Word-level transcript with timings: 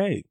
Hey, 0.00 0.26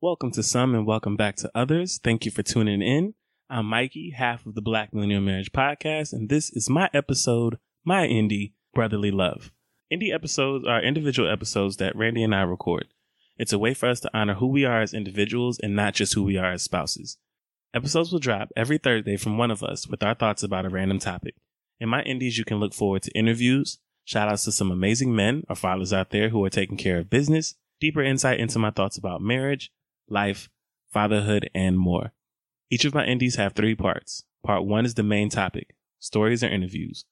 welcome 0.00 0.30
to 0.30 0.42
some 0.44 0.72
and 0.72 0.86
welcome 0.86 1.16
back 1.16 1.34
to 1.38 1.50
others. 1.52 1.98
Thank 1.98 2.24
you 2.24 2.30
for 2.30 2.44
tuning 2.44 2.80
in. 2.80 3.14
I'm 3.48 3.66
Mikey, 3.66 4.10
half 4.10 4.46
of 4.46 4.54
the 4.54 4.62
Black 4.62 4.94
Millennial 4.94 5.20
Marriage 5.20 5.50
Podcast, 5.50 6.12
and 6.12 6.28
this 6.28 6.48
is 6.50 6.70
my 6.70 6.88
episode, 6.94 7.58
My 7.84 8.06
Indie 8.06 8.52
Brotherly 8.72 9.10
Love. 9.10 9.50
Indie 9.92 10.14
episodes 10.14 10.64
are 10.64 10.80
individual 10.80 11.28
episodes 11.28 11.78
that 11.78 11.96
Randy 11.96 12.22
and 12.22 12.32
I 12.32 12.42
record. 12.42 12.86
It's 13.36 13.52
a 13.52 13.58
way 13.58 13.74
for 13.74 13.88
us 13.88 13.98
to 13.98 14.10
honor 14.16 14.34
who 14.34 14.46
we 14.46 14.64
are 14.64 14.80
as 14.80 14.94
individuals 14.94 15.58
and 15.58 15.74
not 15.74 15.94
just 15.94 16.14
who 16.14 16.22
we 16.22 16.36
are 16.36 16.52
as 16.52 16.62
spouses. 16.62 17.18
Episodes 17.74 18.12
will 18.12 18.20
drop 18.20 18.50
every 18.54 18.78
Thursday 18.78 19.16
from 19.16 19.36
one 19.36 19.50
of 19.50 19.64
us 19.64 19.88
with 19.88 20.04
our 20.04 20.14
thoughts 20.14 20.44
about 20.44 20.66
a 20.66 20.70
random 20.70 21.00
topic. 21.00 21.34
In 21.80 21.88
my 21.88 22.04
indies, 22.04 22.38
you 22.38 22.44
can 22.44 22.60
look 22.60 22.74
forward 22.74 23.02
to 23.02 23.18
interviews, 23.18 23.78
shout 24.04 24.28
outs 24.28 24.44
to 24.44 24.52
some 24.52 24.70
amazing 24.70 25.16
men 25.16 25.42
or 25.48 25.56
fathers 25.56 25.92
out 25.92 26.10
there 26.10 26.28
who 26.28 26.44
are 26.44 26.48
taking 26.48 26.76
care 26.76 26.98
of 26.98 27.10
business, 27.10 27.56
deeper 27.80 28.02
insight 28.02 28.38
into 28.38 28.58
my 28.58 28.70
thoughts 28.70 28.98
about 28.98 29.22
marriage, 29.22 29.72
life, 30.08 30.48
fatherhood, 30.92 31.50
and 31.54 31.78
more. 31.78 32.12
Each 32.70 32.84
of 32.84 32.94
my 32.94 33.04
indies 33.04 33.36
have 33.36 33.54
three 33.54 33.74
parts. 33.74 34.24
Part 34.44 34.64
one 34.64 34.84
is 34.84 34.94
the 34.94 35.02
main 35.02 35.28
topic, 35.28 35.74
stories 35.98 36.44
or 36.44 36.48
interviews. 36.48 37.04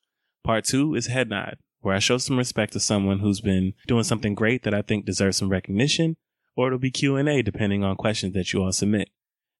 Part 0.45 0.65
two 0.65 0.95
is 0.95 1.07
head 1.07 1.29
nod, 1.29 1.59
where 1.81 1.95
I 1.95 1.99
show 1.99 2.19
some 2.19 2.39
respect 2.39 2.73
to 2.75 2.81
someone 2.81 3.19
who's 3.19 3.41
been 3.41 3.75
doing 3.87 4.05
something 4.05 4.35
great 4.35 4.63
that 4.63 4.75
I 4.75 4.83
think 4.83 5.05
deserves 5.05 5.37
some 5.37 5.49
recognition, 5.49 6.17
or 6.57 6.69
it'll 6.69 6.79
be 6.79 6.91
Q&A 6.91 7.43
depending 7.43 7.85
on 7.85 7.97
questions 7.97 8.35
that 8.35 8.53
you 8.53 8.63
all 8.63 8.73
submit. 8.73 9.11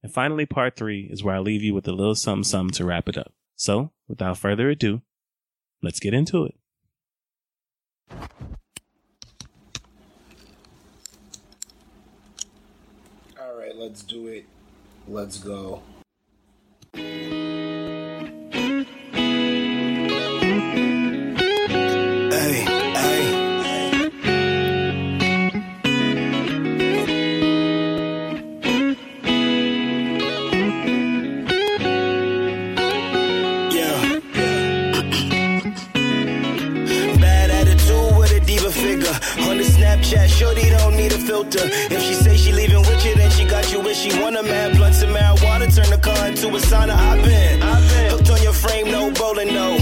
And 0.03 0.13
finally, 0.13 0.47
part 0.47 0.77
three 0.77 1.09
is 1.11 1.25
where 1.25 1.35
I 1.35 1.41
leave 1.41 1.63
you 1.63 1.75
with 1.75 1.89
a 1.89 1.93
little 1.93 2.15
something 2.15 2.45
something 2.45 2.75
to 2.75 2.85
wrap 2.85 3.09
it 3.09 3.19
up. 3.19 3.33
So, 3.57 3.91
without 4.07 4.39
further 4.39 4.71
ado, 4.71 5.03
let's 5.83 6.01
get 6.01 6.15
into 6.15 6.45
it. 6.45 6.55
All 13.41 13.55
right, 13.57 13.68
let's 13.79 14.03
do 14.03 14.27
it. 14.27 14.45
Let's 15.07 15.39
go. 15.39 15.83
Snapchat, 40.09 40.29
shorty 40.29 40.71
don't 40.71 40.97
need 40.97 41.13
a 41.13 41.19
filter. 41.19 41.61
If 41.65 42.03
she 42.03 42.15
say 42.15 42.37
she 42.37 42.53
leaving 42.53 42.81
with 42.81 43.05
you, 43.05 43.15
then 43.15 43.31
she 43.31 43.45
got 43.45 43.71
you 43.73 43.81
where 43.81 43.95
she 43.95 44.11
wanna. 44.21 44.43
Mad 44.43 44.77
blunts 44.77 45.03
and 45.03 45.15
marijuana, 45.15 45.75
turn 45.75 45.91
the 45.91 45.99
car 45.99 46.29
into 46.29 46.49
a 46.49 46.61
sauna. 46.61 46.95
I've 46.95 47.23
been 47.23 47.61
been 47.61 48.11
hooked 48.11 48.31
on 48.31 48.43
your 48.43 48.55
frame, 48.55 48.91
no 48.91 49.11
bowling, 49.11 49.53
no. 49.53 49.77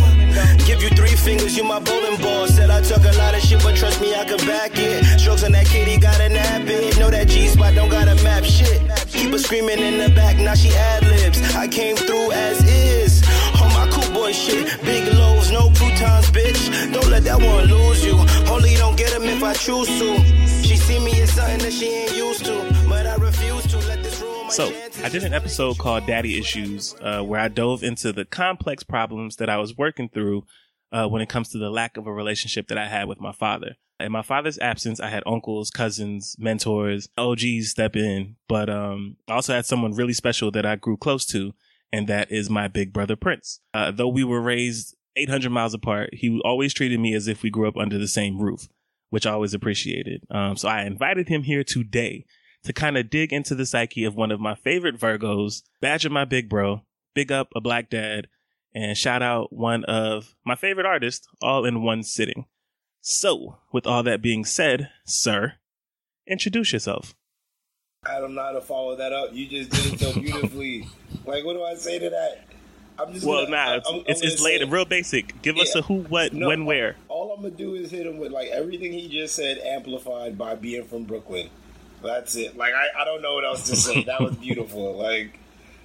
Give 0.67 0.83
you 0.83 0.89
three 0.91 1.15
fingers, 1.15 1.57
you 1.57 1.63
my 1.63 1.79
bowling 1.79 2.21
ball. 2.21 2.49
Said 2.49 2.71
I 2.71 2.81
talk 2.83 3.05
a 3.05 3.17
lot 3.19 3.35
of 3.35 3.41
shit, 3.41 3.63
but 3.63 3.77
trust 3.77 4.01
me, 4.01 4.15
I 4.15 4.25
can 4.25 4.39
back 4.47 4.73
it. 4.75 5.05
Strokes 5.21 5.45
on 5.45 5.53
that 5.53 5.67
kitty, 5.67 5.97
got 5.99 6.21
a 6.21 6.29
nap 6.29 6.63
it. 6.67 6.99
Know 6.99 7.11
that 7.11 7.29
G 7.29 7.47
spot, 7.47 7.75
don't 7.75 7.91
got 7.91 8.09
a 8.09 8.17
map 8.25 8.45
shit. 8.45 8.81
Keep 9.09 9.31
her 9.31 9.39
screaming 9.39 9.79
in 9.79 9.99
the 9.99 10.09
back, 10.15 10.39
now 10.39 10.55
she 10.55 10.71
ad 10.71 11.05
libs. 11.05 11.39
I 11.55 11.69
came 11.69 11.97
through 11.97 12.33
as 12.33 12.63
is. 12.65 13.23
On 14.27 14.33
my 14.33 14.39
cool 14.39 14.57
boy 14.57 14.65
shit, 14.65 14.85
big 14.85 15.15
loaves, 15.15 15.53
no 15.53 15.71
croutons, 15.71 16.31
bitch. 16.31 16.93
Don't 16.93 17.09
let 17.11 17.23
that 17.25 17.41
one 17.41 17.67
lose 17.67 18.05
you. 18.05 18.15
Only 18.51 18.75
don't 18.75 18.97
get 18.97 19.15
'em 19.15 19.23
if 19.23 19.43
I 19.43 19.55
choose 19.55 19.87
to. 19.87 20.19
She 20.67 20.77
see 20.77 20.99
me 20.99 21.21
as 21.21 21.31
something 21.33 21.59
that 21.59 21.73
she 21.73 21.87
ain't 21.87 22.17
used 22.17 22.45
to, 22.45 22.87
but 22.89 23.07
I 23.07 23.15
refuse 23.17 23.67
to 23.69 23.79
let 23.87 24.03
this 24.03 24.21
ruin 24.21 24.47
my 24.47 24.53
So. 24.53 24.73
I 25.05 25.09
did 25.09 25.23
an 25.23 25.33
episode 25.33 25.79
called 25.79 26.07
Daddy 26.07 26.39
Issues, 26.39 26.97
uh, 27.01 27.23
where 27.23 27.39
I 27.39 27.47
dove 27.49 27.85
into 27.85 28.13
the 28.13 28.25
complex 28.25 28.83
problems 28.83 29.37
that 29.37 29.49
I 29.49 29.59
was 29.59 29.77
working 29.77 30.09
through 30.09 30.45
uh, 30.91 31.07
when 31.07 31.23
it 31.23 31.29
comes 31.29 31.51
to 31.51 31.59
the 31.59 31.71
lack 31.71 31.97
of 31.97 32.09
a 32.09 32.13
relationship 32.13 32.67
that 32.69 32.79
I 32.79 32.89
had 32.89 33.07
with 33.07 33.21
my 33.21 33.33
father. 33.33 33.77
In 34.01 34.11
my 34.11 34.23
father's 34.23 34.59
absence, 34.59 34.99
I 34.99 35.09
had 35.09 35.23
uncles, 35.25 35.71
cousins, 35.71 36.35
mentors, 36.39 37.09
OGs 37.17 37.69
step 37.71 37.95
in, 37.95 38.37
but 38.49 38.69
um, 38.69 39.17
I 39.29 39.35
also 39.35 39.55
had 39.55 39.67
someone 39.67 39.93
really 39.93 40.13
special 40.13 40.51
that 40.51 40.67
I 40.67 40.77
grew 40.77 40.97
close 40.97 41.25
to, 41.27 41.55
and 41.93 42.09
that 42.09 42.31
is 42.31 42.51
my 42.51 42.69
big 42.69 42.93
brother 42.93 43.17
Prince. 43.17 43.61
Uh, 43.73 43.91
though 43.91 44.09
we 44.09 44.25
were 44.25 44.41
raised 44.41 44.97
800 45.17 45.51
miles 45.51 45.75
apart, 45.75 46.11
he 46.13 46.41
always 46.45 46.75
treated 46.75 47.01
me 47.01 47.15
as 47.15 47.29
if 47.29 47.43
we 47.43 47.51
grew 47.51 47.69
up 47.69 47.77
under 47.77 47.99
the 47.99 48.09
same 48.09 48.39
roof, 48.41 48.69
which 49.11 49.27
I 49.27 49.33
always 49.33 49.55
appreciated. 49.55 50.25
Um, 50.31 50.57
so 50.57 50.69
I 50.69 50.83
invited 50.83 51.29
him 51.29 51.45
here 51.45 51.65
today 51.65 52.27
to 52.65 52.73
kind 52.73 52.99
of 52.99 53.11
dig 53.11 53.33
into 53.33 53.55
the 53.55 53.67
psyche 53.67 54.05
of 54.05 54.15
one 54.15 54.31
of 54.31 54.41
my 54.41 54.55
favorite 54.55 54.99
Virgos, 54.99 55.63
badger 55.81 56.11
my 56.11 56.25
big 56.25 56.49
bro, 56.49 56.83
big 57.15 57.33
up 57.33 57.49
a 57.55 57.61
black 57.61 57.89
dad, 57.89 58.27
and 58.75 58.97
shout 58.97 59.23
out 59.23 59.53
one 59.53 59.85
of 59.85 60.35
my 60.45 60.55
favorite 60.55 60.87
artists 60.87 61.27
all 61.41 61.65
in 61.65 61.83
one 61.83 62.03
sitting. 62.03 62.45
So, 63.01 63.59
with 63.73 63.87
all 63.87 64.03
that 64.03 64.21
being 64.21 64.45
said, 64.45 64.91
sir, 65.07 65.55
introduce 66.27 66.73
yourself. 66.73 67.15
I 68.09 68.21
don't 68.21 68.35
know 68.35 68.43
how 68.43 68.53
to 68.53 68.61
follow 68.61 68.97
that 68.97 69.13
up. 69.13 69.33
You 69.33 69.47
just 69.47 69.71
did 69.71 69.95
it 69.95 70.01
so 70.01 70.13
beautifully. 70.21 70.87
like, 71.25 71.45
what 71.45 71.55
do 71.55 71.63
I 71.65 71.75
say 71.75 71.99
to 71.99 72.11
that? 72.11 72.45
I'm 72.99 73.13
just 73.13 73.27
Well, 73.27 73.45
gonna, 73.45 73.51
nah, 73.57 73.63
I'm- 73.73 73.79
it's, 73.79 73.89
I'm- 73.91 74.03
it's, 74.07 74.23
I'm 74.23 74.29
it's 74.29 74.43
gonna 74.61 74.73
real 74.73 74.85
basic. 74.87 75.43
Give 75.43 75.57
us 75.59 75.75
a 75.75 75.83
who, 75.83 75.99
what, 76.05 76.33
No, 76.33 76.49
when, 76.49 76.65
where. 76.65 76.97
All 77.09 77.33
I'm 77.33 77.43
gonna 77.43 77.55
do 77.55 77.75
is 77.75 77.91
hit 77.91 78.07
him 78.07 78.19
with 78.19 78.33
like 78.33 78.49
everything 78.49 78.93
he 78.93 79.09
just 79.09 79.35
said, 79.35 79.59
amplified 79.59 80.39
by 80.39 80.55
being 80.55 80.85
from 80.85 81.05
Brooklyn. 81.05 81.51
That's 82.03 82.37
it. 82.37 82.57
Like 82.57 82.73
I, 82.73 83.03
I 83.03 83.05
don't 83.05 83.21
know 83.23 83.35
what 83.35 83.45
else 83.45 83.69
to 83.69 83.77
say. 83.77 84.05
that 84.07 84.21
was 84.21 84.37
beautiful. 84.37 84.97
Like 84.97 85.39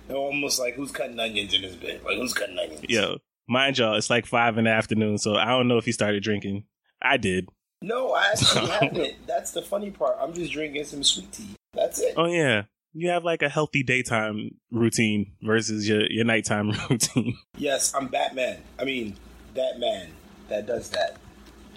almost 0.09 0.59
like 0.59 0.75
who's 0.75 0.91
cutting 0.91 1.19
onions 1.19 1.53
in 1.53 1.63
his 1.63 1.75
bed? 1.75 2.01
Like 2.05 2.17
who's 2.17 2.33
cutting 2.33 2.57
onions? 2.59 2.81
Yo, 2.87 3.17
mind 3.47 3.77
y'all, 3.77 3.95
it's 3.95 4.09
like 4.09 4.25
five 4.25 4.57
in 4.57 4.65
the 4.65 4.69
afternoon, 4.71 5.17
so 5.17 5.35
I 5.35 5.45
don't 5.47 5.67
know 5.67 5.77
if 5.77 5.85
he 5.85 5.91
started 5.91 6.21
drinking. 6.23 6.65
I 7.01 7.17
did. 7.17 7.49
No, 7.81 8.13
I 8.13 8.27
actually 8.31 8.67
haven't. 8.69 9.27
That's 9.27 9.51
the 9.51 9.61
funny 9.61 9.89
part. 9.91 10.15
I'm 10.21 10.33
just 10.33 10.51
drinking 10.53 10.85
some 10.85 11.03
sweet 11.03 11.31
tea. 11.31 11.47
That's 11.73 11.99
it. 11.99 12.13
Oh 12.17 12.25
yeah, 12.25 12.63
you 12.93 13.09
have 13.09 13.23
like 13.23 13.41
a 13.41 13.49
healthy 13.49 13.83
daytime 13.83 14.51
routine 14.71 15.33
versus 15.41 15.87
your 15.87 16.09
your 16.09 16.25
nighttime 16.25 16.71
routine. 16.89 17.37
Yes, 17.57 17.93
I'm 17.93 18.07
Batman. 18.07 18.59
I 18.79 18.83
mean, 18.83 19.15
that 19.55 19.79
man 19.79 20.09
that 20.49 20.65
does 20.65 20.89
that. 20.89 21.17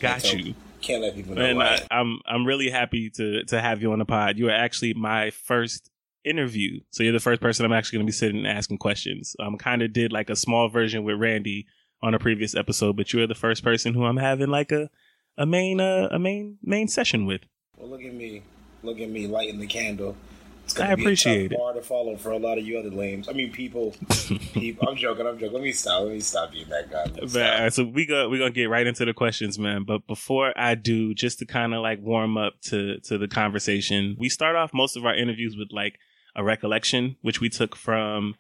Got 0.01 0.33
you. 0.33 0.55
can't 0.83 1.03
let 1.03 1.15
people 1.15 1.35
know. 1.35 1.45
And. 1.45 1.63
I, 1.63 1.81
I'm 1.91 2.19
I'm 2.27 2.45
really 2.47 2.71
happy 2.71 3.11
to 3.11 3.45
to 3.45 3.61
have 3.61 3.81
you 3.83 3.93
on 3.93 3.99
the 3.99 4.05
pod. 4.05 4.37
You 4.39 4.49
are 4.49 4.53
actually 4.53 4.95
my 4.95 5.31
first 5.31 5.91
interview, 6.25 6.81
so 6.91 7.03
you're 7.03 7.13
the 7.13 7.21
first 7.21 7.41
person 7.41 7.65
I'm 7.65 7.73
actually 7.73 7.99
going 7.99 8.07
to 8.07 8.11
be 8.11 8.13
sitting 8.13 8.39
and 8.39 8.47
asking 8.47 8.79
questions. 8.79 9.37
Um, 9.39 9.57
kind 9.57 9.83
of 9.83 9.93
did 9.93 10.13
like 10.13 10.31
a 10.31 10.37
small 10.37 10.69
version 10.69 11.05
with 11.05 11.19
Randy 11.19 11.67
on 12.03 12.15
a 12.15 12.19
previous 12.19 12.55
episode, 12.55 12.97
but 12.97 13.13
you 13.13 13.23
are 13.23 13.27
the 13.27 13.35
first 13.35 13.63
person 13.63 13.95
who 13.95 14.05
I'm 14.05 14.17
having 14.17 14.49
like 14.49 14.73
a 14.73 14.91
a 15.39 15.47
main 15.47 15.81
uh, 15.81 16.09
a 16.11 16.19
main 16.19 16.59
main 16.63 16.89
session 16.89 17.27
with. 17.27 17.43
Well, 17.77 17.91
look 17.91 18.03
at 18.03 18.15
me, 18.15 18.43
look 18.85 19.01
at 19.01 19.11
me 19.11 19.27
lighting 19.27 19.59
the 19.59 19.67
candle. 19.67 20.17
It's 20.65 20.75
I 20.81 20.85
gonna 20.85 20.97
be 20.97 21.03
appreciate 21.03 21.41
a 21.43 21.45
it. 21.45 21.49
tough 21.51 21.59
bar 21.59 21.73
to 21.75 21.83
follow 21.83 22.17
for 22.17 22.31
a 22.31 22.39
lot 22.39 22.57
of 22.57 22.67
you 22.67 22.79
other 22.79 22.91
lames. 22.91 23.29
I 23.29 23.33
mean, 23.33 23.53
people. 23.53 23.95
people 24.55 24.89
I'm 24.89 24.97
joking. 24.97 25.27
I'm 25.27 25.39
joking. 25.39 25.53
Let 25.53 25.63
me 25.63 25.73
stop. 25.73 26.05
Let 26.05 26.13
me 26.13 26.21
stop 26.21 26.53
being 26.53 26.69
that 26.71 26.91
guy. 26.91 27.05
Let 27.05 27.17
me 27.23 27.29
But, 27.33 27.43
all 27.43 27.61
right, 27.65 27.73
so 27.73 27.85
we 27.85 28.07
go 28.07 28.29
we 28.31 28.39
gonna 28.39 28.51
get 28.51 28.71
right 28.71 28.87
into 28.87 29.05
the 29.05 29.13
questions, 29.13 29.59
man. 29.59 29.85
But 29.85 30.07
before 30.07 30.55
I 30.57 30.75
do, 30.75 31.13
just 31.13 31.39
to 31.41 31.47
kind 31.47 31.75
of 31.75 31.83
like 31.83 32.01
warm 32.01 32.39
up 32.39 32.55
to 32.69 32.99
to 33.01 33.19
the 33.19 33.29
conversation, 33.29 34.17
we 34.19 34.31
start 34.31 34.57
off 34.57 34.73
most 34.73 34.97
of 34.97 35.05
our 35.05 35.15
interviews 35.15 35.55
with 35.57 35.69
like 35.71 35.99
a 36.35 36.43
recollection, 36.43 37.17
which 37.21 37.41
we 37.43 37.51
took 37.51 37.77
from 37.77 38.35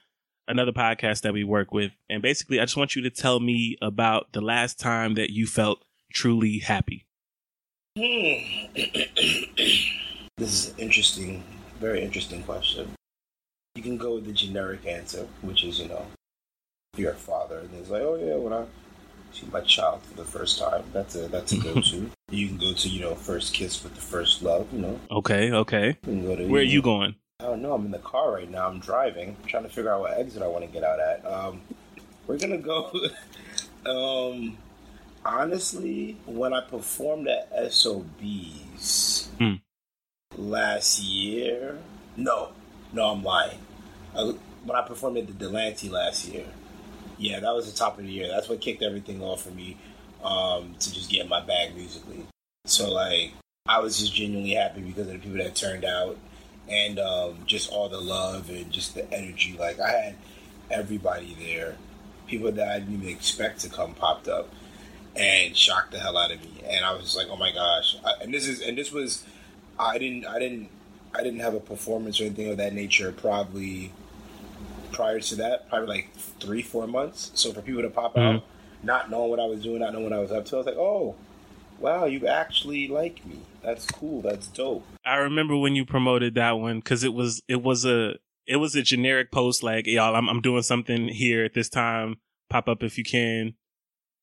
another 0.49 0.73
podcast 0.73 1.21
that 1.23 1.35
we 1.35 1.45
work 1.45 1.73
with. 1.73 1.93
And 2.09 2.23
basically, 2.23 2.59
I 2.59 2.65
just 2.65 2.77
want 2.77 2.97
you 2.97 3.03
to 3.03 3.11
tell 3.11 3.39
me 3.39 3.77
about 3.83 4.33
the 4.33 4.41
last 4.41 4.81
time 4.81 5.15
that 5.15 5.29
you 5.31 5.47
felt 5.47 5.85
truly 6.13 6.59
happy. 6.61 7.05
Hmm. 7.99 8.75
this 10.37 10.53
is 10.53 10.69
an 10.73 10.79
interesting, 10.79 11.45
very 11.81 12.03
interesting 12.03 12.43
question. 12.43 12.91
You 13.75 13.83
can 13.83 13.97
go 13.97 14.17
with 14.17 14.27
the 14.27 14.33
generic 14.33 14.87
answer, 14.87 15.27
which 15.43 15.65
is, 15.65 15.81
you 15.81 15.89
know, 15.89 16.07
if 16.93 17.01
you're 17.01 17.13
a 17.13 17.17
father, 17.17 17.59
and 17.59 17.71
it's 17.75 17.91
like, 17.91 18.03
oh 18.03 18.17
yeah, 18.17 18.37
when 18.37 18.53
I 18.53 18.65
see 19.33 19.47
my 19.53 19.61
child 19.61 20.03
for 20.03 20.15
the 20.17 20.25
first 20.25 20.59
time, 20.59 20.85
that's 20.93 21.15
a 21.17 21.29
that's 21.29 21.53
a 21.53 21.59
go-to. 21.63 22.11
you 22.31 22.49
can 22.49 22.59
go 22.59 22.73
to, 22.73 22.89
you 22.89 23.01
know, 23.01 23.15
first 23.15 23.53
kiss 23.55 23.83
with 23.83 23.95
the 23.95 24.01
first 24.01 24.43
love. 24.43 24.73
You 24.73 24.81
know, 24.81 25.01
Okay, 25.11 25.51
okay. 25.53 25.89
you 25.89 25.95
can 26.13 26.23
go 26.23 26.37
to. 26.37 26.47
Where 26.47 26.63
are 26.63 26.65
know, 26.65 26.71
you 26.71 26.83
going? 26.83 27.15
I 27.41 27.47
don't 27.47 27.63
know. 27.63 27.73
I'm 27.75 27.85
in 27.85 27.91
the 27.91 27.99
car 27.99 28.33
right 28.33 28.49
now. 28.51 28.69
I'm 28.69 28.79
driving. 28.79 29.37
I'm 29.43 29.49
trying 29.49 29.65
to 29.65 29.69
figure 29.69 29.93
out 29.93 30.01
what 30.01 30.17
exit 30.19 30.41
I 30.43 30.47
want 30.47 30.65
to 30.65 30.71
get 30.71 30.85
out 30.85 31.01
at. 31.01 31.25
Um, 31.27 31.61
we're 32.29 32.39
gonna 32.39 32.59
go. 32.59 32.93
um, 33.87 34.57
honestly, 35.25 36.17
when 36.27 36.53
I 36.55 36.61
performed 36.61 37.27
at 37.29 37.51
SOBs 37.73 39.29
Hmm. 39.39 39.55
Last 40.37 41.01
year, 41.01 41.79
no, 42.17 42.51
no, 42.93 43.11
I'm 43.11 43.23
lying. 43.23 43.59
I, 44.17 44.35
when 44.65 44.77
I 44.77 44.83
performed 44.83 45.19
at 45.19 45.27
the 45.27 45.33
Delancey 45.33 45.89
last 45.89 46.27
year, 46.29 46.47
yeah, 47.19 47.41
that 47.41 47.55
was 47.55 47.71
the 47.71 47.77
top 47.77 47.99
of 47.99 48.05
the 48.05 48.11
year. 48.11 48.29
That's 48.29 48.49
what 48.49 48.61
kicked 48.61 48.83
everything 48.83 49.23
off 49.23 49.43
for 49.43 49.51
me 49.51 49.77
um, 50.23 50.75
to 50.79 50.93
just 50.93 51.11
get 51.11 51.29
my 51.29 51.41
bag 51.41 51.75
musically. 51.77 52.27
So 52.65 52.91
like, 52.91 53.33
I 53.67 53.81
was 53.81 53.99
just 53.99 54.15
genuinely 54.15 54.55
happy 54.55 54.81
because 54.81 55.07
of 55.07 55.13
the 55.15 55.19
people 55.19 55.39
that 55.39 55.55
turned 55.55 55.85
out 55.85 56.19
and 56.69 56.99
um, 56.99 57.39
just 57.47 57.71
all 57.71 57.89
the 57.89 58.01
love 58.01 58.51
and 58.51 58.71
just 58.71 58.95
the 58.95 59.11
energy. 59.13 59.57
Like 59.59 59.81
I 59.81 59.91
had 59.91 60.15
everybody 60.71 61.37
there, 61.39 61.77
people 62.27 62.51
that 62.53 62.69
I 62.69 62.79
didn't 62.79 62.95
even 62.95 63.09
expect 63.09 63.61
to 63.61 63.69
come 63.69 63.95
popped 63.95 64.29
up 64.29 64.49
and 65.17 65.57
shocked 65.57 65.93
the 65.93 65.99
hell 65.99 66.17
out 66.17 66.33
of 66.33 66.41
me. 66.41 66.63
And 66.67 66.85
I 66.85 66.95
was 66.95 67.17
like, 67.17 67.29
oh 67.31 67.37
my 67.37 67.53
gosh! 67.53 67.97
I, 68.05 68.23
and 68.23 68.33
this 68.33 68.49
is 68.49 68.61
and 68.61 68.77
this 68.77 68.93
was, 68.93 69.25
I 69.79 69.99
didn't 69.99 70.27
I 70.27 70.39
didn't 70.39 70.69
I 71.15 71.23
didn't 71.23 71.41
have 71.41 71.55
a 71.55 71.61
performance 71.61 72.21
or 72.21 72.25
anything 72.25 72.51
of 72.51 72.57
that 72.57 72.73
nature 72.75 73.13
probably 73.13 73.93
prior 74.93 75.21
to 75.21 75.37
that, 75.37 75.69
probably 75.69 75.89
like 75.89 76.15
three 76.15 76.63
four 76.63 76.87
months. 76.87 77.31
So 77.35 77.53
for 77.53 77.63
people 77.63 77.83
to 77.83 77.91
pop 77.91 78.17
out, 78.17 78.45
not 78.83 79.11
knowing 79.11 79.31
what 79.31 79.41
I 79.41 79.47
was 79.47 79.63
doing, 79.63 79.81
not 79.81 79.93
knowing 79.93 80.05
what 80.05 80.13
I 80.13 80.19
was 80.19 80.33
up 80.33 80.45
to, 80.47 80.57
I 80.57 80.59
was 80.59 80.67
like, 80.67 80.77
oh. 80.77 81.15
Wow, 81.81 82.05
you 82.05 82.29
actually 82.29 82.87
like 82.87 83.27
me. 83.27 83.39
That's 83.61 83.85
cool. 83.87 84.23
That's 84.23 84.47
dope. 84.47 84.87
I 85.05 85.17
remember 85.17 85.57
when 85.57 85.75
you 85.75 85.85
promoted 85.85 86.37
that 86.37 86.53
one 86.53 86.79
because 86.79 87.03
it 87.03 87.13
was 87.13 87.43
it 87.49 87.63
was 87.63 87.85
a 87.85 88.15
it 88.47 88.57
was 88.57 88.77
a 88.77 88.83
generic 88.83 89.33
post 89.33 89.63
like 89.65 89.87
y'all 89.89 90.15
I'm 90.15 90.29
I'm 90.29 90.41
doing 90.41 90.63
something 90.63 91.09
here 91.09 91.45
at 91.45 91.53
this 91.53 91.69
time. 91.69 92.19
Pop 92.49 92.69
up 92.69 92.85
if 92.85 92.97
you 92.97 93.03
can, 93.05 93.55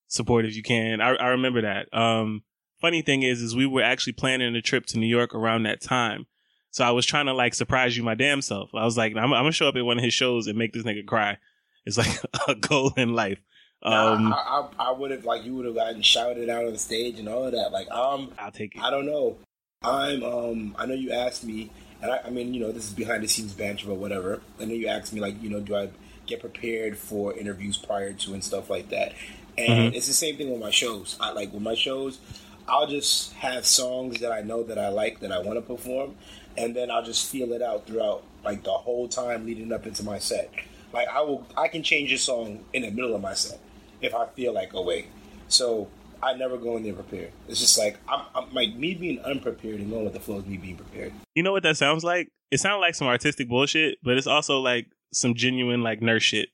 support 0.07 0.45
if 0.45 0.55
you 0.55 0.63
can. 0.63 1.01
I 1.01 1.09
I 1.15 1.27
remember 1.27 1.61
that. 1.61 1.93
Um, 1.93 2.43
funny 2.81 3.01
thing 3.01 3.23
is, 3.23 3.41
is 3.41 3.55
we 3.55 3.65
were 3.65 3.83
actually 3.83 4.13
planning 4.13 4.55
a 4.55 4.61
trip 4.61 4.85
to 4.87 4.99
New 4.99 5.07
York 5.07 5.33
around 5.33 5.63
that 5.63 5.81
time. 5.81 6.25
So 6.71 6.83
I 6.85 6.91
was 6.91 7.05
trying 7.05 7.25
to 7.25 7.33
like 7.33 7.53
surprise 7.53 7.95
you 7.95 8.03
my 8.03 8.15
damn 8.15 8.41
self. 8.41 8.73
I 8.73 8.85
was 8.85 8.97
like, 8.97 9.15
I'm, 9.15 9.33
I'm 9.33 9.43
gonna 9.43 9.51
show 9.51 9.67
up 9.67 9.75
at 9.75 9.85
one 9.85 9.97
of 9.97 10.03
his 10.03 10.13
shows 10.13 10.47
and 10.47 10.57
make 10.57 10.73
this 10.73 10.83
nigga 10.83 11.05
cry. 11.05 11.37
It's 11.85 11.97
like 11.97 12.21
a 12.47 12.55
goal 12.55 12.93
in 12.97 13.13
life. 13.13 13.39
Um, 13.83 14.29
Nah, 14.29 14.35
I, 14.35 14.69
I, 14.79 14.89
I 14.89 14.91
would 14.91 15.11
have 15.11 15.25
like 15.25 15.43
you 15.43 15.55
would 15.55 15.65
have 15.65 15.75
gotten 15.75 16.01
shouted 16.01 16.49
out 16.49 16.65
on 16.65 16.71
the 16.71 16.77
stage 16.77 17.19
and 17.19 17.27
all 17.27 17.45
of 17.45 17.51
that. 17.53 17.71
Like 17.71 17.89
um, 17.91 18.31
I'll 18.37 18.51
take 18.51 18.75
it. 18.75 18.81
I 18.81 18.89
don't 18.89 19.05
know. 19.05 19.37
I'm 19.83 20.23
um, 20.23 20.75
I 20.77 20.85
know 20.85 20.93
you 20.93 21.11
asked 21.11 21.43
me, 21.43 21.71
and 22.01 22.11
I, 22.11 22.21
I 22.25 22.29
mean, 22.29 22.53
you 22.53 22.61
know, 22.61 22.71
this 22.71 22.85
is 22.85 22.93
behind 22.93 23.23
the 23.23 23.27
scenes 23.27 23.53
banter 23.53 23.89
or 23.89 23.97
whatever. 23.97 24.41
I 24.59 24.65
know 24.65 24.73
you 24.73 24.87
asked 24.87 25.11
me 25.11 25.19
like, 25.19 25.41
you 25.41 25.49
know, 25.49 25.59
do 25.59 25.75
I 25.75 25.89
get 26.27 26.39
prepared 26.39 26.97
for 26.97 27.37
interviews 27.37 27.77
prior 27.77 28.13
to 28.13 28.33
and 28.33 28.43
stuff 28.43 28.69
like 28.69 28.89
that. 28.89 29.13
And 29.57 29.93
it's 29.93 30.07
the 30.07 30.13
same 30.13 30.37
thing 30.37 30.49
with 30.49 30.61
my 30.61 30.71
shows. 30.71 31.17
I 31.19 31.31
like 31.31 31.51
with 31.51 31.61
my 31.61 31.75
shows, 31.75 32.19
I'll 32.67 32.87
just 32.87 33.33
have 33.33 33.65
songs 33.65 34.19
that 34.21 34.31
I 34.31 34.41
know 34.41 34.63
that 34.63 34.77
I 34.77 34.89
like 34.89 35.19
that 35.21 35.31
I 35.31 35.39
want 35.39 35.57
to 35.57 35.61
perform, 35.61 36.15
and 36.57 36.75
then 36.75 36.89
I'll 36.91 37.03
just 37.03 37.29
feel 37.29 37.53
it 37.53 37.61
out 37.61 37.87
throughout 37.87 38.23
like 38.43 38.63
the 38.63 38.71
whole 38.71 39.07
time 39.07 39.45
leading 39.45 39.71
up 39.71 39.85
into 39.85 40.03
my 40.03 40.19
set. 40.19 40.51
Like 40.93 41.07
I 41.07 41.21
will, 41.21 41.45
I 41.57 41.67
can 41.67 41.83
change 41.83 42.11
a 42.11 42.17
song 42.17 42.63
in 42.73 42.81
the 42.83 42.91
middle 42.91 43.15
of 43.15 43.21
my 43.21 43.33
set 43.33 43.59
if 44.01 44.13
I 44.15 44.27
feel 44.27 44.53
like 44.53 44.73
oh 44.73 44.83
wait. 44.83 45.07
So 45.47 45.87
I 46.23 46.33
never 46.33 46.57
go 46.57 46.77
in 46.77 46.83
there 46.83 46.93
prepared. 46.93 47.31
It's 47.47 47.59
just 47.59 47.77
like 47.77 47.97
I'm, 48.07 48.25
I'm 48.35 48.53
like 48.53 48.75
me 48.75 48.93
being 48.93 49.19
unprepared 49.19 49.79
and 49.79 49.89
going 49.89 50.03
with 50.03 50.13
the 50.13 50.19
flow 50.19 50.37
is 50.39 50.45
me 50.45 50.57
being 50.57 50.77
prepared. 50.77 51.13
You 51.35 51.43
know 51.43 51.51
what 51.51 51.63
that 51.63 51.77
sounds 51.77 52.03
like? 52.03 52.29
It 52.51 52.59
sounds 52.59 52.81
like 52.81 52.95
some 52.95 53.07
artistic 53.07 53.47
bullshit, 53.47 53.97
but 54.03 54.17
it's 54.17 54.27
also 54.27 54.59
like 54.59 54.87
some 55.13 55.33
genuine 55.35 55.83
like 55.83 56.01
nurse 56.01 56.23
shit. 56.23 56.49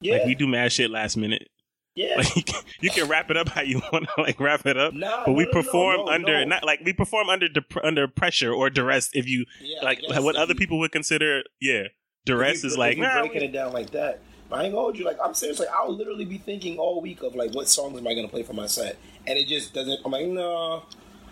Yeah, 0.00 0.14
Like 0.14 0.26
we 0.26 0.34
do 0.34 0.46
mad 0.46 0.72
shit 0.72 0.90
last 0.90 1.16
minute. 1.16 1.48
Yeah. 1.94 2.14
Like 2.16 2.36
you 2.80 2.90
can, 2.90 3.08
wrap 3.08 3.30
it 3.30 3.36
up 3.36 3.48
how 3.48 3.62
you 3.62 3.80
want 3.92 4.08
to 4.14 4.22
like 4.22 4.38
wrap 4.40 4.66
it 4.66 4.76
up, 4.76 4.94
Nah, 4.94 5.24
but 5.26 5.32
we 5.32 5.44
no, 5.44 5.50
no, 5.50 5.56
no, 5.58 5.62
perform 5.62 5.96
no, 6.06 6.08
under 6.12 6.38
no. 6.40 6.44
not 6.44 6.64
like 6.64 6.80
we 6.84 6.92
perform 6.92 7.28
under 7.28 7.48
under 7.82 8.08
pressure 8.08 8.52
or 8.52 8.70
duress. 8.70 9.10
If 9.12 9.26
you 9.28 9.44
Yeah, 9.60 9.82
like 9.82 10.00
what 10.08 10.36
other 10.36 10.52
you- 10.54 10.58
people 10.58 10.78
would 10.80 10.92
consider, 10.92 11.42
yeah, 11.60 11.84
duress 12.24 12.62
you- 12.62 12.68
is 12.70 12.78
like 12.78 12.98
nah. 12.98 13.20
breaking 13.20 13.42
it 13.42 13.52
down 13.52 13.72
like 13.72 13.90
that. 13.90 14.20
But 14.48 14.60
I 14.60 14.64
ain't 14.64 14.72
gonna 14.72 14.82
hold 14.82 14.98
you. 14.98 15.04
Like 15.04 15.18
I'm 15.22 15.34
serious. 15.34 15.58
Like 15.58 15.68
I'll 15.74 15.94
literally 15.94 16.24
be 16.26 16.38
thinking 16.38 16.78
all 16.78 17.00
week 17.00 17.22
of 17.22 17.34
like 17.34 17.54
what 17.54 17.68
songs 17.68 17.98
am 17.98 18.06
I 18.06 18.14
gonna 18.14 18.28
play 18.28 18.42
for 18.42 18.52
my 18.52 18.66
set, 18.66 18.96
and 19.26 19.38
it 19.38 19.46
just 19.48 19.72
doesn't. 19.74 20.00
I'm 20.04 20.12
like 20.12 20.26
no. 20.26 20.82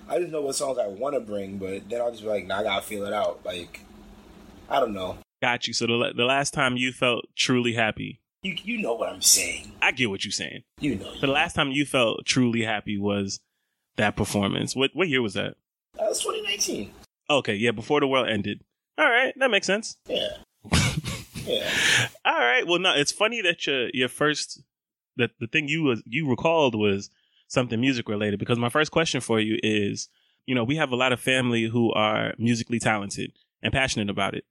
I 0.09 0.19
just 0.19 0.33
know 0.33 0.41
what 0.41 0.57
songs 0.57 0.77
I 0.79 0.89
want 0.89 1.15
to 1.15 1.21
bring, 1.21 1.59
but 1.59 1.89
then 1.89 2.01
I'll 2.01 2.11
just 2.11 2.23
be 2.25 2.29
like, 2.29 2.45
nah, 2.47 2.59
I 2.61 2.63
gotta 2.65 2.83
feel 2.85 3.05
it 3.07 3.13
out. 3.13 3.41
Like 3.45 3.81
I 4.69 4.81
don't 4.81 4.93
know. 4.95 5.19
Got 5.43 5.67
you. 5.67 5.73
So 5.75 5.87
the 5.87 6.13
the 6.17 6.25
last 6.25 6.53
time 6.55 6.77
you 6.77 6.93
felt 6.93 7.27
truly 7.37 7.75
happy, 7.75 8.21
You 8.43 8.57
you 8.63 8.79
know 8.79 8.95
what 8.95 9.11
I'm 9.11 9.21
saying. 9.21 9.73
I 9.83 9.93
get 9.93 10.09
what 10.09 10.25
you're 10.25 10.33
saying. 10.33 10.63
You 10.81 10.97
know. 10.97 11.13
The 11.21 11.27
last 11.27 11.55
time 11.55 11.73
you 11.73 11.85
felt 11.85 12.25
truly 12.25 12.63
happy 12.63 12.99
was 12.99 13.41
that 13.97 14.17
performance. 14.17 14.75
What 14.75 14.91
what 14.95 15.09
year 15.09 15.21
was 15.21 15.35
that? 15.35 15.57
That 15.95 16.09
was 16.09 16.21
2019. 16.21 16.93
Okay, 17.29 17.55
yeah, 17.55 17.71
before 17.71 18.01
the 18.01 18.07
world 18.07 18.29
ended. 18.29 18.65
All 18.97 19.09
right, 19.09 19.35
that 19.37 19.51
makes 19.51 19.67
sense. 19.67 19.97
Yeah. 20.09 20.29
yeah. 21.45 21.71
All 22.25 22.39
right. 22.39 22.67
Well, 22.67 22.79
no, 22.79 22.95
it's 22.95 23.13
funny 23.13 23.43
that 23.43 23.67
your 23.67 23.91
your 23.93 24.09
first 24.09 24.63
that 25.17 25.33
the 25.39 25.47
thing 25.47 25.69
you 25.69 25.83
was 25.83 26.03
you 26.07 26.29
recalled 26.29 26.75
was 26.75 27.11
something 27.47 27.81
music 27.81 28.09
related 28.09 28.39
because 28.39 28.59
my 28.59 28.69
first 28.71 28.91
question 28.91 29.21
for 29.21 29.39
you 29.39 29.59
is, 29.63 30.09
you 30.47 30.55
know, 30.55 30.65
we 30.65 30.77
have 30.77 30.93
a 30.93 30.97
lot 30.97 31.13
of 31.13 31.21
family 31.21 31.65
who 31.65 31.93
are 31.93 32.33
musically 32.39 32.79
talented 32.79 33.33
and 33.63 33.73
passionate 33.73 34.09
about 34.09 34.35
it. 34.35 34.45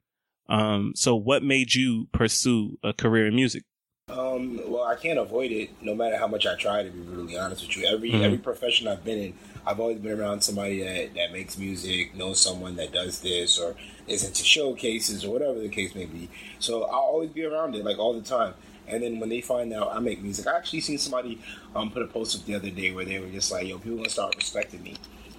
Um, 0.47 0.93
so 0.95 1.15
what 1.15 1.43
made 1.43 1.73
you 1.73 2.07
pursue 2.11 2.77
a 2.83 2.93
career 2.93 3.25
in 3.25 3.35
music? 3.35 3.63
Um, 4.09 4.59
well, 4.67 4.85
I 4.85 4.95
can't 4.95 5.19
avoid 5.19 5.51
it, 5.51 5.69
no 5.81 5.93
matter 5.93 6.17
how 6.17 6.27
much 6.27 6.47
I 6.47 6.55
try. 6.55 6.81
To 6.83 6.89
be 6.89 6.99
brutally 6.99 7.37
honest 7.37 7.61
with 7.67 7.77
you, 7.77 7.85
every 7.85 8.11
Mhm. 8.11 8.23
every 8.23 8.37
profession 8.39 8.87
I've 8.87 9.03
been 9.03 9.19
in, 9.19 9.33
I've 9.67 9.79
always 9.79 9.99
been 9.99 10.19
around 10.19 10.41
somebody 10.41 10.81
that 10.81 11.13
that 11.13 11.31
makes 11.31 11.57
music, 11.57 12.15
knows 12.15 12.39
someone 12.39 12.75
that 12.77 12.91
does 12.91 13.19
this, 13.19 13.59
or 13.59 13.75
is 14.07 14.23
into 14.23 14.43
showcases 14.43 15.23
or 15.23 15.31
whatever 15.31 15.59
the 15.59 15.69
case 15.69 15.93
may 15.93 16.05
be. 16.05 16.27
So 16.57 16.85
I'll 16.85 16.99
always 16.99 17.29
be 17.29 17.43
around 17.45 17.75
it, 17.75 17.85
like 17.85 17.99
all 17.99 18.13
the 18.13 18.27
time. 18.27 18.55
And 18.87 19.03
then 19.03 19.19
when 19.19 19.29
they 19.29 19.41
find 19.41 19.71
out 19.71 19.93
I 19.95 19.99
make 19.99 20.23
music, 20.23 20.47
I 20.47 20.57
actually 20.57 20.81
seen 20.81 20.97
somebody 20.97 21.37
um 21.75 21.91
put 21.91 22.01
a 22.01 22.07
post 22.07 22.35
up 22.35 22.45
the 22.45 22.55
other 22.55 22.71
day 22.71 22.91
where 22.91 23.05
they 23.05 23.19
were 23.19 23.27
just 23.27 23.51
like, 23.51 23.67
"Yo, 23.67 23.77
people 23.77 23.97
gonna 23.97 24.09
start 24.09 24.35
respecting 24.35 24.81
me," 24.81 24.95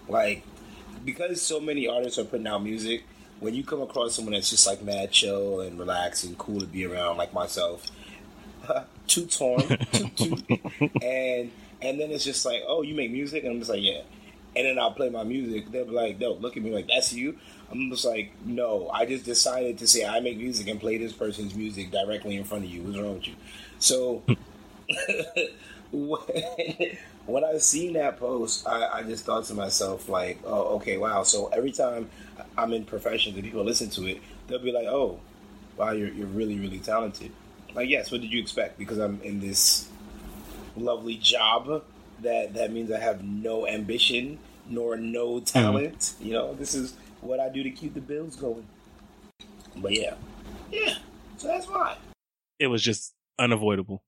like 0.09 0.43
because 1.05 1.43
so 1.43 1.59
many 1.59 1.89
artists 1.89 2.19
are 2.19 2.25
putting 2.25 2.47
out 2.47 2.63
music. 2.63 3.03
When 3.41 3.55
you 3.55 3.65
come 3.65 3.81
across 3.81 4.15
someone 4.15 4.35
that's 4.35 4.51
just 4.51 4.67
like 4.67 4.83
mad 4.83 5.11
chill 5.11 5.61
and 5.61 5.79
relaxed 5.79 6.25
and 6.25 6.37
cool 6.37 6.61
to 6.61 6.67
be 6.67 6.85
around, 6.85 7.17
like 7.17 7.33
myself, 7.33 7.87
two 9.11 9.27
torn, 9.27 9.63
and 11.03 11.51
and 11.83 12.01
then 12.01 12.11
it's 12.11 12.25
just 12.25 12.47
like, 12.47 12.63
oh, 12.67 12.83
you 12.83 12.95
make 12.95 13.11
music, 13.11 13.43
and 13.45 13.53
I'm 13.53 13.59
just 13.59 13.71
like, 13.71 13.83
yeah, 13.83 14.03
and 14.57 14.67
then 14.67 14.79
I'll 14.79 14.93
play 14.93 15.11
my 15.11 15.25
music. 15.25 15.71
They'll 15.71 15.85
be 15.85 15.93
like, 15.93 16.19
they'll 16.19 16.39
look 16.39 16.57
at 16.57 16.63
me 16.63 16.73
like, 16.73 16.89
that's 16.89 17.13
you. 17.13 17.37
I'm 17.71 17.91
just 17.91 18.05
like, 18.05 18.33
no, 18.45 18.89
I 18.91 19.07
just 19.07 19.25
decided 19.25 19.79
to 19.79 19.87
say 19.87 20.05
I 20.05 20.21
make 20.21 20.39
music 20.39 20.69
and 20.69 20.81
play 20.81 20.97
this 20.99 21.13
person's 21.13 21.55
music 21.55 21.91
directly 21.91 22.37
in 22.37 22.45
front 22.45 22.65
of 22.65 22.71
you. 22.71 22.83
What's 22.83 22.99
wrong 22.99 23.15
with 23.15 23.29
you? 23.29 23.35
So 23.79 24.23
when 27.27 27.45
I 27.45 27.59
seen 27.59 27.93
that 27.95 28.19
post, 28.19 28.67
I, 28.67 28.99
I 28.99 29.03
just 29.03 29.25
thought 29.25 29.45
to 29.47 29.55
myself, 29.55 30.09
like, 30.09 30.41
oh, 30.45 30.77
okay, 30.77 30.97
wow. 30.97 31.23
So 31.23 31.47
every 31.49 31.73
time 31.73 32.11
I'm 32.59 32.73
in 32.73 32.85
professions 32.85 33.37
and 33.37 33.45
people 33.45 33.65
listen 33.65 33.89
to 33.91 34.07
it, 34.07 34.21
they'll 34.49 34.59
be 34.59 34.73
like, 34.73 34.87
oh, 34.87 35.21
wow, 35.77 35.93
you're, 35.93 36.09
you're 36.09 36.27
really, 36.27 36.59
really 36.59 36.81
talented. 36.81 37.31
Like, 37.75 37.89
yes, 37.89 38.11
what 38.11 38.21
did 38.21 38.33
you 38.33 38.41
expect? 38.41 38.79
Because 38.79 38.99
I'm 38.99 39.21
in 39.23 39.41
this 39.41 39.89
lovely 40.77 41.17
job 41.17 41.85
that 42.21 42.55
that 42.55 42.73
means 42.73 42.93
I 42.93 42.99
have 43.01 43.23
no 43.25 43.67
ambition 43.67 44.39
nor 44.69 44.97
no 44.97 45.35
mm-hmm. 45.37 45.45
talent. 45.45 45.99
Mm-hmm. 45.99 46.27
You 46.27 46.33
know, 46.33 46.55
this 46.55 46.75
is 46.75 46.95
what 47.21 47.41
I 47.41 47.49
do 47.49 47.63
to 47.63 47.71
keep 47.71 47.95
the 47.95 48.01
bills 48.01 48.37
going. 48.37 48.67
But 49.77 49.93
yeah, 49.93 50.15
yeah. 50.71 50.95
So 51.37 51.49
that's 51.49 51.67
why 51.67 51.97
it 52.59 52.69
was 52.69 52.83
just 52.83 53.15
unavoidable. 53.39 54.03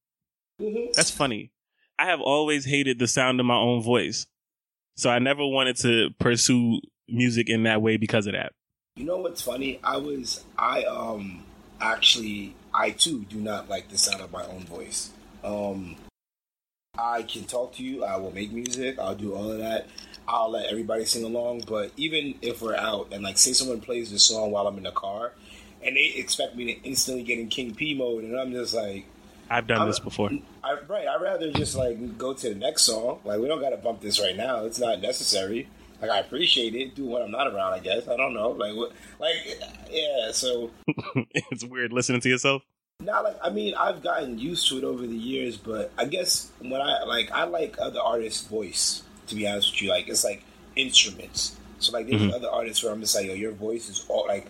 Mm-hmm. 0.60 0.92
That's 0.94 1.10
funny. 1.10 1.50
I 1.98 2.06
have 2.06 2.20
always 2.20 2.64
hated 2.64 2.98
the 2.98 3.06
sound 3.06 3.40
of 3.40 3.46
my 3.46 3.56
own 3.56 3.82
voice, 3.82 4.26
so 4.96 5.10
I 5.10 5.18
never 5.18 5.46
wanted 5.46 5.76
to 5.78 6.10
pursue 6.18 6.80
music 7.08 7.48
in 7.48 7.64
that 7.64 7.82
way 7.82 7.96
because 7.96 8.26
of 8.26 8.32
that. 8.32 8.52
You 8.96 9.04
know 9.04 9.18
what's 9.18 9.42
funny? 9.42 9.80
I 9.82 9.96
was 9.96 10.44
I 10.58 10.84
um 10.84 11.44
actually 11.80 12.54
I 12.74 12.90
too 12.90 13.24
do 13.28 13.38
not 13.38 13.68
like 13.68 13.88
the 13.88 13.98
sound 13.98 14.20
of 14.20 14.32
my 14.32 14.44
own 14.44 14.64
voice. 14.64 15.10
Um 15.44 15.96
I 16.98 17.22
can 17.22 17.44
talk 17.44 17.74
to 17.76 17.82
you, 17.82 18.04
I 18.04 18.16
will 18.16 18.32
make 18.32 18.52
music, 18.52 18.98
I'll 18.98 19.14
do 19.14 19.34
all 19.34 19.50
of 19.50 19.58
that. 19.58 19.88
I'll 20.28 20.50
let 20.50 20.66
everybody 20.66 21.04
sing 21.04 21.24
along, 21.24 21.64
but 21.66 21.90
even 21.96 22.34
if 22.42 22.62
we're 22.62 22.76
out 22.76 23.08
and 23.12 23.22
like 23.22 23.38
say 23.38 23.52
someone 23.52 23.80
plays 23.80 24.10
this 24.10 24.24
song 24.24 24.50
while 24.50 24.66
I'm 24.66 24.76
in 24.76 24.84
the 24.84 24.92
car 24.92 25.32
and 25.84 25.96
they 25.96 26.12
expect 26.16 26.54
me 26.54 26.74
to 26.74 26.82
instantly 26.82 27.22
get 27.22 27.38
in 27.38 27.48
King 27.48 27.74
P 27.74 27.94
mode 27.94 28.24
and 28.24 28.38
I'm 28.38 28.52
just 28.52 28.74
like 28.74 29.06
I've 29.50 29.66
done 29.66 29.82
I'm, 29.82 29.86
this 29.88 29.98
before. 29.98 30.30
I, 30.64 30.78
right, 30.88 31.06
I'd 31.06 31.20
rather 31.20 31.52
just 31.52 31.76
like 31.76 32.16
go 32.16 32.32
to 32.32 32.48
the 32.48 32.54
next 32.54 32.82
song. 32.82 33.20
Like 33.24 33.38
we 33.38 33.48
don't 33.48 33.60
got 33.60 33.70
to 33.70 33.76
bump 33.76 34.00
this 34.00 34.20
right 34.20 34.36
now. 34.36 34.64
It's 34.64 34.78
not 34.78 35.00
necessary. 35.00 35.68
Like 36.02 36.10
I 36.10 36.18
appreciate 36.18 36.74
it. 36.74 36.96
Do 36.96 37.06
when 37.06 37.22
I'm 37.22 37.30
not 37.30 37.46
around. 37.46 37.74
I 37.74 37.78
guess 37.78 38.08
I 38.08 38.16
don't 38.16 38.34
know. 38.34 38.50
Like 38.50 38.74
what? 38.74 38.92
Like 39.20 39.36
yeah. 39.88 40.32
So 40.32 40.70
it's 41.34 41.64
weird 41.64 41.92
listening 41.92 42.20
to 42.22 42.28
yourself. 42.28 42.62
Not 43.00 43.22
like 43.22 43.36
I 43.40 43.50
mean 43.50 43.74
I've 43.74 44.02
gotten 44.02 44.36
used 44.38 44.68
to 44.70 44.78
it 44.78 44.84
over 44.84 45.06
the 45.06 45.16
years, 45.16 45.56
but 45.56 45.92
I 45.96 46.06
guess 46.06 46.50
when 46.58 46.80
I 46.80 47.04
like 47.04 47.30
I 47.30 47.44
like 47.44 47.76
other 47.78 48.00
artists' 48.00 48.46
voice. 48.46 49.02
To 49.28 49.36
be 49.36 49.46
honest 49.46 49.72
with 49.72 49.82
you, 49.82 49.88
like 49.90 50.08
it's 50.08 50.24
like 50.24 50.42
instruments. 50.74 51.56
So 51.78 51.92
like 51.92 52.08
there's 52.08 52.20
mm-hmm. 52.20 52.34
other 52.34 52.50
artists 52.50 52.82
where 52.82 52.92
I'm 52.92 53.00
just 53.00 53.14
like, 53.14 53.26
yo, 53.26 53.34
your 53.34 53.52
voice 53.52 53.88
is 53.88 54.04
all 54.08 54.26
like. 54.26 54.46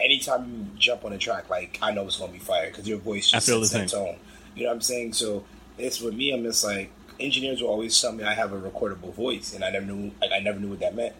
Anytime 0.00 0.50
you 0.50 0.66
jump 0.80 1.04
on 1.04 1.12
a 1.12 1.18
track, 1.18 1.48
like 1.48 1.78
I 1.80 1.92
know 1.92 2.06
it's 2.06 2.18
gonna 2.18 2.32
be 2.32 2.38
fire 2.38 2.68
because 2.68 2.88
your 2.88 2.98
voice 2.98 3.30
just 3.30 3.48
I 3.48 3.52
feel 3.52 3.64
sets 3.64 3.72
the 3.72 3.88
same. 3.88 4.06
tone. 4.06 4.16
You 4.56 4.64
know 4.64 4.70
what 4.70 4.76
I'm 4.76 4.80
saying? 4.80 5.12
So 5.12 5.44
it's 5.78 6.00
with 6.00 6.14
me. 6.14 6.32
I'm 6.32 6.42
just 6.42 6.64
like 6.64 6.90
engineers 7.24 7.62
will 7.62 7.68
always 7.68 7.98
tell 8.00 8.12
me 8.12 8.24
I 8.24 8.34
have 8.34 8.52
a 8.52 8.60
recordable 8.60 9.12
voice, 9.14 9.54
and 9.54 9.64
I 9.64 9.70
never 9.70 9.86
knew. 9.86 10.12
Like 10.20 10.32
I 10.32 10.40
never 10.40 10.58
knew 10.58 10.68
what 10.68 10.80
that 10.80 10.94
meant. 10.94 11.14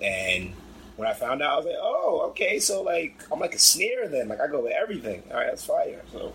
And 0.00 0.52
when 0.96 1.08
I 1.08 1.12
found 1.12 1.42
out, 1.42 1.52
I 1.52 1.56
was 1.56 1.66
like, 1.66 1.76
oh, 1.78 2.26
okay. 2.30 2.58
So 2.58 2.82
like 2.82 3.22
I'm 3.32 3.40
like 3.40 3.54
a 3.54 3.58
snare 3.58 4.08
then. 4.08 4.28
Like 4.28 4.40
I 4.40 4.46
go 4.46 4.60
with 4.60 4.72
everything. 4.72 5.22
All 5.30 5.36
right, 5.36 5.46
that's 5.48 5.64
fire. 5.64 6.02
So 6.12 6.32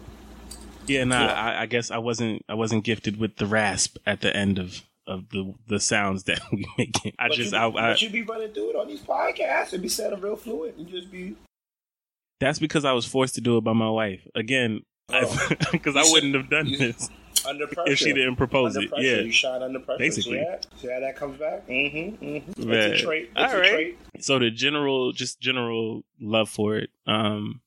yeah, 0.87 1.03
nah. 1.03 1.25
Yeah. 1.25 1.33
I, 1.33 1.61
I 1.61 1.65
guess 1.65 1.91
I 1.91 1.97
wasn't. 1.97 2.43
I 2.49 2.53
wasn't 2.53 2.83
gifted 2.83 3.17
with 3.17 3.37
the 3.37 3.45
rasp 3.45 3.97
at 4.05 4.21
the 4.21 4.35
end 4.35 4.59
of 4.59 4.81
of 5.07 5.29
the 5.29 5.53
the 5.67 5.79
sounds 5.79 6.23
that 6.23 6.41
we 6.51 6.65
make. 6.77 7.15
I 7.19 7.27
but 7.27 7.35
just 7.35 7.51
you, 7.51 7.57
I, 7.57 7.67
I 7.67 7.71
but 7.71 8.01
you 8.01 8.09
be 8.09 8.23
running 8.23 8.53
through 8.53 8.71
it 8.71 8.75
on 8.75 8.87
these 8.87 9.01
podcasts 9.01 9.73
and 9.73 9.81
be 9.81 9.89
sounding 9.89 10.21
real 10.21 10.35
fluent 10.35 10.77
and 10.77 10.87
just 10.87 11.11
be. 11.11 11.35
That's 12.39 12.59
because 12.59 12.83
I 12.83 12.91
was 12.91 13.05
forced 13.05 13.35
to 13.35 13.41
do 13.41 13.57
it 13.57 13.63
by 13.63 13.73
my 13.73 13.89
wife. 13.89 14.27
Again, 14.35 14.81
because 15.07 15.95
oh. 15.95 15.99
I 15.99 16.11
wouldn't 16.11 16.35
have 16.35 16.49
done 16.49 16.71
this 16.71 17.09
under 17.47 17.67
pressure 17.67 17.91
if 17.91 17.99
she 17.99 18.13
didn't 18.13 18.35
propose 18.35 18.75
under 18.75 18.93
it. 18.95 19.01
Yeah, 19.01 19.17
you 19.17 19.31
shot 19.31 19.61
under 19.61 19.79
pressure. 19.79 19.99
Basically, 19.99 20.39
see 20.39 20.45
how, 20.45 20.59
see 20.77 20.91
how 20.91 20.99
that 20.99 21.15
comes 21.15 21.39
back. 21.39 21.67
Mm-hmm. 21.67 22.25
mm-hmm. 22.25 22.71
It's 22.71 23.01
a 23.01 23.05
trait. 23.05 23.31
It's 23.35 23.53
All 23.53 23.59
right. 23.59 23.71
Trait. 23.71 23.97
So 24.19 24.39
the 24.39 24.51
general, 24.51 25.11
just 25.11 25.39
general 25.39 26.03
love 26.19 26.49
for 26.49 26.75
it, 26.77 26.89
um, 27.07 27.61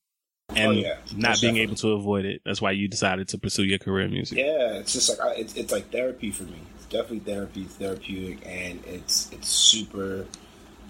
and 0.55 0.69
oh, 0.69 0.71
yeah. 0.73 0.97
not 1.17 1.31
Most 1.31 1.41
being 1.41 1.55
definitely. 1.55 1.61
able 1.61 1.75
to 1.77 1.89
avoid 1.93 2.25
it. 2.25 2.43
That's 2.45 2.61
why 2.63 2.73
you 2.73 2.89
decided 2.89 3.29
to 3.29 3.39
pursue 3.39 3.65
your 3.65 3.79
career 3.79 4.07
in 4.07 4.13
music. 4.13 4.39
Yeah, 4.39 4.79
it's 4.79 4.93
just 4.93 5.09
like 5.11 5.21
I, 5.21 5.35
it's, 5.41 5.55
it's 5.55 5.73
like 5.73 5.91
therapy 5.91 6.31
for 6.31 6.45
me. 6.45 6.61
It's 6.77 6.87
definitely 6.87 7.21
therapy, 7.21 7.63
it's 7.63 7.75
therapeutic, 7.75 8.47
and 8.47 8.83
it's 8.87 9.31
it's 9.33 9.49
super. 9.49 10.27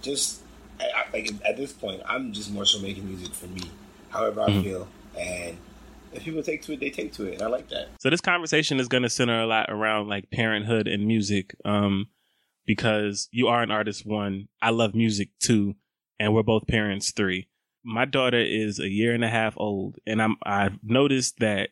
Just 0.01 0.43
I, 0.81 0.85
I, 0.85 1.13
like 1.13 1.31
at 1.45 1.57
this 1.57 1.73
point, 1.73 2.03
I'm 2.07 2.33
just 2.33 2.53
more 2.53 2.65
so 2.65 2.79
making 2.81 3.07
music 3.07 3.35
for 3.35 3.47
me, 3.47 3.63
however 4.11 4.43
I 4.43 4.49
mm-hmm. 4.49 4.63
feel, 4.63 4.89
and 5.19 5.57
if 6.13 6.25
people 6.25 6.43
take 6.43 6.63
to 6.63 6.73
it, 6.73 6.81
they 6.81 6.91
take 6.91 7.13
to 7.15 7.25
it. 7.25 7.43
I 7.43 7.47
like 7.47 7.69
that. 7.69 7.89
So 8.01 8.11
this 8.11 8.21
conversation 8.21 8.81
is 8.81 8.89
going 8.89 9.03
to 9.03 9.11
center 9.11 9.41
a 9.41 9.47
lot 9.47 9.71
around 9.71 10.09
like 10.09 10.31
parenthood 10.31 10.89
and 10.89 11.07
music, 11.07 11.55
um, 11.65 12.09
because 12.67 13.29
you 13.31 13.49
are 13.49 13.63
an 13.63 13.71
artist. 13.71 14.07
One, 14.07 14.49
I 14.61 14.71
love 14.71 14.95
music 14.95 15.31
too, 15.41 15.75
and 16.19 16.35
we're 16.35 16.43
both 16.43 16.67
parents. 16.67 17.13
Three, 17.13 17.49
my 17.85 18.05
daughter 18.05 18.41
is 18.41 18.79
a 18.79 18.89
year 18.89 19.15
and 19.15 19.25
a 19.25 19.29
half 19.29 19.55
old, 19.57 19.97
and 20.07 20.21
I'm 20.23 20.37
I've 20.45 20.79
noticed 20.83 21.39
that 21.39 21.71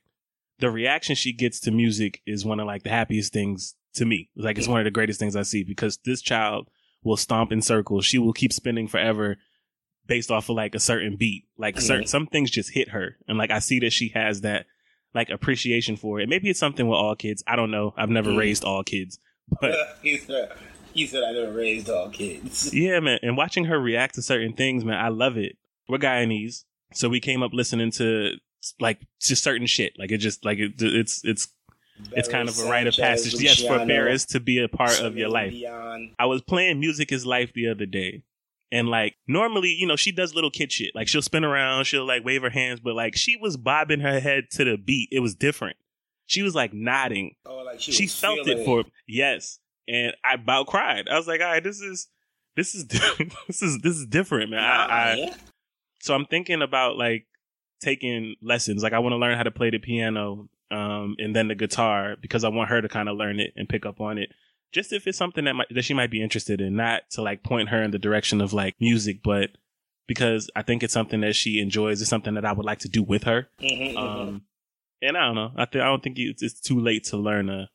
the 0.59 0.71
reaction 0.71 1.15
she 1.15 1.33
gets 1.33 1.61
to 1.61 1.71
music 1.71 2.23
is 2.27 2.45
one 2.45 2.61
of 2.61 2.67
like 2.67 2.83
the 2.83 2.91
happiest 2.91 3.33
things 3.33 3.75
to 3.95 4.05
me. 4.07 4.31
Like 4.37 4.59
it's 4.59 4.69
one 4.69 4.81
of 4.81 4.85
the 4.85 4.91
greatest 4.91 5.21
things 5.21 5.37
I 5.37 5.43
see 5.43 5.65
because 5.65 5.99
this 6.05 6.23
child 6.23 6.69
will 7.05 7.17
stomp 7.17 7.53
in 7.53 7.63
circles. 7.63 8.05
She 8.05 8.19
will 8.19 8.33
keep 8.33 8.53
spinning 8.53 8.89
forever 8.89 9.37
based 10.07 10.31
off 10.31 10.49
of 10.49 10.57
like 10.57 10.75
a 10.75 10.81
certain 10.81 11.17
beat. 11.17 11.45
Like 11.57 11.77
mm-hmm. 11.77 11.85
certain, 11.85 12.07
some 12.07 12.27
things 12.27 12.51
just 12.51 12.73
hit 12.73 12.91
her. 12.91 13.17
And 13.29 13.39
like 13.39 13.51
I 13.51 13.59
see 13.59 13.81
that 13.81 13.93
she 13.93 14.09
has 14.11 14.43
that 14.43 14.67
like 15.15 15.31
appreciation 15.31 15.97
for 15.97 16.21
it. 16.21 16.29
Maybe 16.29 16.51
it's 16.51 16.61
something 16.61 16.87
with 16.87 16.97
all 16.97 17.17
kids. 17.17 17.43
I 17.47 17.57
don't 17.57 17.71
know. 17.71 17.95
I've 17.97 18.11
never 18.11 18.31
mm. 18.31 18.39
raised 18.39 18.65
all 18.65 18.85
kids. 18.85 19.19
But 19.61 19.75
he 20.03 20.19
said 20.19 20.53
he 20.93 21.07
said 21.07 21.23
I 21.25 21.33
never 21.33 21.53
raised 21.53 21.91
all 21.91 22.11
kids. 22.11 22.73
yeah, 22.75 23.01
man. 23.01 23.19
And 23.23 23.37
watching 23.37 23.65
her 23.65 23.79
react 23.79 24.15
to 24.17 24.23
certain 24.23 24.53
things, 24.53 24.85
man, 24.85 24.99
I 24.99 25.09
love 25.09 25.37
it. 25.37 25.57
We're 25.89 25.99
Guyanese. 25.99 26.65
So 26.93 27.09
we 27.09 27.21
came 27.21 27.43
up 27.43 27.53
listening 27.53 27.91
to 27.93 28.35
like 28.81 29.01
just 29.21 29.43
certain 29.43 29.67
shit. 29.67 29.95
Like 29.99 30.11
it 30.13 30.19
just 30.19 30.45
like 30.45 30.59
it, 30.59 30.75
it's 30.79 31.25
it's 31.25 31.49
it's 32.13 32.29
kind 32.29 32.49
of 32.49 32.59
a 32.59 32.65
rite 32.65 32.87
of 32.87 32.95
passage. 32.95 33.35
Yes, 33.41 33.63
for 33.63 33.85
Paris 33.87 34.27
to 34.27 34.41
be 34.41 34.59
a 34.63 34.69
part 34.69 35.01
of 35.01 35.17
your 35.17 35.29
life. 35.29 35.55
I 36.19 36.27
was 36.27 36.43
playing 36.43 36.81
Music 36.81 37.13
is 37.13 37.25
Life 37.25 37.53
the 37.55 37.69
other 37.69 37.87
day, 37.87 38.23
and 38.73 38.89
like 38.89 39.17
normally, 39.27 39.71
you 39.71 39.87
know, 39.87 39.97
she 39.97 40.13
does 40.13 40.35
little 40.35 40.51
kid 40.51 40.73
shit. 40.73 40.95
Like 40.95 41.09
she'll 41.09 41.23
spin 41.23 41.45
around, 41.45 41.85
she'll 41.85 42.07
like 42.07 42.25
wave 42.25 42.43
her 42.43 42.51
hands, 42.51 42.81
but 42.81 42.95
like 42.95 43.17
she 43.17 43.37
was 43.37 43.57
bobbing 43.57 44.01
her 44.01 44.21
head 44.21 44.45
to 44.53 44.65
the 44.65 44.77
beat. 44.77 45.09
It 45.13 45.21
was 45.21 45.35
different. 45.35 45.77
She 46.27 46.43
was 46.43 46.55
like 46.55 46.73
nodding. 46.73 47.37
Oh, 47.45 47.59
like 47.59 47.81
she, 47.81 47.93
she 47.93 48.07
felt 48.07 48.49
it 48.49 48.65
for 48.65 48.85
yes. 49.07 49.59
And 49.89 50.15
I 50.25 50.35
about 50.35 50.67
cried. 50.67 51.09
I 51.09 51.17
was 51.17 51.29
like, 51.29 51.41
all 51.41 51.47
right, 51.47 51.63
this 51.63 51.81
is 51.81 52.09
this 52.57 52.75
is 52.75 52.87
this 53.47 53.63
is 53.63 53.79
this 53.83 53.97
is 53.97 54.07
different, 54.07 54.51
man. 54.51 54.61
I, 54.61 54.87
I 54.87 55.15
yeah. 55.15 55.35
so 56.01 56.15
I'm 56.15 56.27
thinking 56.27 56.63
about 56.63 56.97
like 56.97 57.27
taking 57.81 58.35
lessons. 58.43 58.83
Like 58.83 58.93
I 58.93 58.99
want 58.99 59.13
to 59.13 59.19
learn 59.19 59.37
how 59.37 59.45
to 59.45 59.51
play 59.51 59.71
the 59.71 59.79
piano 59.79 60.49
um 60.73 61.15
and 61.21 61.37
then 61.37 61.47
the 61.47 61.55
guitar 61.55 62.17
because 62.21 62.43
I 62.43 62.49
want 62.49 62.71
her 62.71 62.83
to 62.83 62.89
kind 62.89 63.09
of 63.09 63.17
learn 63.17 63.39
it 63.39 63.53
and 63.55 63.69
pick 63.69 63.87
up 63.87 64.01
on 64.01 64.19
it 64.19 64.31
just 64.73 64.93
if 64.93 65.07
it's 65.07 65.19
something 65.19 65.45
that 65.45 65.55
might, 65.55 65.69
that 65.71 65.85
she 65.85 65.95
might 65.95 66.11
be 66.11 66.23
interested 66.23 66.61
in, 66.61 66.77
not 66.77 67.03
to 67.11 67.23
like 67.23 67.43
point 67.43 67.71
her 67.71 67.83
in 67.83 67.91
the 67.91 67.99
direction 67.99 68.41
of 68.41 68.53
like 68.53 68.75
music, 68.81 69.21
but 69.23 69.51
because 70.07 70.51
I 70.55 70.63
think 70.63 70.83
it's 70.83 70.93
something 70.93 71.21
that 71.23 71.35
she 71.35 71.61
enjoys. 71.61 72.01
It's 72.01 72.11
something 72.11 72.35
that 72.35 72.45
I 72.45 72.53
would 72.53 72.67
like 72.67 72.81
to 72.81 72.89
do 72.89 73.03
with 73.03 73.25
her. 73.25 73.49
Mm-hmm, 73.61 73.97
um, 73.97 74.19
mm-hmm. 74.19 74.37
and 75.03 75.17
I 75.17 75.27
don't 75.27 75.35
know. 75.35 75.53
I 75.57 75.65
think 75.65 75.83
I 75.83 75.87
don't 75.87 76.03
think 76.03 76.19
it's, 76.19 76.43
it's, 76.43 76.61
too 76.61 76.81
late 76.81 77.05
to 77.05 77.17
learn 77.17 77.51
a 77.51 77.69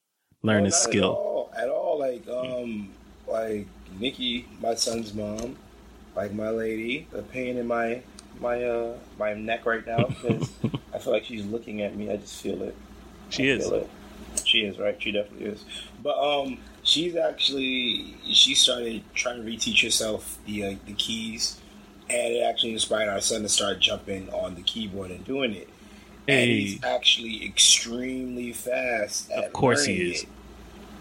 learn 0.43 0.63
no, 0.63 0.69
a 0.69 0.71
skill 0.71 1.11
at 1.11 1.17
all, 1.17 1.53
at 1.57 1.69
all. 1.69 1.99
Like 1.99 2.27
um, 2.27 2.89
like 3.27 3.67
Nikki, 3.99 4.47
my 4.61 4.75
son's 4.75 5.13
mom, 5.13 5.57
like 6.15 6.33
my 6.33 6.49
lady, 6.49 7.07
the 7.11 7.21
pain 7.21 7.57
in 7.57 7.67
my 7.67 8.01
my 8.39 8.63
uh 8.63 8.97
my 9.19 9.33
neck 9.33 9.65
right 9.65 9.85
now 9.85 10.05
because 10.07 10.51
I 10.93 10.99
feel 10.99 11.13
like 11.13 11.25
she's 11.25 11.45
looking 11.45 11.81
at 11.81 11.95
me. 11.95 12.11
I 12.11 12.17
just 12.17 12.41
feel 12.41 12.61
it. 12.63 12.75
She 13.29 13.51
I 13.51 13.55
is. 13.55 13.69
It. 13.69 13.89
She 14.45 14.59
is 14.59 14.79
right. 14.79 15.01
She 15.01 15.11
definitely 15.11 15.47
is. 15.47 15.65
But 16.01 16.17
um, 16.17 16.57
she's 16.91 17.15
actually 17.15 18.17
she 18.25 18.53
started 18.53 19.01
trying 19.13 19.43
to 19.43 19.49
reteach 19.49 19.83
herself 19.83 20.37
the 20.45 20.65
uh, 20.65 20.75
the 20.85 20.93
keys, 20.93 21.59
and 22.09 22.33
it 22.33 22.41
actually 22.41 22.73
inspired 22.73 23.09
our 23.09 23.21
son 23.21 23.41
to 23.43 23.49
start 23.49 23.79
jumping 23.79 24.29
on 24.31 24.55
the 24.55 24.61
keyboard 24.61 25.11
and 25.11 25.23
doing 25.25 25.53
it. 25.53 25.69
Hey. 26.27 26.43
And 26.43 26.51
he's 26.51 26.83
actually 26.83 27.45
extremely 27.45 28.53
fast. 28.53 29.31
of 29.31 29.51
course, 29.53 29.85
he 29.85 30.11
is. 30.11 30.23
It. 30.23 30.29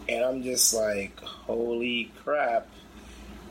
And 0.09 0.25
I'm 0.25 0.43
just 0.43 0.73
like, 0.75 1.19
holy 1.21 2.11
crap! 2.25 2.69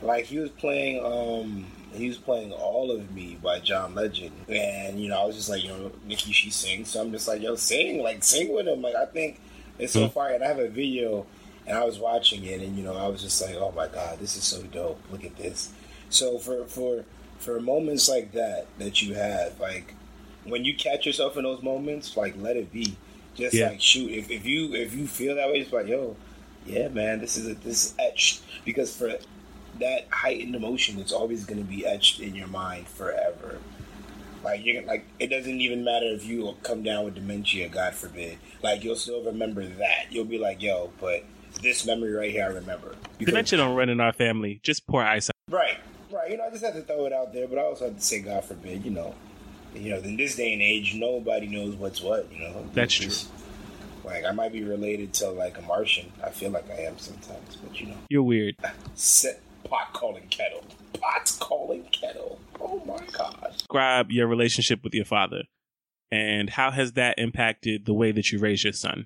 Like 0.01 0.25
he 0.25 0.39
was 0.39 0.49
playing, 0.51 1.05
um, 1.05 1.67
he 1.93 2.07
was 2.07 2.17
playing 2.17 2.53
"All 2.53 2.91
of 2.91 3.11
Me" 3.13 3.37
by 3.41 3.59
John 3.59 3.95
Legend, 3.95 4.31
and 4.47 4.99
you 4.99 5.09
know, 5.09 5.21
I 5.21 5.25
was 5.25 5.35
just 5.35 5.49
like, 5.49 5.63
you 5.63 5.69
know, 5.69 5.91
Nikki, 6.05 6.31
she 6.31 6.49
sings, 6.49 6.89
so 6.89 7.01
I'm 7.01 7.11
just 7.11 7.27
like, 7.27 7.41
yo, 7.41 7.55
sing, 7.55 8.01
like, 8.01 8.23
sing 8.23 8.53
with 8.53 8.67
him. 8.67 8.81
Like, 8.81 8.95
I 8.95 9.05
think 9.05 9.39
it's 9.77 9.93
so 9.93 10.01
mm-hmm. 10.01 10.13
far, 10.13 10.29
and 10.29 10.43
I 10.43 10.47
have 10.47 10.59
a 10.59 10.69
video 10.69 11.25
and 11.69 11.77
I 11.77 11.85
was 11.85 11.99
watching 11.99 12.43
it, 12.43 12.59
and 12.61 12.75
you 12.75 12.83
know, 12.83 12.97
I 12.97 13.07
was 13.07 13.21
just 13.21 13.41
like, 13.41 13.55
"Oh 13.55 13.71
my 13.75 13.87
god, 13.87 14.19
this 14.19 14.35
is 14.35 14.43
so 14.43 14.63
dope! 14.63 14.99
Look 15.11 15.23
at 15.23 15.37
this." 15.37 15.71
So 16.09 16.37
for 16.39 16.65
for 16.65 17.05
for 17.37 17.61
moments 17.61 18.09
like 18.09 18.33
that 18.33 18.65
that 18.79 19.01
you 19.01 19.13
have, 19.13 19.57
like 19.59 19.93
when 20.45 20.65
you 20.65 20.75
catch 20.75 21.05
yourself 21.05 21.37
in 21.37 21.43
those 21.43 21.61
moments, 21.63 22.17
like 22.17 22.33
let 22.37 22.57
it 22.57 22.71
be, 22.73 22.97
Just 23.35 23.53
Yeah. 23.53 23.69
like 23.69 23.79
shoot, 23.81 24.09
if, 24.11 24.29
if 24.31 24.45
you 24.45 24.73
if 24.73 24.93
you 24.95 25.07
feel 25.07 25.35
that 25.35 25.47
way, 25.49 25.59
it's 25.59 25.71
like 25.71 25.87
yo, 25.87 26.15
yeah, 26.65 26.87
man, 26.89 27.19
this 27.19 27.37
is 27.37 27.47
a, 27.47 27.53
this 27.53 27.85
is 27.85 27.93
etched 27.99 28.41
because 28.65 28.93
for 28.95 29.13
that 29.79 30.07
heightened 30.09 30.55
emotion, 30.55 30.99
it's 30.99 31.13
always 31.13 31.45
going 31.45 31.59
to 31.61 31.63
be 31.69 31.85
etched 31.85 32.19
in 32.19 32.35
your 32.35 32.47
mind 32.47 32.87
forever. 32.87 33.59
Like 34.43 34.65
you're 34.65 34.81
like 34.83 35.05
it 35.19 35.27
doesn't 35.27 35.61
even 35.61 35.83
matter 35.83 36.07
if 36.07 36.25
you 36.25 36.55
come 36.63 36.81
down 36.81 37.05
with 37.05 37.15
dementia, 37.15 37.69
God 37.69 37.93
forbid. 37.93 38.37
Like 38.63 38.83
you'll 38.83 38.95
still 38.95 39.23
remember 39.23 39.65
that. 39.65 40.07
You'll 40.09 40.25
be 40.25 40.37
like, 40.39 40.61
yo, 40.61 40.91
but 40.99 41.23
this 41.61 41.85
memory 41.85 42.11
right 42.13 42.31
here, 42.31 42.43
I 42.43 42.47
remember. 42.47 42.95
Because- 43.17 43.31
Dementia 43.33 43.57
don't 43.57 43.75
run 43.75 43.89
in 43.89 43.99
our 43.99 44.13
family. 44.13 44.59
Just 44.63 44.87
poor 44.87 45.03
eyesight. 45.03 45.35
Right, 45.49 45.77
right. 46.11 46.31
You 46.31 46.37
know, 46.37 46.45
I 46.45 46.49
just 46.51 46.63
have 46.63 46.73
to 46.75 46.81
throw 46.81 47.05
it 47.05 47.13
out 47.13 47.33
there, 47.33 47.47
but 47.47 47.57
I 47.57 47.63
also 47.63 47.85
have 47.85 47.95
to 47.95 48.01
say, 48.01 48.19
God 48.21 48.43
forbid, 48.45 48.83
you 48.85 48.91
know, 48.91 49.15
you 49.75 49.91
know, 49.91 49.97
in 49.99 50.17
this 50.17 50.35
day 50.35 50.53
and 50.53 50.61
age, 50.61 50.95
nobody 50.95 51.47
knows 51.47 51.75
what's 51.75 52.01
what. 52.01 52.31
You 52.31 52.39
know, 52.39 52.69
That's 52.73 52.93
just- 52.93 53.29
Like 54.03 54.25
I 54.25 54.31
might 54.31 54.51
be 54.53 54.63
related 54.63 55.13
to 55.15 55.29
like 55.29 55.57
a 55.57 55.61
Martian. 55.61 56.11
I 56.23 56.29
feel 56.31 56.49
like 56.51 56.69
I 56.71 56.83
am 56.83 56.97
sometimes, 56.97 57.57
but 57.57 57.79
you 57.79 57.87
know, 57.87 57.97
You're 58.09 58.23
weird. 58.23 58.55
set 58.95 59.41
pot 59.65 59.93
calling 59.93 60.23
kettle, 60.29 60.63
pot 60.99 61.31
calling 61.39 61.83
kettle. 61.91 62.39
Oh 62.59 62.81
my 62.85 62.97
god. 63.11 63.53
Describe 63.57 64.09
your 64.09 64.25
relationship 64.27 64.83
with 64.83 64.95
your 64.95 65.05
father, 65.05 65.43
and 66.11 66.49
how 66.49 66.71
has 66.71 66.93
that 66.93 67.19
impacted 67.19 67.85
the 67.85 67.93
way 67.93 68.11
that 68.11 68.31
you 68.31 68.39
raise 68.39 68.63
your 68.63 68.73
son? 68.73 69.05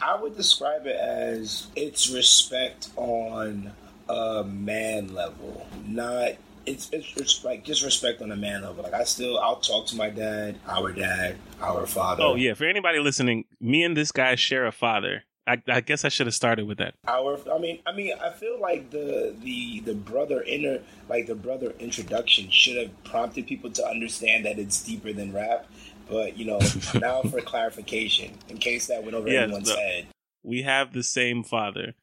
I 0.00 0.14
would 0.14 0.36
describe 0.36 0.86
it 0.86 0.96
as 0.96 1.68
it's 1.74 2.10
respect 2.10 2.90
on 2.96 3.72
a 4.08 4.44
man 4.44 5.14
level, 5.14 5.66
not 5.86 6.32
it's 6.66 6.90
it's, 6.92 7.16
it's 7.16 7.44
like 7.44 7.64
just 7.64 7.82
respect 7.82 8.20
on 8.20 8.30
a 8.30 8.36
man 8.36 8.62
level. 8.62 8.82
Like 8.82 8.92
I 8.92 9.04
still 9.04 9.38
I'll 9.38 9.56
talk 9.56 9.86
to 9.86 9.96
my 9.96 10.10
dad, 10.10 10.58
our 10.66 10.92
dad, 10.92 11.36
our 11.62 11.86
father. 11.86 12.22
Oh 12.24 12.34
yeah, 12.34 12.52
for 12.52 12.66
anybody 12.66 12.98
listening, 12.98 13.46
me 13.58 13.84
and 13.84 13.96
this 13.96 14.12
guy 14.12 14.34
share 14.34 14.66
a 14.66 14.72
father. 14.72 15.24
I, 15.48 15.62
I 15.68 15.80
guess 15.80 16.04
I 16.04 16.08
should 16.08 16.26
have 16.26 16.34
started 16.34 16.66
with 16.66 16.78
that. 16.78 16.94
Our 17.08 17.38
I 17.50 17.58
mean 17.58 17.80
I 17.86 17.92
mean 17.92 18.12
I 18.20 18.30
feel 18.32 18.60
like 18.60 18.90
the 18.90 19.34
the 19.40 19.80
the 19.80 19.94
brother 19.94 20.42
inner 20.42 20.80
like 21.08 21.26
the 21.26 21.36
brother 21.36 21.72
introduction 21.78 22.50
should 22.50 22.76
have 22.76 23.04
prompted 23.04 23.46
people 23.46 23.70
to 23.70 23.86
understand 23.86 24.44
that 24.44 24.58
it's 24.58 24.82
deeper 24.82 25.14
than 25.14 25.32
rap. 25.32 25.66
But 26.08 26.36
you 26.38 26.44
know, 26.44 26.60
now 26.94 27.22
for 27.22 27.40
clarification, 27.40 28.32
in 28.48 28.58
case 28.58 28.86
that 28.86 29.02
went 29.02 29.14
over 29.14 29.28
Yeah, 29.28 29.42
anyone's 29.42 29.72
head. 29.74 30.06
We 30.42 30.62
have 30.62 30.92
the 30.92 31.02
same 31.02 31.42
father. 31.42 31.94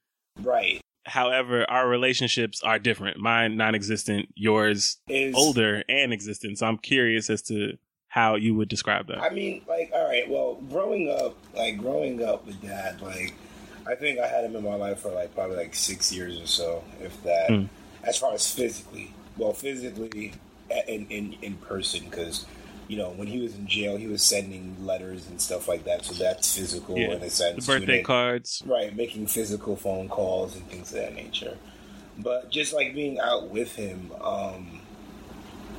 Right. 0.41 0.81
However, 1.05 1.69
our 1.69 1.88
relationships 1.88 2.62
are 2.63 2.79
different. 2.79 3.17
Mine 3.17 3.57
non-existent, 3.57 4.29
yours 4.36 4.98
Is 5.07 5.36
older 5.36 5.83
and 5.89 6.13
existent. 6.13 6.57
So 6.60 6.65
I'm 6.65 6.77
curious 6.77 7.29
as 7.29 7.41
to 7.43 7.77
how 8.07 8.36
you 8.36 8.55
would 8.55 8.69
describe 8.69 9.07
that. 9.07 9.22
I 9.22 9.29
mean, 9.29 9.63
like, 9.67 9.91
all 9.93 10.07
right, 10.07 10.29
well, 10.29 10.55
growing 10.69 11.10
up, 11.10 11.36
like, 11.55 11.77
growing 11.77 12.24
up 12.24 12.45
with 12.45 12.62
dad, 12.62 13.01
like, 13.01 13.33
I 13.88 13.95
think 13.95 14.19
I 14.19 14.27
had 14.27 14.45
him 14.45 14.55
in 14.55 14.63
my 14.63 14.75
life 14.75 15.00
for, 15.00 15.10
like, 15.12 15.33
probably, 15.33 15.57
like, 15.57 15.74
six 15.75 16.13
years 16.13 16.39
or 16.39 16.45
so, 16.48 16.83
if 17.01 17.22
that, 17.24 17.50
Hmm. 17.50 17.65
as 18.03 18.17
far 18.17 18.33
as 18.33 18.50
physically. 18.53 19.13
Well, 19.36 19.51
physically 19.53 20.33
a- 20.69 20.89
in, 20.93 21.07
in, 21.07 21.36
in 21.41 21.55
person, 21.55 22.05
because, 22.05 22.45
you 22.87 22.97
know, 22.97 23.11
when 23.11 23.27
he 23.27 23.39
was 23.39 23.55
in 23.55 23.67
jail, 23.67 23.97
he 23.97 24.07
was 24.07 24.21
sending 24.21 24.75
letters 24.85 25.27
and 25.27 25.39
stuff 25.39 25.67
like 25.67 25.85
that, 25.85 26.05
so 26.05 26.13
that's 26.13 26.55
physical 26.55 26.97
yeah, 26.97 27.11
in 27.11 27.21
a 27.23 27.29
sense. 27.29 27.65
the 27.65 27.79
birthday 27.79 28.03
cards. 28.03 28.61
Right, 28.65 28.95
making 28.95 29.27
physical 29.27 29.75
phone 29.75 30.09
calls 30.09 30.55
and 30.55 30.65
things 30.67 30.91
of 30.91 30.99
that 30.99 31.15
nature. 31.15 31.57
But 32.17 32.51
just 32.51 32.73
like 32.73 32.93
being 32.93 33.19
out 33.19 33.49
with 33.49 33.73
him, 33.75 34.11
um, 34.21 34.81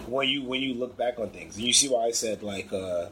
when 0.07 0.29
you 0.29 0.45
when 0.45 0.61
you 0.61 0.75
look 0.75 0.97
back 0.97 1.19
on 1.19 1.31
things, 1.31 1.57
and 1.57 1.65
you 1.65 1.73
see 1.73 1.89
why 1.89 2.07
I 2.07 2.11
said 2.11 2.43
like 2.43 2.73
uh, 2.73 3.07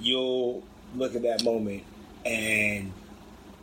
you'll 0.00 0.62
look 0.94 1.14
at 1.14 1.22
that 1.22 1.44
moment 1.44 1.84
and 2.24 2.92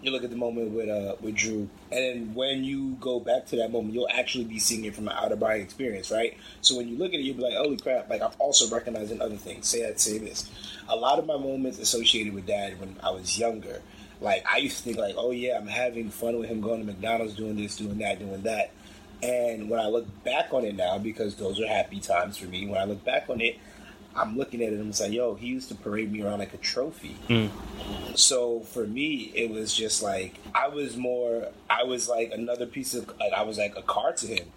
you 0.02 0.12
look 0.12 0.24
at 0.24 0.30
the 0.30 0.36
moment 0.36 0.72
with 0.72 0.90
uh 0.90 1.16
with 1.22 1.36
Drew, 1.36 1.70
and 1.92 2.04
then 2.04 2.36
when 2.36 2.64
you 2.64 2.98
go 3.00 3.20
back 3.20 3.46
to 3.48 3.56
that 3.58 3.72
moment, 3.72 3.94
you'll 3.94 4.10
actually 4.14 4.46
be 4.46 4.60
seeing 4.60 4.86
it 4.86 4.96
from 4.96 5.08
an 5.08 5.16
out 5.18 5.32
of 5.32 5.40
body 5.40 5.62
experience, 5.62 6.12
right? 6.12 6.38
So 6.62 6.78
when 6.78 6.88
you 6.88 6.98
look 6.98 7.14
at 7.14 7.20
it, 7.20 7.24
you'll 7.24 7.38
be 7.38 7.44
like, 7.44 7.56
"Holy 7.56 7.78
crap!" 7.78 8.10
Like 8.10 8.22
I'm 8.22 8.32
also 8.40 8.74
recognizing 8.74 9.22
other 9.22 9.38
things. 9.38 9.68
Say 9.68 9.82
that, 9.82 10.00
say 10.00 10.18
this. 10.18 10.50
A 10.88 10.96
lot 10.96 11.20
of 11.20 11.26
my 11.26 11.38
moments 11.38 11.80
associated 11.80 12.34
with 12.34 12.46
Dad 12.46 12.80
when 12.80 12.96
I 13.04 13.12
was 13.12 13.38
younger, 13.38 13.82
like 14.22 14.46
I 14.52 14.58
used 14.58 14.78
to 14.78 14.84
think 14.84 14.98
like, 14.98 15.16
"Oh 15.18 15.32
yeah, 15.32 15.58
I'm 15.58 15.68
having 15.68 16.10
fun 16.10 16.38
with 16.38 16.50
him 16.50 16.62
going 16.62 16.80
to 16.80 16.86
McDonald's, 16.86 17.34
doing 17.34 17.56
this, 17.56 17.78
doing 17.78 17.98
that, 18.00 18.20
doing 18.20 18.44
that." 18.44 18.72
And 19.24 19.70
when 19.70 19.80
I 19.80 19.88
look 19.88 20.06
back 20.24 20.54
on 20.54 20.64
it 20.64 20.76
now, 20.76 21.00
because 21.00 21.36
those 21.36 21.60
are 21.60 21.68
happy 21.68 22.00
times 22.00 22.38
for 22.38 22.46
me, 22.46 22.68
when 22.68 22.80
I 22.80 22.84
look 22.84 23.04
back 23.04 23.30
on 23.30 23.42
it, 23.42 23.58
I'm 24.18 24.38
looking 24.38 24.62
at 24.62 24.74
it 24.74 24.80
and 24.80 24.94
I'm 24.94 25.00
like, 25.00 25.14
yo, 25.14 25.36
he 25.36 25.48
used 25.48 25.70
to 25.70 25.76
parade 25.76 26.12
me 26.12 26.22
around 26.24 26.40
like 26.40 26.54
a 26.54 26.58
trophy. 26.58 27.16
Mm. 27.30 27.50
So 28.16 28.62
for 28.62 28.88
me, 28.88 29.32
it 29.36 29.52
was 29.52 29.74
just 29.76 30.02
like 30.02 30.36
I 30.54 30.68
was 30.68 30.98
more. 30.98 31.50
I 31.70 31.84
was 31.84 32.10
like 32.10 32.32
another 32.32 32.66
piece 32.66 32.94
of. 32.94 33.08
Like, 33.20 33.34
I 33.34 33.44
was 33.44 33.58
like 33.58 33.76
a 33.78 33.84
car 33.84 34.14
to 34.14 34.28
him, 34.28 34.48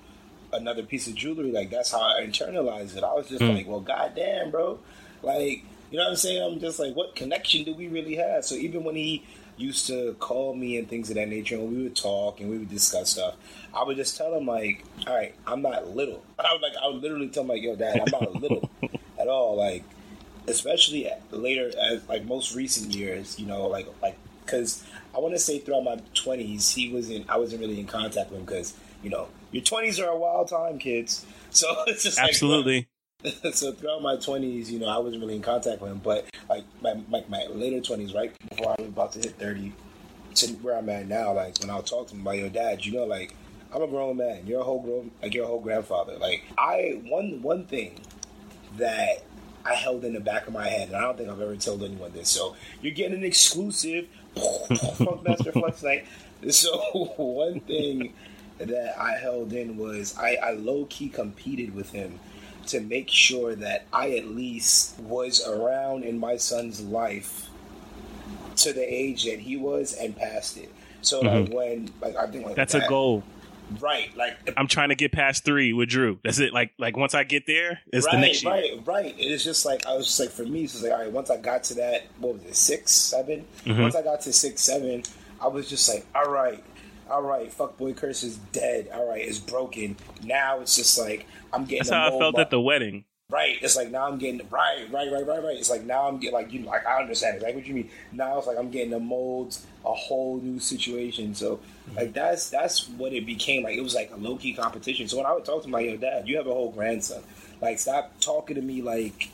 another 0.52 0.82
piece 0.82 1.06
of 1.06 1.14
jewelry. 1.14 1.52
Like 1.52 1.70
that's 1.70 1.92
how 1.92 2.00
I 2.00 2.22
internalized 2.26 2.96
it. 2.96 3.04
I 3.04 3.12
was 3.12 3.28
just 3.28 3.42
mm. 3.42 3.54
like, 3.54 3.68
well, 3.68 3.80
goddamn, 3.80 4.50
bro. 4.50 4.78
Like 5.22 5.64
you 5.90 5.98
know 5.98 6.04
what 6.04 6.10
I'm 6.10 6.16
saying? 6.16 6.42
I'm 6.42 6.60
just 6.60 6.78
like, 6.78 6.94
what 6.94 7.16
connection 7.16 7.64
do 7.64 7.74
we 7.74 7.88
really 7.88 8.14
have? 8.14 8.44
So 8.44 8.54
even 8.54 8.84
when 8.84 8.94
he 8.94 9.24
used 9.56 9.88
to 9.88 10.14
call 10.18 10.54
me 10.54 10.78
and 10.78 10.88
things 10.88 11.10
of 11.10 11.16
that 11.16 11.28
nature, 11.28 11.56
and 11.56 11.68
we 11.68 11.82
would 11.82 11.96
talk 11.96 12.40
and 12.40 12.48
we 12.48 12.58
would 12.58 12.70
discuss 12.70 13.10
stuff, 13.10 13.34
I 13.74 13.82
would 13.82 13.96
just 13.96 14.16
tell 14.16 14.34
him 14.34 14.46
like, 14.46 14.84
all 15.06 15.14
right, 15.14 15.34
I'm 15.46 15.62
not 15.62 15.88
little. 15.88 16.22
I 16.38 16.52
would 16.52 16.62
like, 16.62 16.72
I 16.82 16.86
would 16.86 17.02
literally 17.02 17.28
tell 17.28 17.42
him 17.42 17.48
like, 17.48 17.62
yo, 17.62 17.74
dad, 17.76 18.00
I'm 18.00 18.20
not 18.20 18.34
little 18.40 18.70
all. 19.30 19.56
Like 19.56 19.84
especially 20.48 21.08
later 21.30 21.70
as 21.80 22.06
like 22.08 22.24
most 22.24 22.54
recent 22.54 22.94
years 22.94 23.38
you 23.38 23.46
know 23.46 23.66
like 23.66 23.86
like 24.02 24.16
because 24.44 24.84
i 25.14 25.18
want 25.18 25.34
to 25.34 25.38
say 25.38 25.58
throughout 25.58 25.84
my 25.84 25.96
20s 26.14 26.72
he 26.72 26.92
wasn't 26.92 27.28
i 27.30 27.36
wasn't 27.36 27.60
really 27.60 27.78
in 27.78 27.86
contact 27.86 28.30
with 28.30 28.40
him 28.40 28.44
because 28.44 28.74
you 29.02 29.10
know 29.10 29.28
your 29.52 29.62
20s 29.62 30.02
are 30.02 30.10
a 30.10 30.16
wild 30.16 30.48
time 30.48 30.78
kids 30.78 31.24
so 31.50 31.66
it's 31.86 32.04
just 32.04 32.18
like, 32.18 32.28
Absolutely. 32.28 32.88
so 33.52 33.72
throughout 33.72 34.02
my 34.02 34.16
20s 34.16 34.68
you 34.70 34.78
know 34.78 34.88
i 34.88 34.98
wasn't 34.98 35.20
really 35.20 35.36
in 35.36 35.42
contact 35.42 35.80
with 35.80 35.90
him 35.90 36.00
but 36.02 36.26
like 36.48 36.64
my 36.82 36.94
my, 37.08 37.22
my 37.28 37.46
later 37.50 37.78
20s 37.78 38.14
right 38.14 38.34
before 38.48 38.74
i 38.78 38.82
was 38.82 38.88
about 38.88 39.12
to 39.12 39.18
hit 39.18 39.32
30 39.38 39.72
to 40.34 40.46
where 40.54 40.76
i'm 40.76 40.88
at 40.88 41.06
now 41.06 41.32
like 41.32 41.58
when 41.60 41.70
i'll 41.70 41.82
talk 41.82 42.08
to 42.08 42.14
him 42.14 42.22
about 42.22 42.36
your 42.36 42.48
dad 42.48 42.84
you 42.84 42.92
know 42.92 43.04
like 43.04 43.34
i'm 43.74 43.82
a 43.82 43.86
grown 43.86 44.16
man 44.16 44.46
you're 44.46 44.60
a 44.60 44.64
whole 44.64 44.80
grown 44.80 45.10
like 45.22 45.34
you're 45.34 45.44
a 45.44 45.46
whole 45.46 45.60
grandfather 45.60 46.16
like 46.18 46.44
i 46.56 46.98
one 47.04 47.42
one 47.42 47.66
thing 47.66 47.94
that 48.76 49.22
I 49.64 49.74
held 49.74 50.04
in 50.04 50.14
the 50.14 50.20
back 50.20 50.46
of 50.46 50.52
my 50.52 50.66
head, 50.66 50.88
and 50.88 50.96
I 50.96 51.00
don't 51.02 51.16
think 51.16 51.28
I've 51.28 51.40
ever 51.40 51.56
told 51.56 51.82
anyone 51.82 52.12
this. 52.12 52.28
So 52.28 52.56
you're 52.80 52.94
getting 52.94 53.18
an 53.18 53.24
exclusive 53.24 54.06
Funkmaster 54.36 55.52
Flex 55.52 55.82
night. 55.82 56.06
So 56.50 56.78
one 57.16 57.60
thing 57.60 58.14
that 58.58 58.98
I 59.00 59.12
held 59.12 59.52
in 59.52 59.76
was 59.76 60.16
I, 60.18 60.36
I 60.36 60.50
low 60.52 60.86
key 60.88 61.08
competed 61.08 61.74
with 61.74 61.90
him 61.90 62.18
to 62.66 62.80
make 62.80 63.10
sure 63.10 63.54
that 63.56 63.86
I 63.92 64.12
at 64.12 64.28
least 64.28 64.98
was 65.00 65.46
around 65.46 66.04
in 66.04 66.18
my 66.18 66.36
son's 66.36 66.80
life 66.80 67.48
to 68.56 68.72
the 68.72 68.82
age 68.82 69.24
that 69.24 69.40
he 69.40 69.56
was 69.56 69.94
and 69.94 70.16
past 70.16 70.56
it. 70.56 70.72
So 71.02 71.20
like 71.20 71.50
when 71.52 71.90
like 72.00 72.16
I 72.16 72.26
think 72.26 72.44
like 72.44 72.52
Mm-hmm. 72.52 72.54
That's 72.54 72.74
a 72.74 72.86
goal. 72.88 73.24
Right? 73.78 74.14
Like 74.16 74.52
I'm 74.56 74.66
trying 74.66 74.88
to 74.90 74.94
get 74.94 75.12
past 75.12 75.44
three 75.44 75.72
with 75.72 75.88
Drew. 75.88 76.18
That's 76.24 76.38
it. 76.38 76.52
Like 76.52 76.72
like 76.78 76.96
once 76.96 77.14
I 77.14 77.24
get 77.24 77.46
there, 77.46 77.80
it's 77.92 78.06
right, 78.06 78.12
the 78.12 78.20
next 78.20 78.42
year. 78.42 78.52
Right, 78.52 78.80
right. 78.86 79.14
It's 79.18 79.44
just 79.44 79.64
like 79.64 79.86
I 79.86 79.94
was 79.94 80.06
just 80.06 80.20
like 80.20 80.30
for 80.30 80.44
me, 80.44 80.64
it's 80.64 80.72
just 80.72 80.84
like 80.84 80.92
all 80.92 81.00
right. 81.00 81.12
Once 81.12 81.30
I 81.30 81.36
got 81.36 81.64
to 81.64 81.74
that, 81.74 82.06
what 82.18 82.34
was 82.34 82.44
it, 82.44 82.56
six, 82.56 82.92
7 82.92 83.30
Mm-hmm. 83.64 83.82
Once 83.82 83.94
I 83.94 84.02
got 84.02 84.20
to 84.22 84.32
six, 84.32 84.62
seven, 84.62 85.02
I 85.40 85.48
was 85.48 85.68
just 85.68 85.88
like, 85.88 86.06
all 86.14 86.30
right, 86.30 86.62
all 87.10 87.22
right. 87.22 87.50
Fuckboy 87.50 87.96
curse 87.96 88.22
is 88.22 88.36
dead. 88.52 88.88
All 88.92 89.08
right, 89.08 89.22
it's 89.22 89.38
broken. 89.38 89.96
Now 90.24 90.60
it's 90.60 90.76
just 90.76 90.98
like 90.98 91.26
I'm 91.52 91.64
getting. 91.64 91.78
That's 91.78 91.90
how 91.90 92.16
I 92.16 92.18
felt 92.18 92.38
at 92.38 92.50
the 92.50 92.60
wedding. 92.60 93.04
Right. 93.30 93.58
It's 93.62 93.76
like 93.76 93.90
now 93.90 94.08
I'm 94.08 94.18
getting 94.18 94.40
right, 94.50 94.88
right, 94.90 95.10
right, 95.10 95.24
right, 95.24 95.42
right. 95.42 95.56
It's 95.56 95.70
like 95.70 95.84
now 95.84 96.08
I'm 96.08 96.18
getting 96.18 96.34
like 96.34 96.52
you 96.52 96.62
like 96.64 96.84
I 96.84 97.00
understand 97.00 97.36
exactly 97.36 97.60
what 97.60 97.66
you 97.66 97.74
mean. 97.74 97.90
Now 98.12 98.38
it's 98.38 98.46
like 98.48 98.58
I'm 98.58 98.70
getting 98.70 98.90
the 98.90 98.98
molds 98.98 99.64
a 99.84 99.92
whole 99.92 100.40
new 100.40 100.58
situation. 100.58 101.34
So 101.34 101.56
mm-hmm. 101.56 101.96
like 101.96 102.12
that's 102.12 102.50
that's 102.50 102.88
what 102.88 103.12
it 103.12 103.26
became. 103.26 103.62
Like 103.62 103.76
it 103.76 103.82
was 103.82 103.94
like 103.94 104.10
a 104.12 104.16
low 104.16 104.36
key 104.36 104.52
competition. 104.52 105.06
So 105.06 105.18
when 105.18 105.26
I 105.26 105.32
would 105.32 105.44
talk 105.44 105.62
to 105.62 105.68
my 105.68 105.80
yo 105.80 105.96
dad, 105.96 106.26
you 106.26 106.36
have 106.38 106.48
a 106.48 106.52
whole 106.52 106.72
grandson. 106.72 107.22
Like 107.60 107.78
stop 107.78 108.18
talking 108.20 108.56
to 108.56 108.62
me 108.62 108.82
like 108.82 109.30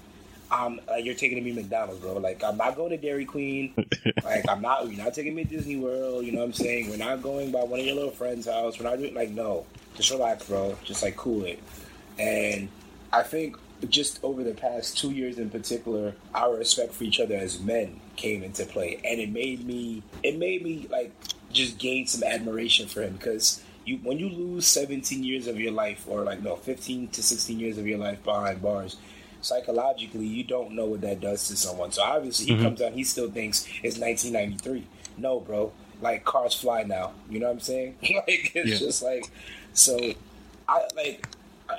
I'm 0.50 0.78
like 0.86 1.04
you're 1.04 1.14
taking 1.14 1.42
me 1.42 1.54
to 1.54 1.62
McDonald's, 1.62 2.00
bro. 2.00 2.14
Like 2.18 2.44
I'm 2.44 2.58
not 2.58 2.76
going 2.76 2.90
to 2.90 2.98
Dairy 2.98 3.24
Queen. 3.24 3.72
like 4.24 4.44
I'm 4.48 4.60
not 4.60 4.86
you're 4.88 5.02
not 5.02 5.14
taking 5.14 5.34
me 5.34 5.44
to 5.44 5.50
Disney 5.50 5.76
World, 5.76 6.24
you 6.26 6.32
know 6.32 6.40
what 6.40 6.46
I'm 6.46 6.52
saying? 6.52 6.90
We're 6.90 6.98
not 6.98 7.22
going 7.22 7.50
by 7.50 7.64
one 7.64 7.80
of 7.80 7.86
your 7.86 7.94
little 7.94 8.10
friends' 8.10 8.46
house. 8.46 8.78
We're 8.78 8.90
not 8.90 8.98
doing 8.98 9.14
like 9.14 9.30
no. 9.30 9.64
Just 9.94 10.10
relax, 10.10 10.46
bro. 10.46 10.76
Just 10.84 11.02
like 11.02 11.16
cool 11.16 11.44
it. 11.44 11.58
And 12.18 12.68
I 13.12 13.22
think 13.22 13.56
just 13.88 14.22
over 14.22 14.42
the 14.42 14.54
past 14.54 14.98
two 14.98 15.10
years 15.10 15.38
in 15.38 15.50
particular, 15.50 16.14
our 16.34 16.56
respect 16.56 16.92
for 16.94 17.04
each 17.04 17.20
other 17.20 17.34
as 17.34 17.60
men 17.60 18.00
came 18.16 18.42
into 18.42 18.64
play, 18.66 19.00
and 19.04 19.20
it 19.20 19.30
made 19.30 19.64
me 19.64 20.02
it 20.22 20.38
made 20.38 20.62
me 20.62 20.86
like 20.90 21.12
just 21.52 21.78
gain 21.78 22.06
some 22.06 22.22
admiration 22.22 22.86
for 22.88 23.02
him 23.02 23.14
because 23.14 23.62
you 23.84 23.98
when 24.02 24.18
you 24.18 24.28
lose 24.28 24.66
17 24.66 25.22
years 25.22 25.46
of 25.46 25.60
your 25.60 25.72
life 25.72 26.06
or 26.08 26.22
like 26.22 26.42
no 26.42 26.56
15 26.56 27.08
to 27.08 27.22
16 27.22 27.58
years 27.58 27.78
of 27.78 27.86
your 27.86 27.98
life 27.98 28.22
behind 28.24 28.60
bars 28.60 28.96
psychologically, 29.46 30.26
you 30.26 30.44
don't 30.44 30.72
know 30.72 30.86
what 30.86 31.00
that 31.02 31.20
does 31.20 31.46
to 31.48 31.56
someone. 31.56 31.92
So 31.92 32.02
obviously, 32.02 32.46
he 32.46 32.52
mm-hmm. 32.52 32.62
comes 32.62 32.82
out, 32.82 32.92
he 32.92 33.04
still 33.04 33.30
thinks 33.30 33.66
it's 33.82 33.98
1993. 33.98 34.86
No, 35.18 35.40
bro. 35.40 35.72
Like 36.02 36.24
cars 36.24 36.54
fly 36.54 36.82
now. 36.82 37.12
You 37.30 37.40
know 37.40 37.46
what 37.46 37.52
I'm 37.52 37.60
saying? 37.60 37.96
like 38.02 38.52
it's 38.54 38.68
yeah. 38.68 38.78
just 38.78 39.02
like 39.02 39.24
so. 39.72 39.98
I 40.68 40.86
like, 40.96 41.26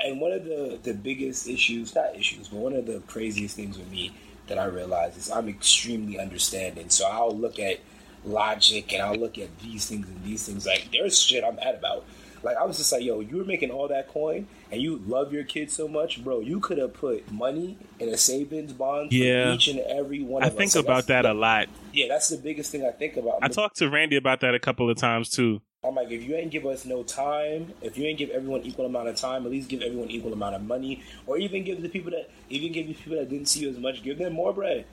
and 0.04 0.20
one 0.20 0.32
of 0.32 0.46
the 0.46 0.80
the 0.84 0.94
biggest 0.94 1.48
issues, 1.48 1.96
not 1.96 2.16
issues, 2.16 2.48
but 2.50 2.58
one 2.58 2.74
of 2.74 2.86
the 2.86 3.00
craziest 3.08 3.56
things 3.56 3.78
with 3.78 3.90
me 3.90 4.12
that 4.48 4.58
I 4.58 4.66
realize 4.66 5.18
is 5.18 5.30
I'm 5.30 5.50
extremely 5.50 6.20
understanding. 6.20 6.90
So 6.90 7.08
I'll 7.08 7.36
look 7.36 7.60
at 7.60 7.80
logic 8.26 8.94
and 8.94 9.02
I'll 9.02 9.16
look 9.16 9.38
at 9.38 9.58
these 9.60 9.86
things 9.86 10.08
and 10.08 10.24
these 10.24 10.46
things. 10.46 10.66
Like 10.66 10.90
there's 10.92 11.22
shit 11.22 11.44
I'm 11.44 11.56
mad 11.56 11.76
about. 11.76 12.06
Like 12.44 12.58
I 12.58 12.64
was 12.66 12.78
just 12.78 12.92
like, 12.92 13.04
yo, 13.04 13.20
you 13.20 13.38
were 13.38 13.44
making 13.44 13.72
all 13.72 13.88
that 13.88 14.08
coin 14.08 14.48
and 14.72 14.82
you 14.82 15.02
love 15.08 15.34
your 15.34 15.44
kids 15.44 15.74
so 15.74 15.88
much, 15.88 16.24
bro. 16.24 16.40
You 16.40 16.60
could 16.60 16.78
have 16.78 16.94
put 16.94 17.32
money 17.32 17.78
in 18.00 18.10
a 18.10 18.18
savings 18.18 18.74
bond 18.74 19.12
yeah. 19.12 19.54
each 19.54 19.68
and 19.68 19.80
every 19.80 20.24
one. 20.24 20.44
I 20.44 20.50
think 20.50 20.76
about 20.76 21.08
that 21.08 21.26
a 21.26 21.34
lot. 21.34 21.68
Yeah, 21.94 22.08
that's 22.10 22.30
the 22.30 22.38
biggest 22.38 22.72
thing 22.72 22.86
I 22.86 22.92
think 22.92 23.18
about. 23.18 23.40
I 23.42 23.48
talked 23.48 23.78
to 23.78 23.90
Randy 23.90 24.18
about 24.18 24.42
that 24.42 24.54
a 24.54 24.60
couple 24.60 24.90
of 24.90 24.98
times 24.98 25.30
too. 25.30 25.62
I'm 25.84 25.94
like, 25.94 26.10
if 26.10 26.24
you 26.24 26.34
ain't 26.36 26.50
give 26.50 26.66
us 26.66 26.86
no 26.86 27.04
time, 27.04 27.72
if 27.82 28.00
you 28.00 28.06
ain't 28.06 28.18
give 28.18 28.32
everyone 28.32 28.62
equal 28.64 28.88
amount 28.88 29.10
of 29.10 29.16
time, 29.16 29.46
at 29.46 29.52
least 29.52 29.70
give 29.70 29.84
everyone 29.84 30.10
equal 30.10 30.34
amount 30.34 30.56
of 30.56 30.64
money, 30.64 31.04
or 31.28 31.38
even 31.38 31.64
give 31.64 31.84
the 31.84 31.90
people 31.90 32.10
that 32.12 32.32
even 32.50 32.72
give 32.72 32.88
the 32.88 32.96
people 32.96 33.16
that 33.16 33.30
didn't 33.30 33.48
see 33.48 33.60
you 33.60 33.70
as 33.70 33.78
much, 33.78 34.02
give 34.02 34.18
them 34.18 34.34
more 34.34 34.52
bread. 34.52 34.86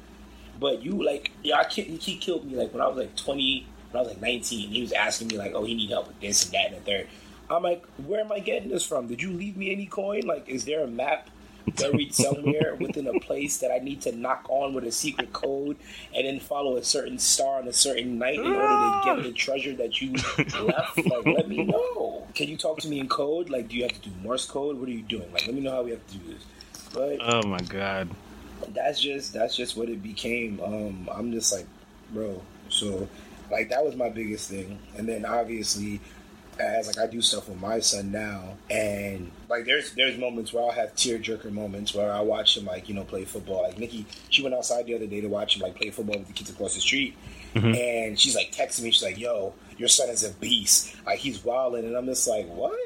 But 0.61 0.83
you 0.83 1.03
like, 1.03 1.33
kid, 1.71 1.87
he 1.87 2.19
killed 2.19 2.45
me 2.45 2.55
like 2.57 2.75
when 2.75 2.83
I 2.83 2.87
was 2.87 2.99
like 2.99 3.17
20, 3.17 3.67
when 3.91 3.99
I 3.99 4.03
was 4.03 4.13
like 4.13 4.21
19. 4.21 4.69
He 4.69 4.83
was 4.83 4.93
asking 4.93 5.29
me 5.29 5.39
like, 5.39 5.53
oh, 5.55 5.65
he 5.65 5.75
need 5.75 5.89
help 5.89 6.09
with 6.09 6.21
this 6.21 6.45
and 6.45 6.53
that 6.53 6.67
and 6.67 6.77
the 6.77 6.81
third. 6.81 7.09
I'm 7.49 7.63
like, 7.63 7.83
where 8.07 8.21
am 8.21 8.31
I 8.31 8.41
getting 8.41 8.69
this 8.69 8.85
from? 8.87 9.07
Did 9.07 9.23
you 9.23 9.33
leave 9.33 9.57
me 9.57 9.73
any 9.73 9.87
coin? 9.87 10.23
Like, 10.27 10.51
is 10.51 10.67
there 10.67 10.85
a 10.85 10.87
map 10.87 11.31
buried 11.77 12.15
somewhere 12.15 12.77
within 12.79 13.07
a 13.07 13.19
place 13.21 13.59
that 13.59 13.71
I 13.71 13.79
need 13.79 14.01
to 14.03 14.13
knock 14.13 14.47
on 14.49 14.75
with 14.75 14.85
a 14.85 14.93
secret 14.93 15.33
code 15.33 15.77
and 16.15 16.27
then 16.27 16.41
follow 16.41 16.77
a 16.77 16.83
certain 16.85 17.19
star 17.19 17.59
on 17.59 17.69
a 17.69 17.73
certain 17.73 18.19
night 18.19 18.39
in 18.39 18.47
order 18.47 18.59
to 18.59 19.01
get 19.05 19.23
the 19.23 19.33
treasure 19.33 19.75
that 19.75 20.01
you 20.01 20.13
left? 20.13 20.97
Like, 20.97 21.27
let 21.27 21.49
me 21.49 21.65
know. 21.65 22.27
Can 22.35 22.49
you 22.49 22.57
talk 22.57 22.81
to 22.81 22.89
me 22.89 23.01
in 23.01 23.09
code? 23.09 23.51
Like, 23.51 23.69
do 23.69 23.77
you 23.77 23.83
have 23.83 23.93
to 23.93 24.09
do 24.09 24.11
Morse 24.23 24.47
code? 24.47 24.79
What 24.79 24.89
are 24.89 24.93
you 24.93 25.03
doing? 25.03 25.31
Like, 25.33 25.47
let 25.47 25.55
me 25.55 25.61
know 25.61 25.73
how 25.73 25.83
we 25.83 25.91
have 25.93 26.07
to 26.07 26.17
do 26.17 26.33
this. 26.33 26.45
But 26.93 27.19
oh 27.21 27.47
my 27.47 27.59
god, 27.59 28.09
that's 28.69 29.01
just 29.01 29.33
that's 29.33 29.57
just 29.57 29.77
what 29.77 29.89
it 29.89 30.03
became. 30.03 30.61
Um, 30.63 31.09
I'm 31.13 31.33
just 31.33 31.53
like, 31.53 31.67
bro. 32.13 32.41
So, 32.69 33.09
like, 33.51 33.69
that 33.71 33.85
was 33.85 33.97
my 33.97 34.09
biggest 34.09 34.49
thing, 34.49 34.79
and 34.97 35.09
then 35.09 35.25
obviously 35.25 36.01
as 36.59 36.87
like 36.87 36.99
I 36.99 37.07
do 37.07 37.21
stuff 37.21 37.49
with 37.49 37.61
my 37.61 37.81
son 37.81 38.11
now, 38.11 38.55
and 38.71 39.31
like 39.49 39.65
there's 39.65 39.93
there's 39.95 40.19
moments 40.19 40.53
where 40.53 40.65
I'll 40.65 40.73
have 40.73 40.95
tearjerker 40.95 41.51
moments 41.51 41.95
where 41.95 42.13
I 42.13 42.21
watch 42.21 42.57
him 42.57 42.65
like 42.67 42.89
you 42.89 42.95
know 42.95 43.05
play 43.05 43.25
football. 43.25 43.63
Like 43.63 43.79
Nikki, 43.79 44.07
she 44.31 44.43
went 44.43 44.55
outside 44.55 44.87
the 44.87 44.95
other 44.95 45.07
day 45.07 45.21
to 45.21 45.29
watch 45.29 45.57
him 45.57 45.63
like 45.63 45.77
play 45.77 45.91
football 45.91 46.19
with 46.19 46.29
the 46.29 46.33
kids 46.33 46.51
across 46.51 46.75
the 46.75 46.81
street, 46.81 47.17
mm-hmm. 47.55 47.75
and 47.75 48.19
she's 48.19 48.35
like 48.35 48.53
texting 48.53 48.83
me. 48.83 48.91
She's 48.91 49.03
like, 49.03 49.19
"Yo, 49.19 49.55
your 49.79 49.89
son 49.89 50.09
is 50.09 50.25
a 50.25 50.33
beast. 50.35 50.97
Like 51.07 51.19
he's 51.19 51.45
wilding," 51.45 51.85
and 51.85 51.97
I'm 51.97 52.07
just 52.07 52.27
like, 52.27 52.47
"What?" 52.49 52.79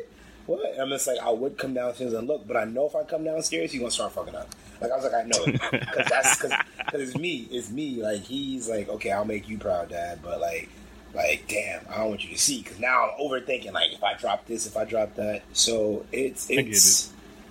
What? 0.47 0.73
And 0.73 0.81
I'm 0.81 0.89
just 0.89 1.07
like, 1.07 1.19
I 1.19 1.29
would 1.29 1.59
come 1.59 1.75
downstairs 1.75 2.15
and 2.15 2.27
look, 2.27 2.49
but 2.49 2.57
I 2.57 2.65
know 2.65 2.87
if 2.87 2.97
I 2.97 3.05
come 3.05 3.23
downstairs, 3.23 3.71
he's 3.71 3.81
gonna 3.81 3.91
start 3.91 4.13
fucking 4.13 4.35
up. 4.35 4.49
Like 4.81 4.91
I 4.91 4.97
was 4.97 5.05
like, 5.05 5.13
I 5.13 5.23
know 5.25 5.45
it 5.45 5.53
because 5.71 6.07
that's 6.09 6.37
because 6.39 7.01
it's 7.03 7.17
me. 7.17 7.47
It's 7.51 7.71
me. 7.71 8.03
Like 8.03 8.23
he's 8.23 8.67
like, 8.67 8.89
okay, 8.89 9.11
I'll 9.11 9.27
make 9.27 9.47
you 9.47 9.59
proud, 9.59 9.91
dad, 9.91 10.21
but 10.23 10.41
like 10.41 10.71
like, 11.15 11.47
damn, 11.49 11.85
I 11.89 11.99
don't 11.99 12.11
want 12.11 12.25
you 12.25 12.31
to 12.31 12.39
see 12.39 12.63
because 12.63 12.79
now 12.79 13.11
I'm 13.11 13.21
overthinking. 13.21 13.73
Like, 13.73 13.93
if 13.93 14.03
I 14.03 14.15
drop 14.15 14.47
this, 14.47 14.67
if 14.67 14.77
I 14.77 14.85
drop 14.85 15.15
that, 15.17 15.43
so 15.53 16.05
it's 16.13 16.51
it's 16.51 17.09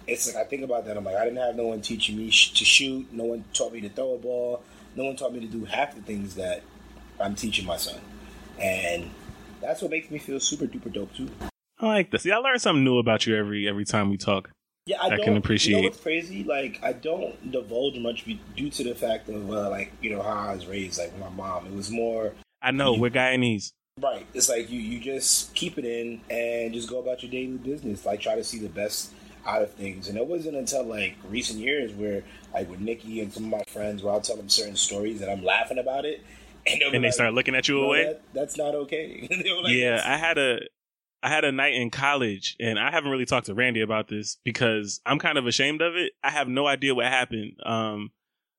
it. 0.08 0.12
it's 0.12 0.28
like 0.28 0.46
I 0.46 0.48
think 0.48 0.64
about 0.64 0.86
that. 0.86 0.98
I'm 0.98 1.04
like, 1.04 1.16
I 1.16 1.26
didn't 1.26 1.40
have 1.40 1.56
no 1.56 1.68
one 1.68 1.82
teaching 1.82 2.18
me 2.18 2.30
sh- 2.30 2.54
to 2.54 2.66
shoot. 2.66 3.12
No 3.12 3.26
one 3.26 3.44
taught 3.54 3.74
me 3.74 3.82
to 3.82 3.90
throw 3.90 4.14
a 4.14 4.18
ball. 4.18 4.64
No 4.96 5.06
one 5.06 5.16
taught 5.16 5.34
me 5.34 5.40
to 5.40 5.48
do 5.48 5.66
half 5.66 5.96
the 5.96 6.02
things 6.02 6.36
that 6.36 6.62
I'm 7.20 7.36
teaching 7.36 7.66
my 7.66 7.78
son, 7.78 8.00
and 8.60 9.10
that's 9.62 9.82
what 9.82 9.92
makes 9.92 10.12
me 10.12 10.20
feel 10.20 10.40
super 10.40 10.66
duper 10.66 10.94
dope 10.94 11.14
too. 11.16 11.30
I 11.80 11.88
like 11.88 12.12
this. 12.12 12.26
Yeah, 12.26 12.36
I 12.36 12.40
learn 12.40 12.60
something 12.60 12.84
new 12.84 13.00
about 13.00 13.26
you 13.26 13.36
every 13.36 13.68
every 13.68 13.86
time 13.86 14.10
we 14.10 14.18
talk. 14.18 14.52
Yeah, 14.86 15.02
I, 15.02 15.08
I 15.08 15.18
can 15.18 15.36
appreciate. 15.36 15.76
You 15.76 15.82
know 15.82 15.90
what's 15.90 16.00
crazy? 16.00 16.46
Like, 16.46 16.80
I 16.82 16.94
don't 16.94 17.52
divulge 17.52 17.98
much 18.00 18.24
due 18.56 18.70
to 18.70 18.84
the 18.86 18.96
fact 18.96 19.28
of 19.28 19.52
uh, 19.52 19.70
like 19.70 19.92
you 20.02 20.12
know 20.12 20.22
how 20.22 20.50
I 20.50 20.54
was 20.54 20.66
raised. 20.66 21.00
Like 21.00 21.12
with 21.12 21.20
my 21.20 21.30
mom, 21.30 21.66
it 21.66 21.74
was 21.74 21.92
more 21.92 22.34
I 22.62 22.72
know 22.72 22.96
you, 22.96 23.02
we're 23.02 23.10
Guyanese. 23.10 23.72
Right. 24.02 24.26
It's 24.34 24.50
like 24.50 24.70
you 24.70 24.80
you 24.80 25.00
just 25.00 25.54
keep 25.56 25.78
it 25.78 25.86
in 25.86 26.22
and 26.30 26.74
just 26.74 26.90
go 26.90 27.00
about 27.00 27.24
your 27.24 27.32
daily 27.32 27.58
business. 27.58 28.06
Like 28.06 28.22
try 28.22 28.36
to 28.36 28.44
see 28.44 28.60
the 28.60 28.70
best 28.70 29.12
out 29.46 29.62
of 29.62 29.74
things. 29.74 30.08
And 30.08 30.18
it 30.18 30.28
wasn't 30.28 30.58
until 30.58 30.84
like 30.84 31.16
recent 31.30 31.60
years 31.60 31.94
where 31.94 32.24
like 32.54 32.70
with 32.70 32.80
Nikki 32.80 33.22
and 33.22 33.34
some 33.34 33.46
of 33.46 33.50
my 33.50 33.64
friends 33.68 34.04
where 34.04 34.14
I'll 34.14 34.22
tell 34.22 34.38
them 34.38 34.50
certain 34.50 34.76
stories 34.76 35.22
and 35.22 35.32
I'm 35.32 35.44
laughing 35.44 35.80
about 35.80 36.06
it. 36.06 36.24
And, 36.70 36.82
and 36.82 36.96
they 36.96 37.08
like, 37.08 37.14
start 37.14 37.34
looking 37.34 37.56
at 37.56 37.70
you 37.70 37.80
away. 37.80 38.04
That, 38.04 38.22
that's 38.34 38.58
not 38.58 38.76
okay. 38.76 39.26
like, 39.64 39.74
yeah, 39.74 40.02
I 40.06 40.18
had 40.18 40.38
a 40.38 40.60
I 41.24 41.30
had 41.30 41.46
a 41.46 41.52
night 41.52 41.76
in 41.76 41.90
college, 41.90 42.56
and 42.60 42.78
I 42.78 42.92
haven't 42.92 43.10
really 43.10 43.26
talked 43.26 43.48
to 43.48 43.54
Randy 43.54 43.82
about 43.82 44.08
this 44.08 44.38
because 44.44 45.00
I'm 45.06 45.18
kind 45.18 45.38
of 45.38 45.48
ashamed 45.48 45.82
of 45.82 45.96
it. 45.96 46.12
I 46.24 46.30
have 46.30 46.48
no 46.48 46.68
idea 46.68 46.94
what 46.94 47.06
happened. 47.06 47.54
Um, 47.66 48.12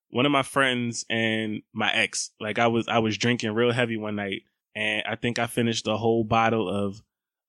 one 0.09 0.25
of 0.25 0.31
my 0.31 0.43
friends 0.43 1.05
and 1.09 1.61
my 1.73 1.91
ex, 1.93 2.31
like 2.39 2.59
I 2.59 2.67
was, 2.67 2.87
I 2.87 2.99
was 2.99 3.17
drinking 3.17 3.53
real 3.53 3.71
heavy 3.71 3.97
one 3.97 4.15
night 4.15 4.43
and 4.75 5.03
I 5.07 5.15
think 5.15 5.39
I 5.39 5.47
finished 5.47 5.87
a 5.87 5.97
whole 5.97 6.23
bottle 6.23 6.67
of 6.69 7.01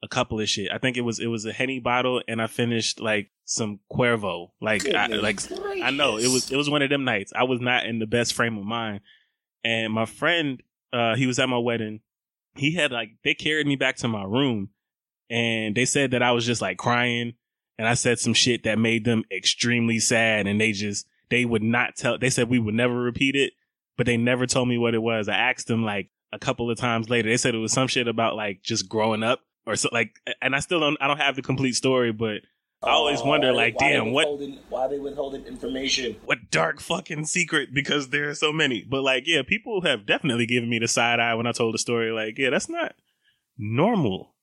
a 0.03 0.09
couple 0.09 0.40
of 0.40 0.49
shit. 0.49 0.70
I 0.73 0.79
think 0.79 0.96
it 0.96 1.03
was, 1.03 1.18
it 1.18 1.27
was 1.27 1.44
a 1.44 1.53
Henny 1.53 1.79
bottle 1.79 2.23
and 2.29 2.40
I 2.40 2.46
finished 2.46 3.01
like 3.01 3.31
some 3.44 3.81
Cuervo. 3.92 4.51
Like, 4.61 4.87
I, 4.88 5.07
like, 5.07 5.37
gracious. 5.46 5.83
I 5.83 5.90
know 5.90 6.16
it 6.16 6.29
was, 6.29 6.51
it 6.51 6.57
was 6.57 6.70
one 6.70 6.83
of 6.83 6.90
them 6.90 7.05
nights. 7.05 7.33
I 7.35 7.44
was 7.44 7.61
not 7.61 7.87
in 7.87 7.99
the 7.99 8.07
best 8.07 8.35
frame 8.35 8.57
of 8.57 8.64
mind. 8.64 9.01
And 9.64 9.92
my 9.92 10.07
friend, 10.07 10.62
uh, 10.92 11.16
he 11.16 11.27
was 11.27 11.38
at 11.38 11.49
my 11.49 11.59
wedding. 11.59 12.01
He 12.57 12.75
had 12.75 12.92
like, 12.92 13.11
they 13.25 13.35
carried 13.35 13.66
me 13.66 13.77
back 13.77 13.96
to 13.96 14.09
my 14.09 14.25
room 14.25 14.70
and 15.29 15.75
they 15.75 15.85
said 15.85 16.11
that 16.11 16.23
I 16.23 16.33
was 16.33 16.44
just 16.44 16.61
like 16.61 16.79
crying 16.79 17.35
and 17.79 17.88
I 17.88 17.94
said 17.94 18.18
some 18.18 18.35
shit 18.35 18.64
that 18.64 18.79
made 18.79 19.05
them 19.05 19.25
extremely 19.31 19.99
sad 19.99 20.46
and 20.46 20.61
they 20.61 20.73
just, 20.73 21.07
they 21.31 21.45
would 21.45 21.62
not 21.62 21.97
tell, 21.97 22.19
they 22.19 22.31
said 22.31 22.49
we 22.49 22.59
would 22.59 22.75
never 22.75 22.95
repeat 22.95 23.37
it, 23.37 23.53
but 23.97 24.07
they 24.07 24.16
never 24.16 24.47
told 24.47 24.69
me 24.69 24.79
what 24.79 24.95
it 24.95 25.03
was. 25.03 25.29
I 25.29 25.37
asked 25.37 25.66
them 25.66 25.85
like 25.85 26.11
a 26.33 26.38
couple 26.38 26.71
of 26.71 26.79
times 26.79 27.09
later. 27.09 27.29
They 27.29 27.37
said 27.37 27.55
it 27.55 27.59
was 27.59 27.73
some 27.73 27.88
shit 27.88 28.09
about 28.09 28.37
like 28.37 28.62
just 28.62 28.88
growing 28.88 29.23
up 29.23 29.40
or 29.66 29.77
so 29.77 29.88
like, 29.93 30.14
and 30.43 30.55
I 30.55 30.61
still 30.61 30.81
don't, 30.81 30.97
I 31.01 31.07
don't 31.07 31.19
have 31.19 31.37
the 31.37 31.43
complete 31.43 31.75
story, 31.75 32.12
but 32.12 32.43
I 32.83 32.90
always 32.93 33.23
wonder, 33.23 33.51
oh, 33.51 33.53
like, 33.53 33.77
damn, 33.77 34.12
what? 34.12 34.27
Why 34.71 34.88
they 34.88 34.99
withholding 34.99 35.45
information? 35.45 36.16
What 36.25 36.51
dark 36.51 36.81
fucking 36.81 37.27
secret? 37.27 37.75
Because 37.75 38.09
there 38.09 38.31
are 38.31 38.35
so 38.35 38.55
many. 38.55 38.87
But 38.88 39.03
like, 39.03 39.25
yeah, 39.27 39.43
people 39.47 39.83
have 39.83 40.07
definitely 40.07 40.47
given 40.47 40.71
me 40.71 40.79
the 40.79 40.88
side 40.88 41.21
eye 41.21 41.35
when 41.35 41.47
I 41.47 41.53
told 41.53 41.75
the 41.75 41.79
story. 41.79 42.11
Like, 42.11 42.38
yeah, 42.38 42.49
that's 42.49 42.71
not 42.71 42.95
normal. 43.59 44.35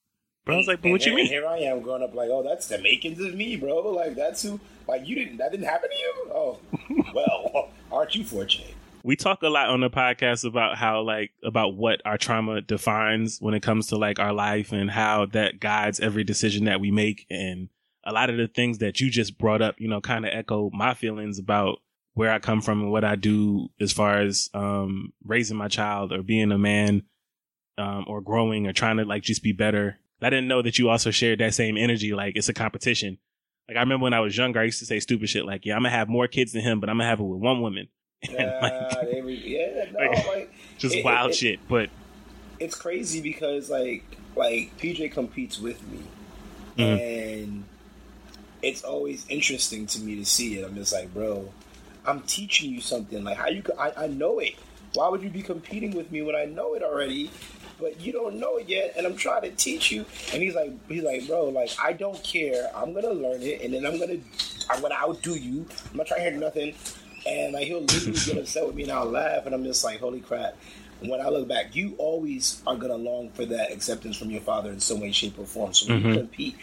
But 0.48 0.54
I 0.54 0.56
was 0.56 0.66
like, 0.66 0.80
but 0.80 0.92
what 0.92 1.04
you 1.04 1.14
mean? 1.14 1.26
Here 1.26 1.46
I 1.46 1.58
am 1.58 1.82
growing 1.82 2.02
up 2.02 2.14
like, 2.14 2.30
oh, 2.30 2.42
that's 2.42 2.68
the 2.68 2.78
makings 2.78 3.20
of 3.20 3.34
me, 3.34 3.56
bro. 3.56 3.80
Like 3.90 4.14
that's 4.14 4.42
who. 4.42 4.58
Like 4.86 5.06
you 5.06 5.14
didn't. 5.14 5.36
That 5.36 5.50
didn't 5.50 5.66
happen 5.66 5.90
to 5.90 5.96
you. 5.96 6.14
Oh, 6.32 6.58
well, 7.14 7.68
aren't 7.92 8.14
you 8.14 8.24
fortunate? 8.24 8.74
We 9.02 9.14
talk 9.14 9.42
a 9.42 9.50
lot 9.50 9.68
on 9.68 9.80
the 9.80 9.90
podcast 9.90 10.46
about 10.46 10.78
how 10.78 11.02
like 11.02 11.32
about 11.44 11.74
what 11.74 12.00
our 12.06 12.16
trauma 12.16 12.62
defines 12.62 13.36
when 13.42 13.52
it 13.52 13.60
comes 13.60 13.88
to 13.88 13.96
like 13.96 14.18
our 14.18 14.32
life 14.32 14.72
and 14.72 14.90
how 14.90 15.26
that 15.26 15.60
guides 15.60 16.00
every 16.00 16.24
decision 16.24 16.64
that 16.64 16.80
we 16.80 16.90
make 16.90 17.26
and 17.28 17.68
a 18.04 18.14
lot 18.14 18.30
of 18.30 18.38
the 18.38 18.48
things 18.48 18.78
that 18.78 19.00
you 19.00 19.10
just 19.10 19.36
brought 19.36 19.60
up, 19.60 19.74
you 19.78 19.86
know, 19.88 20.00
kind 20.00 20.24
of 20.24 20.32
echo 20.32 20.70
my 20.72 20.94
feelings 20.94 21.38
about 21.38 21.80
where 22.14 22.32
I 22.32 22.38
come 22.38 22.62
from 22.62 22.80
and 22.80 22.90
what 22.90 23.04
I 23.04 23.16
do 23.16 23.68
as 23.78 23.92
far 23.92 24.20
as 24.20 24.48
um, 24.54 25.12
raising 25.22 25.58
my 25.58 25.68
child 25.68 26.10
or 26.10 26.22
being 26.22 26.52
a 26.52 26.58
man 26.58 27.02
um, 27.76 28.06
or 28.08 28.22
growing 28.22 28.66
or 28.66 28.72
trying 28.72 28.96
to 28.96 29.04
like 29.04 29.22
just 29.22 29.42
be 29.42 29.52
better 29.52 29.98
I 30.20 30.30
didn't 30.30 30.48
know 30.48 30.62
that 30.62 30.78
you 30.78 30.88
also 30.88 31.10
shared 31.10 31.38
that 31.40 31.54
same 31.54 31.76
energy. 31.76 32.12
Like 32.14 32.36
it's 32.36 32.48
a 32.48 32.54
competition. 32.54 33.18
Like 33.68 33.76
I 33.76 33.80
remember 33.80 34.04
when 34.04 34.14
I 34.14 34.20
was 34.20 34.36
younger, 34.36 34.60
I 34.60 34.64
used 34.64 34.78
to 34.80 34.86
say 34.86 34.98
stupid 34.98 35.28
shit 35.28 35.44
like, 35.44 35.64
"Yeah, 35.66 35.76
I'm 35.76 35.82
gonna 35.82 35.90
have 35.90 36.08
more 36.08 36.26
kids 36.26 36.52
than 36.52 36.62
him, 36.62 36.80
but 36.80 36.88
I'm 36.88 36.96
gonna 36.96 37.08
have 37.08 37.20
it 37.20 37.24
with 37.24 37.40
one 37.40 37.60
woman." 37.60 37.88
Yeah, 38.28 38.58
like, 39.00 39.24
yeah, 39.44 39.84
no, 39.92 40.00
like, 40.00 40.26
like, 40.26 40.54
just 40.78 40.96
it, 40.96 41.04
wild 41.04 41.30
it, 41.30 41.36
shit. 41.36 41.60
But 41.68 41.88
it's 42.58 42.74
crazy 42.74 43.20
because 43.20 43.70
like 43.70 44.02
like 44.34 44.76
PJ 44.78 45.12
competes 45.12 45.60
with 45.60 45.80
me, 45.88 46.00
mm-hmm. 46.76 46.82
and 46.82 47.64
it's 48.62 48.82
always 48.82 49.24
interesting 49.28 49.86
to 49.86 50.00
me 50.00 50.16
to 50.16 50.24
see 50.24 50.58
it. 50.58 50.64
I'm 50.64 50.74
just 50.74 50.92
like, 50.92 51.14
bro, 51.14 51.52
I'm 52.04 52.22
teaching 52.22 52.72
you 52.72 52.80
something. 52.80 53.22
Like 53.22 53.36
how 53.36 53.48
you, 53.48 53.62
I, 53.78 53.92
I 53.96 54.06
know 54.08 54.40
it. 54.40 54.54
Why 54.94 55.08
would 55.08 55.22
you 55.22 55.30
be 55.30 55.42
competing 55.42 55.94
with 55.94 56.10
me 56.10 56.22
when 56.22 56.34
I 56.34 56.46
know 56.46 56.74
it 56.74 56.82
already? 56.82 57.30
But 57.80 58.00
you 58.00 58.12
don't 58.12 58.38
know 58.38 58.56
it 58.56 58.68
yet, 58.68 58.94
and 58.96 59.06
I'm 59.06 59.16
trying 59.16 59.42
to 59.42 59.50
teach 59.50 59.90
you. 59.90 60.04
And 60.32 60.42
he's 60.42 60.54
like, 60.54 60.72
he's 60.88 61.02
like, 61.02 61.26
bro, 61.26 61.46
like 61.46 61.70
I 61.82 61.92
don't 61.92 62.22
care. 62.22 62.70
I'm 62.74 62.92
gonna 62.92 63.10
learn 63.12 63.42
it, 63.42 63.62
and 63.62 63.74
then 63.74 63.86
I'm 63.86 63.98
gonna, 63.98 64.18
I'm 64.70 64.80
gonna 64.82 64.94
outdo 64.94 65.34
you. 65.34 65.66
I'm 65.90 65.96
not 65.96 66.06
trying 66.06 66.24
to 66.24 66.30
hear 66.30 66.38
nothing. 66.38 66.74
And 67.26 67.52
like 67.52 67.66
he'll 67.66 67.80
literally 67.80 68.18
get 68.18 68.38
upset 68.38 68.66
with 68.66 68.74
me, 68.74 68.84
and 68.84 68.92
I'll 68.92 69.04
laugh, 69.04 69.46
and 69.46 69.54
I'm 69.54 69.64
just 69.64 69.84
like, 69.84 70.00
holy 70.00 70.20
crap. 70.20 70.56
When 71.00 71.20
I 71.20 71.28
look 71.28 71.46
back, 71.46 71.76
you 71.76 71.94
always 71.98 72.60
are 72.66 72.76
gonna 72.76 72.96
long 72.96 73.30
for 73.30 73.44
that 73.46 73.72
acceptance 73.72 74.16
from 74.16 74.30
your 74.30 74.40
father 74.40 74.70
in 74.70 74.80
some 74.80 75.00
way, 75.00 75.12
shape, 75.12 75.38
or 75.38 75.46
form. 75.46 75.72
So 75.72 75.92
when 75.92 76.00
mm-hmm. 76.00 76.08
you 76.08 76.16
compete, 76.16 76.56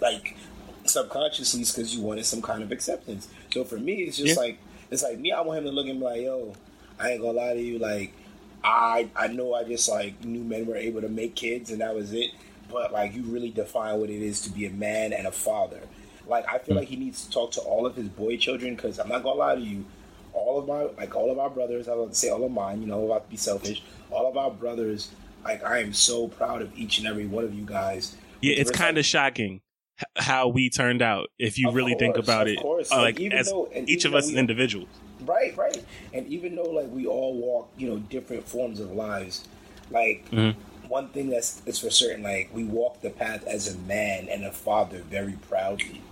like 0.00 0.36
subconsciously, 0.84 1.60
it's 1.60 1.72
because 1.72 1.94
you 1.94 2.02
wanted 2.02 2.24
some 2.24 2.40
kind 2.40 2.62
of 2.62 2.72
acceptance. 2.72 3.28
So 3.52 3.64
for 3.64 3.78
me, 3.78 4.04
it's 4.04 4.16
just 4.16 4.36
yeah. 4.36 4.40
like 4.40 4.58
It's 4.90 5.02
like 5.02 5.18
me, 5.18 5.32
I 5.32 5.40
want 5.42 5.58
him 5.58 5.64
to 5.64 5.70
look 5.70 5.86
at 5.86 5.94
me 5.94 6.02
like, 6.02 6.22
yo, 6.22 6.54
I 6.98 7.10
ain't 7.10 7.20
gonna 7.20 7.32
lie 7.32 7.54
to 7.54 7.60
you, 7.60 7.78
like 7.78 8.14
I 8.64 9.08
I 9.16 9.28
know 9.28 9.54
I 9.54 9.64
just 9.64 9.88
like 9.88 10.24
knew 10.24 10.42
men 10.42 10.66
were 10.66 10.76
able 10.76 11.00
to 11.00 11.08
make 11.08 11.34
kids 11.34 11.70
and 11.70 11.80
that 11.80 11.94
was 11.94 12.12
it. 12.12 12.30
But 12.70 12.92
like 12.92 13.14
you 13.14 13.22
really 13.24 13.50
define 13.50 14.00
what 14.00 14.10
it 14.10 14.22
is 14.22 14.40
to 14.42 14.50
be 14.50 14.66
a 14.66 14.70
man 14.70 15.12
and 15.12 15.26
a 15.26 15.32
father. 15.32 15.80
Like 16.26 16.46
I 16.48 16.58
feel 16.58 16.74
mm. 16.74 16.78
like 16.78 16.88
he 16.88 16.96
needs 16.96 17.26
to 17.26 17.30
talk 17.30 17.52
to 17.52 17.60
all 17.60 17.86
of 17.86 17.96
his 17.96 18.08
boy 18.08 18.36
children 18.36 18.74
because 18.74 18.98
I'm 18.98 19.08
not 19.08 19.22
gonna 19.22 19.38
lie 19.38 19.54
to 19.56 19.60
you, 19.60 19.84
all 20.32 20.58
of 20.58 20.68
my 20.68 20.82
like 21.00 21.14
all 21.14 21.30
of 21.30 21.38
our 21.38 21.50
brothers. 21.50 21.88
I 21.88 21.94
would 21.94 22.16
say 22.16 22.30
all 22.30 22.44
of 22.44 22.52
mine. 22.52 22.80
You 22.80 22.86
know, 22.86 23.04
about 23.04 23.24
to 23.24 23.30
be 23.30 23.36
selfish. 23.36 23.82
All 24.10 24.28
of 24.28 24.36
our 24.36 24.50
brothers. 24.50 25.10
Like 25.44 25.64
I 25.64 25.80
am 25.80 25.92
so 25.92 26.28
proud 26.28 26.62
of 26.62 26.76
each 26.78 26.98
and 26.98 27.06
every 27.06 27.26
one 27.26 27.44
of 27.44 27.52
you 27.52 27.64
guys. 27.64 28.16
Yeah, 28.40 28.54
it's 28.56 28.70
kind 28.70 28.96
of 28.96 29.04
shocking 29.04 29.60
how 30.16 30.48
we 30.48 30.70
turned 30.70 31.02
out 31.02 31.28
if 31.38 31.58
you 31.58 31.70
really 31.70 31.92
course, 31.92 32.00
think 32.00 32.16
about 32.16 32.48
it. 32.48 32.58
Uh, 32.58 33.02
like, 33.02 33.18
like 33.18 33.32
as 33.32 33.50
though, 33.50 33.68
each 33.74 34.04
of 34.04 34.14
us 34.14 34.28
we, 34.28 34.36
individuals. 34.36 34.88
Right, 35.26 35.56
right. 35.56 35.84
And 36.12 36.26
even 36.26 36.56
though 36.56 36.70
like 36.70 36.90
we 36.90 37.06
all 37.06 37.34
walk, 37.34 37.70
you 37.76 37.88
know, 37.88 37.98
different 37.98 38.46
forms 38.46 38.80
of 38.80 38.92
lives, 38.92 39.44
like 39.90 40.28
mm-hmm. 40.30 40.58
one 40.88 41.08
thing 41.08 41.30
that's 41.30 41.62
is 41.66 41.78
for 41.78 41.90
certain, 41.90 42.22
like 42.22 42.50
we 42.52 42.64
walk 42.64 43.00
the 43.00 43.10
path 43.10 43.44
as 43.46 43.72
a 43.72 43.78
man 43.80 44.28
and 44.28 44.44
a 44.44 44.52
father 44.52 44.98
very 44.98 45.38
proudly. 45.48 46.02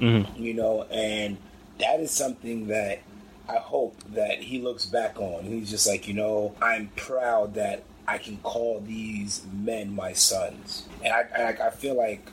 Mm-hmm. 0.00 0.42
You 0.42 0.54
know, 0.54 0.84
and 0.84 1.36
that 1.78 2.00
is 2.00 2.10
something 2.10 2.68
that 2.68 3.00
I 3.48 3.56
hope 3.56 3.96
that 4.14 4.42
he 4.42 4.60
looks 4.60 4.86
back 4.86 5.18
on. 5.18 5.44
He's 5.44 5.70
just 5.70 5.86
like, 5.86 6.06
you 6.06 6.14
know, 6.14 6.54
I'm 6.62 6.88
proud 6.96 7.54
that 7.54 7.82
I 8.06 8.18
can 8.18 8.38
call 8.38 8.80
these 8.86 9.44
men 9.52 9.94
my 9.94 10.12
sons, 10.12 10.86
and 11.04 11.12
I, 11.12 11.26
I, 11.36 11.66
I 11.66 11.70
feel 11.70 11.96
like 11.96 12.28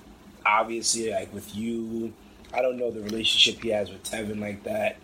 obviously, 0.45 1.11
like 1.11 1.33
with 1.33 1.55
you, 1.55 2.13
I 2.53 2.61
don't 2.61 2.77
know 2.77 2.89
the 2.89 3.01
relationship 3.01 3.61
he 3.61 3.69
has 3.69 3.89
with 3.89 4.03
Tevin 4.03 4.39
like 4.39 4.63
that. 4.63 4.97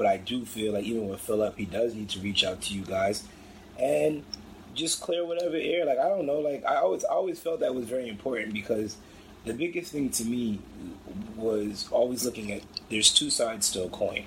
But 0.00 0.06
I 0.06 0.16
do 0.16 0.46
feel 0.46 0.72
like 0.72 0.84
even 0.84 1.10
with 1.10 1.20
Philip, 1.20 1.58
he 1.58 1.66
does 1.66 1.94
need 1.94 2.08
to 2.08 2.20
reach 2.20 2.42
out 2.42 2.62
to 2.62 2.74
you 2.74 2.80
guys 2.86 3.22
and 3.78 4.24
just 4.72 5.02
clear 5.02 5.26
whatever 5.26 5.56
air. 5.56 5.84
Like 5.84 5.98
I 5.98 6.08
don't 6.08 6.24
know. 6.24 6.38
Like 6.38 6.64
I 6.64 6.76
always 6.76 7.04
I 7.04 7.12
always 7.12 7.38
felt 7.38 7.60
that 7.60 7.74
was 7.74 7.84
very 7.84 8.08
important 8.08 8.54
because 8.54 8.96
the 9.44 9.52
biggest 9.52 9.92
thing 9.92 10.08
to 10.08 10.24
me 10.24 10.58
was 11.36 11.86
always 11.92 12.24
looking 12.24 12.50
at 12.50 12.62
there's 12.88 13.12
two 13.12 13.28
sides 13.28 13.70
to 13.72 13.84
a 13.84 13.90
coin. 13.90 14.24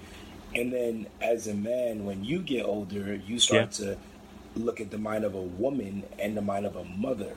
And 0.53 0.71
then 0.71 1.07
as 1.19 1.47
a 1.47 1.55
man, 1.55 2.05
when 2.05 2.23
you 2.23 2.37
get 2.37 2.67
older, 2.67 3.15
you 3.15 3.39
start 3.39 3.79
yeah. 3.79 3.95
to 3.95 3.97
look 4.53 4.79
at 4.79 4.91
the 4.91 4.99
mind 4.99 5.23
of 5.23 5.33
a 5.33 5.41
woman 5.41 6.03
and 6.19 6.37
the 6.37 6.43
mind 6.43 6.67
of 6.67 6.75
a 6.75 6.83
mother. 6.83 7.35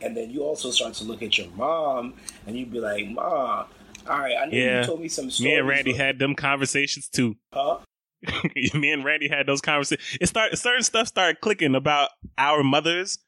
And 0.00 0.16
then 0.16 0.30
you 0.30 0.44
also 0.44 0.70
start 0.70 0.94
to 0.94 1.04
look 1.04 1.20
at 1.20 1.36
your 1.36 1.48
mom 1.56 2.14
and 2.46 2.56
you'd 2.56 2.70
be 2.70 2.78
like, 2.78 3.08
Ma, 3.08 3.66
all 4.08 4.18
right, 4.18 4.36
I 4.40 4.46
know 4.46 4.52
yeah. 4.52 4.80
you 4.80 4.86
told 4.86 5.00
me 5.00 5.08
some 5.08 5.30
stories. 5.30 5.52
Me 5.52 5.58
and 5.58 5.68
Randy 5.68 5.92
but... 5.92 6.00
had 6.00 6.18
them 6.18 6.34
conversations 6.34 7.08
too. 7.08 7.36
Huh? 7.52 7.78
me 8.74 8.92
and 8.92 9.04
Randy 9.04 9.28
had 9.28 9.46
those 9.46 9.60
conversations. 9.60 10.18
It 10.20 10.28
started 10.28 10.56
certain 10.56 10.82
stuff 10.82 11.08
started 11.08 11.40
clicking 11.40 11.74
about 11.74 12.10
our 12.38 12.62
mothers 12.62 13.18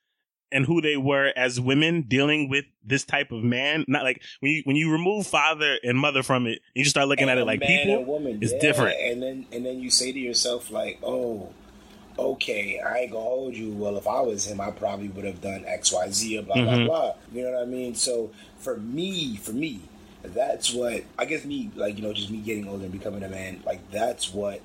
and 0.53 0.65
who 0.65 0.81
they 0.81 0.97
were 0.97 1.33
as 1.37 1.61
women 1.61 2.03
dealing 2.03 2.49
with 2.49 2.65
this 2.85 3.05
type 3.05 3.33
of 3.33 3.43
man. 3.43 3.85
Not 3.89 4.05
like 4.05 4.23
when 4.41 4.53
you 4.53 4.63
when 4.65 4.77
you 4.77 4.91
remove 4.91 5.27
father 5.27 5.79
and 5.83 5.99
mother 5.99 6.23
from 6.23 6.47
it, 6.47 6.61
you 6.75 6.85
just 6.85 6.95
start 6.95 7.09
looking 7.09 7.29
and 7.29 7.33
at 7.33 7.39
it 7.39 7.45
like 7.45 7.61
people. 7.61 8.05
woman, 8.05 8.39
it's 8.41 8.53
yeah. 8.53 8.59
different. 8.61 8.97
And 9.01 9.23
then 9.23 9.47
and 9.53 9.67
then 9.67 9.81
you 9.81 9.91
say 9.91 10.13
to 10.13 10.19
yourself 10.19 10.71
like, 10.71 11.01
oh, 11.03 11.53
okay, 12.19 12.81
I 12.81 12.99
ain't 12.99 13.13
gonna 13.13 13.25
hold 13.25 13.57
you. 13.57 13.73
Well, 13.73 13.97
if 13.97 14.07
I 14.07 14.21
was 14.21 14.47
him, 14.47 14.61
I 14.61 14.71
probably 14.71 15.09
would 15.09 15.25
have 15.25 15.41
done 15.41 15.65
X, 15.67 15.93
Y, 15.93 16.11
Z, 16.11 16.41
blah 16.43 16.55
mm-hmm. 16.55 16.87
blah 16.87 16.87
blah. 16.87 17.13
You 17.33 17.45
know 17.45 17.51
what 17.53 17.63
I 17.63 17.67
mean? 17.67 17.97
So 17.97 18.31
for 18.59 18.77
me, 18.77 19.37
for 19.37 19.53
me, 19.53 19.81
that's 20.33 20.73
what 20.73 21.05
I 21.19 21.25
guess 21.27 21.45
me 21.45 21.71
like 21.75 21.97
you 21.97 22.03
know 22.03 22.13
just 22.13 22.31
me 22.31 22.39
getting 22.39 22.69
older 22.69 22.85
and 22.85 22.93
becoming 22.93 23.23
a 23.23 23.29
man 23.29 23.63
like 23.67 23.91
that's 23.91 24.33
what 24.33 24.61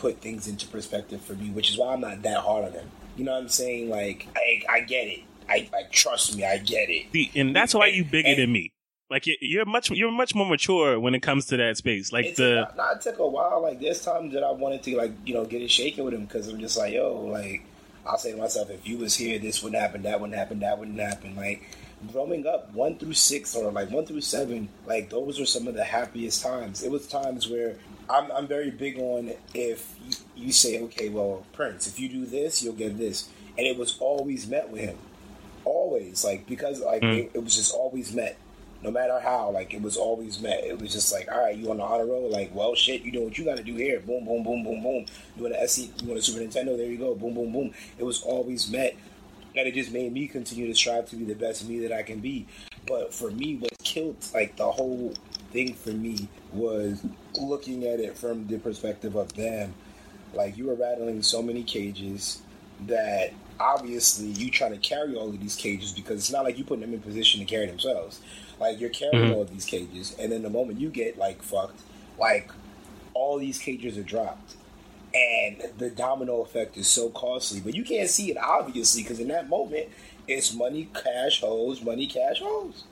put 0.00 0.20
things 0.20 0.48
into 0.48 0.66
perspective 0.66 1.20
for 1.20 1.34
me, 1.34 1.50
which 1.50 1.70
is 1.70 1.76
why 1.76 1.92
I'm 1.92 2.00
not 2.00 2.22
that 2.22 2.38
hard 2.38 2.64
on 2.64 2.72
him. 2.72 2.90
You 3.16 3.24
know 3.24 3.32
what 3.32 3.42
I'm 3.42 3.48
saying? 3.48 3.90
Like 3.90 4.26
I 4.34 4.62
I 4.68 4.80
get 4.80 5.06
it. 5.08 5.20
I 5.48 5.68
like 5.72 5.92
trust 5.92 6.36
me, 6.36 6.44
I 6.44 6.58
get 6.58 6.88
it. 6.88 7.06
See, 7.12 7.30
and 7.34 7.54
that's 7.54 7.74
why 7.74 7.86
you 7.86 8.04
bigger 8.04 8.28
and, 8.28 8.38
than 8.38 8.52
me. 8.52 8.72
Like 9.10 9.24
you're 9.40 9.66
much 9.66 9.90
you're 9.90 10.10
much 10.10 10.34
more 10.34 10.46
mature 10.46 10.98
when 10.98 11.14
it 11.14 11.20
comes 11.20 11.46
to 11.46 11.56
that 11.58 11.76
space. 11.76 12.12
Like 12.12 12.36
the 12.36 12.66
took, 12.66 12.76
nah, 12.76 12.92
it 12.92 13.00
took 13.02 13.18
a 13.18 13.26
while. 13.26 13.60
Like 13.62 13.80
there's 13.80 14.02
times 14.02 14.32
that 14.32 14.42
I 14.42 14.52
wanted 14.52 14.82
to 14.84 14.96
like 14.96 15.12
you 15.26 15.34
know 15.34 15.44
get 15.44 15.60
it 15.60 15.70
shaken 15.70 16.04
with 16.04 16.14
him 16.14 16.24
because 16.24 16.48
I'm 16.48 16.60
just 16.60 16.78
like 16.78 16.94
yo 16.94 17.20
like 17.20 17.64
I'll 18.06 18.18
say 18.18 18.32
to 18.32 18.38
myself 18.38 18.70
if 18.70 18.86
you 18.88 18.96
was 18.96 19.14
here 19.14 19.38
this 19.38 19.62
wouldn't 19.62 19.80
happen 19.82 20.02
that 20.02 20.20
wouldn't 20.20 20.38
happen 20.38 20.60
that 20.60 20.78
wouldn't 20.78 20.98
happen 20.98 21.36
like 21.36 21.62
growing 22.12 22.46
up 22.46 22.72
one 22.72 22.96
through 22.96 23.12
six 23.12 23.54
or 23.54 23.70
like 23.70 23.90
one 23.90 24.06
through 24.06 24.20
seven 24.20 24.68
like 24.86 25.10
those 25.10 25.38
were 25.38 25.46
some 25.46 25.68
of 25.68 25.74
the 25.74 25.84
happiest 25.84 26.42
times. 26.42 26.82
It 26.82 26.90
was 26.90 27.06
times 27.06 27.48
where 27.48 27.76
i'm, 28.08 28.30
I'm 28.32 28.46
very 28.46 28.70
big 28.70 28.98
on 28.98 29.32
if 29.54 29.94
you, 30.04 30.44
you 30.46 30.52
say 30.52 30.82
okay 30.82 31.08
well 31.10 31.44
prince 31.52 31.86
if 31.86 32.00
you 32.00 32.08
do 32.08 32.26
this 32.26 32.62
you'll 32.62 32.74
get 32.74 32.98
this. 32.98 33.28
And 33.58 33.66
it 33.66 33.76
was 33.76 33.98
always 34.00 34.46
met 34.46 34.70
with 34.70 34.80
him. 34.80 34.96
Always 35.64 36.24
like 36.24 36.46
because 36.46 36.80
like 36.80 37.02
mm. 37.02 37.18
it, 37.18 37.32
it, 37.34 37.44
was 37.44 37.54
just 37.54 37.74
always 37.74 38.14
met. 38.14 38.38
No 38.82 38.90
matter 38.90 39.20
how 39.20 39.50
like 39.50 39.74
it 39.74 39.82
was 39.82 39.98
always 39.98 40.40
met. 40.40 40.64
It 40.64 40.80
was 40.80 40.92
just 40.92 41.12
like 41.12 41.30
all 41.30 41.38
right 41.38 41.56
you 41.56 41.70
on 41.70 41.76
the 41.76 41.82
honor 41.82 42.06
roll? 42.06 42.30
Like 42.30 42.54
well 42.54 42.74
shit 42.74 43.02
you 43.02 43.12
know 43.12 43.20
what 43.20 43.36
you 43.36 43.44
got 43.44 43.58
to 43.58 43.62
do 43.62 43.74
here. 43.74 44.00
Boom 44.00 44.24
boom 44.24 44.42
boom 44.42 44.64
boom 44.64 44.82
boom. 44.82 45.06
You 45.36 45.42
want 45.42 45.54
a 45.54 45.68
SC 45.68 45.90
you 46.00 46.08
want 46.08 46.18
a 46.18 46.22
Super 46.22 46.40
Nintendo? 46.42 46.76
There 46.78 46.86
you 46.86 46.96
go. 46.96 47.14
Boom 47.14 47.34
boom 47.34 47.52
boom. 47.52 47.74
It 47.98 48.04
was 48.04 48.22
always 48.22 48.70
met 48.70 48.96
and 49.56 49.66
it 49.66 49.74
just 49.74 49.92
made 49.92 50.12
me 50.12 50.28
continue 50.28 50.66
to 50.66 50.74
strive 50.74 51.08
to 51.10 51.16
be 51.16 51.24
the 51.24 51.34
best 51.34 51.68
me 51.68 51.80
that 51.80 51.92
I 51.92 52.02
can 52.02 52.20
be. 52.20 52.46
But 52.86 53.12
for 53.12 53.30
me, 53.30 53.56
what 53.56 53.72
killed 53.82 54.16
like 54.34 54.56
the 54.56 54.70
whole 54.70 55.12
thing 55.52 55.74
for 55.74 55.90
me 55.90 56.28
was 56.52 57.04
looking 57.38 57.84
at 57.84 58.00
it 58.00 58.16
from 58.16 58.46
the 58.46 58.58
perspective 58.58 59.16
of 59.16 59.32
them. 59.34 59.74
Like 60.32 60.56
you 60.56 60.66
were 60.66 60.74
rattling 60.74 61.22
so 61.22 61.42
many 61.42 61.62
cages 61.62 62.42
that 62.86 63.32
obviously 63.58 64.28
you 64.28 64.50
trying 64.50 64.72
to 64.72 64.78
carry 64.78 65.14
all 65.14 65.28
of 65.28 65.40
these 65.40 65.56
cages 65.56 65.92
because 65.92 66.20
it's 66.20 66.32
not 66.32 66.44
like 66.44 66.56
you 66.56 66.64
putting 66.64 66.82
them 66.82 66.94
in 66.94 67.00
position 67.00 67.40
to 67.40 67.46
carry 67.46 67.66
themselves. 67.66 68.20
Like 68.60 68.80
you're 68.80 68.90
carrying 68.90 69.24
mm-hmm. 69.24 69.34
all 69.34 69.42
of 69.42 69.50
these 69.50 69.64
cages, 69.64 70.14
and 70.18 70.30
then 70.30 70.42
the 70.42 70.50
moment 70.50 70.80
you 70.80 70.90
get 70.90 71.18
like 71.18 71.42
fucked, 71.42 71.80
like 72.18 72.50
all 73.14 73.38
these 73.38 73.58
cages 73.58 73.98
are 73.98 74.02
dropped 74.02 74.56
and 75.14 75.62
the 75.78 75.90
domino 75.90 76.42
effect 76.42 76.76
is 76.76 76.88
so 76.88 77.10
costly. 77.10 77.60
But 77.60 77.74
you 77.74 77.84
can't 77.84 78.08
see 78.08 78.30
it 78.30 78.36
obviously 78.36 79.02
because 79.02 79.20
in 79.20 79.28
that 79.28 79.48
moment, 79.48 79.88
it's 80.28 80.54
money, 80.54 80.88
cash, 80.94 81.40
hoes, 81.40 81.82
money, 81.82 82.06
cash, 82.06 82.40
hoes, 82.40 82.84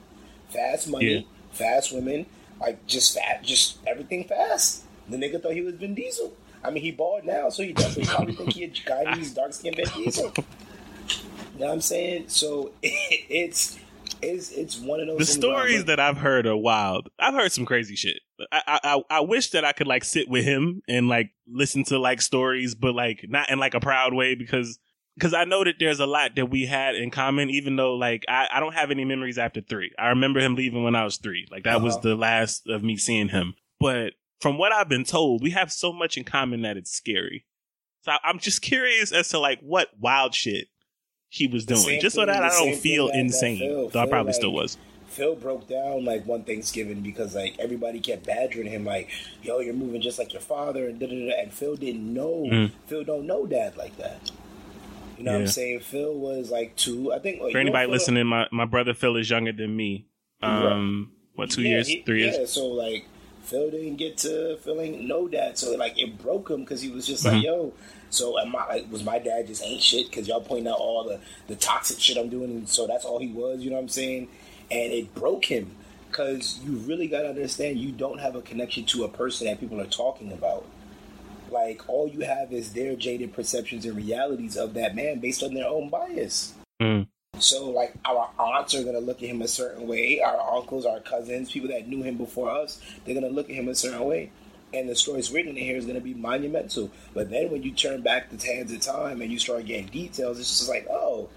fast 0.49 0.89
money, 0.89 1.07
yeah. 1.07 1.21
fast 1.53 1.93
women, 1.93 2.27
like 2.61 2.85
just 2.87 3.15
fat, 3.15 3.43
just 3.43 3.79
everything 3.87 4.25
fast. 4.25 4.85
The 5.09 5.17
nigga 5.17 5.41
thought 5.41 5.53
he 5.53 5.63
was 5.63 5.75
Vin 5.75 5.95
Diesel. 5.95 6.33
I 6.63 6.71
mean, 6.71 6.83
he 6.83 6.91
bald 6.91 7.25
now, 7.25 7.49
so 7.51 7.63
he 7.63 7.73
definitely 7.73 8.07
probably 8.07 8.35
think 8.35 8.53
he 8.53 8.65
a 8.65 8.69
Guyanese 8.69 9.35
dark 9.35 9.53
skinned 9.53 9.77
Vin 9.77 9.87
Diesel. 9.95 10.33
You 10.37 11.61
know 11.61 11.67
what 11.67 11.73
I'm 11.75 11.81
saying? 11.81 12.25
So 12.29 12.73
it, 12.83 13.25
it's 13.29 13.79
it's 14.23 14.51
it's 14.53 14.79
one 14.79 15.01
of 15.01 15.07
those. 15.07 15.19
The 15.19 15.25
stories 15.27 15.85
that 15.87 16.01
I've 16.01 16.19
heard 16.19 16.47
are 16.47 16.57
wild. 16.57 17.09
I've 17.19 17.35
heard 17.35 17.53
some 17.53 17.67
crazy 17.67 17.97
shit. 17.97 18.21
I, 18.53 18.81
I 18.83 19.03
I 19.11 19.21
wish 19.21 19.51
that 19.51 19.65
I 19.65 19.73
could 19.73 19.87
like 19.87 20.05
sit 20.05 20.29
with 20.29 20.45
him 20.45 20.83
and 20.89 21.09
like 21.09 21.31
listen 21.47 21.85
to 21.85 21.99
like 21.99 22.21
stories, 22.21 22.75
but 22.75 22.95
like 22.95 23.25
not 23.29 23.51
in 23.51 23.59
like 23.59 23.75
a 23.75 23.81
proud 23.81 24.15
way 24.15 24.35
because 24.35 24.79
because 25.17 25.35
I 25.35 25.45
know 25.45 25.65
that 25.65 25.77
there's 25.79 26.01
a 26.01 26.07
lot 26.07 26.37
that 26.37 26.47
we 26.47 26.67
had 26.67 26.95
in 26.95 27.11
common. 27.11 27.51
Even 27.51 27.77
though 27.77 27.95
like 27.95 28.25
I 28.29 28.49
I 28.53 28.61
don't 28.61 28.75
have 28.75 28.91
any 28.91 29.05
memories 29.05 29.39
after 29.39 29.61
three. 29.61 29.93
I 29.99 30.09
remember 30.09 30.41
him 30.41 30.55
leaving 30.55 30.85
when 30.85 30.95
I 30.95 31.05
was 31.05 31.17
three. 31.17 31.47
Like 31.51 31.65
that 31.65 31.77
uh-huh. 31.77 31.85
was 31.85 32.01
the 32.01 32.15
last 32.15 32.69
of 32.69 32.83
me 32.83 32.97
seeing 32.97 33.29
him. 33.29 33.55
But 33.81 34.15
from 34.41 34.59
what 34.59 34.73
I've 34.73 34.89
been 34.89 35.05
told, 35.05 35.43
we 35.43 35.51
have 35.51 35.73
so 35.73 35.93
much 35.93 36.17
in 36.17 36.25
common 36.25 36.63
that 36.63 36.77
it's 36.77 36.93
scary. 36.93 37.45
So 38.03 38.13
I'm 38.23 38.39
just 38.39 38.63
curious 38.63 39.13
as 39.13 39.29
to 39.31 39.39
like 39.39 39.61
what 39.61 39.89
wild 39.99 40.35
shit 40.35 40.69
he 41.29 41.47
was 41.47 41.65
doing, 41.65 42.01
just 42.01 42.17
so 42.17 42.25
that 42.25 42.43
I 42.43 42.49
don't 42.49 42.77
feel 42.77 43.09
insane. 43.09 43.59
Phil, 43.59 43.89
though 43.89 44.01
I 44.01 44.07
probably 44.07 44.31
like, 44.31 44.37
still 44.37 44.53
was. 44.53 44.79
Phil 45.09 45.35
broke 45.35 45.69
down 45.69 46.05
like 46.05 46.27
one 46.27 46.45
Thanksgiving 46.45 47.01
because 47.01 47.35
like 47.35 47.59
everybody 47.59 48.01
kept 48.01 48.27
badgering 48.27 48.69
him 48.69 48.85
like, 48.85 49.09
"Yo, 49.43 49.61
you're 49.61 49.75
moving 49.75 50.01
just 50.01 50.19
like 50.19 50.33
your 50.33 50.43
father," 50.43 50.87
and 50.87 50.99
da 50.99 51.07
da 51.07 51.15
da. 51.15 51.41
And 51.41 51.53
Phil 51.53 51.77
didn't 51.77 52.13
know. 52.13 52.47
Mm. 52.51 52.71
Phil 52.87 53.05
don't 53.05 53.27
know 53.27 53.47
dad 53.47 53.77
like 53.77 53.97
that. 53.97 54.31
You 55.17 55.25
know 55.25 55.33
yeah. 55.33 55.37
what 55.39 55.43
I'm 55.43 55.49
saying? 55.49 55.81
Phil 55.81 56.15
was 56.15 56.51
like 56.51 56.77
two. 56.77 57.13
I 57.13 57.19
think. 57.19 57.43
Like, 57.43 57.53
For 57.53 57.59
anybody 57.59 57.91
listening, 57.91 58.27
my 58.27 58.47
my 58.53 58.65
brother 58.65 58.95
Phil 58.95 59.17
is 59.17 59.29
younger 59.29 59.53
than 59.53 59.75
me. 59.77 60.07
Um, 60.43 61.11
right. 61.35 61.41
what 61.41 61.51
two 61.51 61.63
yeah, 61.63 61.71
years? 61.71 61.89
He, 61.89 62.03
three 62.03 62.25
yeah, 62.25 62.33
years? 62.33 62.53
So 62.53 62.67
like. 62.67 63.05
Phil 63.43 63.71
didn't 63.71 63.97
get 63.97 64.19
to 64.19 64.59
feeling 64.59 65.09
know 65.09 65.27
dad, 65.27 65.57
so 65.57 65.75
like 65.75 65.99
it 65.99 66.19
broke 66.19 66.51
him 66.51 66.61
because 66.61 66.83
he 66.83 66.91
was 66.91 67.07
just 67.07 67.25
mm-hmm. 67.25 67.37
like, 67.37 67.45
"Yo, 67.47 67.73
so 68.11 68.39
am 68.39 68.55
I, 68.57 68.67
like, 68.69 68.93
was 68.93 69.05
my 69.05 69.19
dad 69.19 69.47
just 69.47 69.63
ain't 69.63 69.83
shit 69.83 70.11
because 70.11 70.29
y'all 70.29 70.41
pointing 70.41 70.69
out 70.69 70.79
all 70.79 71.05
the, 71.05 71.21
the 71.47 71.57
toxic 71.57 72.01
shit 72.01 72.17
I'm 72.17 72.29
doing, 72.29 72.51
and 72.51 72.69
so 72.69 72.87
that's 72.87 73.05
all 73.05 73.19
he 73.19 73.29
was. 73.29 73.61
You 73.61 73.71
know 73.71 73.77
what 73.77 73.83
I'm 73.83 73.89
saying? 73.89 74.29
And 74.71 74.93
it 74.93 75.15
broke 75.15 75.45
him 75.45 75.75
because 76.09 76.59
you 76.65 76.77
really 76.79 77.07
got 77.07 77.23
to 77.23 77.29
understand 77.29 77.79
you 77.79 77.93
don't 77.93 78.19
have 78.19 78.35
a 78.35 78.43
connection 78.43 78.85
to 78.87 79.05
a 79.05 79.09
person 79.09 79.47
that 79.47 79.61
people 79.61 79.81
are 79.81 79.87
talking 79.87 80.33
about. 80.33 80.67
Like 81.51 81.89
all 81.89 82.09
you 82.09 82.21
have 82.21 82.53
is 82.53 82.73
their 82.73 82.95
jaded 82.95 83.33
perceptions 83.33 83.87
and 83.87 83.97
realities 83.97 84.57
of 84.57 84.75
that 84.75 84.95
man 84.95 85.19
based 85.19 85.43
on 85.43 85.55
their 85.55 85.67
own 85.67 85.89
bias. 85.89 86.55
Mm. 86.81 87.07
So 87.39 87.71
like 87.71 87.95
our 88.05 88.29
aunts 88.39 88.75
are 88.75 88.85
gonna 88.85 89.01
look 89.01 89.23
at 89.23 89.29
him 89.29 89.41
a 89.41 89.49
certain 89.49 89.87
way, 89.87 90.21
our 90.21 90.57
uncles, 90.57 90.85
our 90.85 91.01
cousins, 91.01 91.51
people 91.51 91.71
that 91.71 91.89
knew 91.89 92.03
him 92.03 92.19
before 92.19 92.51
us, 92.51 92.81
they're 93.05 93.15
gonna 93.15 93.29
look 93.29 93.49
at 93.49 93.57
him 93.57 93.69
a 93.69 93.75
certain 93.75 94.05
way 94.05 94.31
and 94.73 94.89
the 94.89 94.95
stories 94.95 95.31
written 95.33 95.57
in 95.57 95.63
here 95.63 95.77
is 95.77 95.85
going 95.85 95.97
to 95.97 96.05
be 96.05 96.15
monumental. 96.15 96.91
But 97.15 97.31
then 97.31 97.51
when 97.51 97.63
you 97.63 97.73
turn 97.73 98.03
back 98.03 98.31
the 98.31 98.45
hands 98.45 98.73
of 98.73 98.81
time 98.81 99.21
and 99.23 99.31
you 99.33 99.39
start 99.39 99.67
getting 99.67 99.87
details, 99.87 100.39
it's 100.39 100.59
just 100.59 100.69
like, 100.69 100.87
oh, 100.91 101.29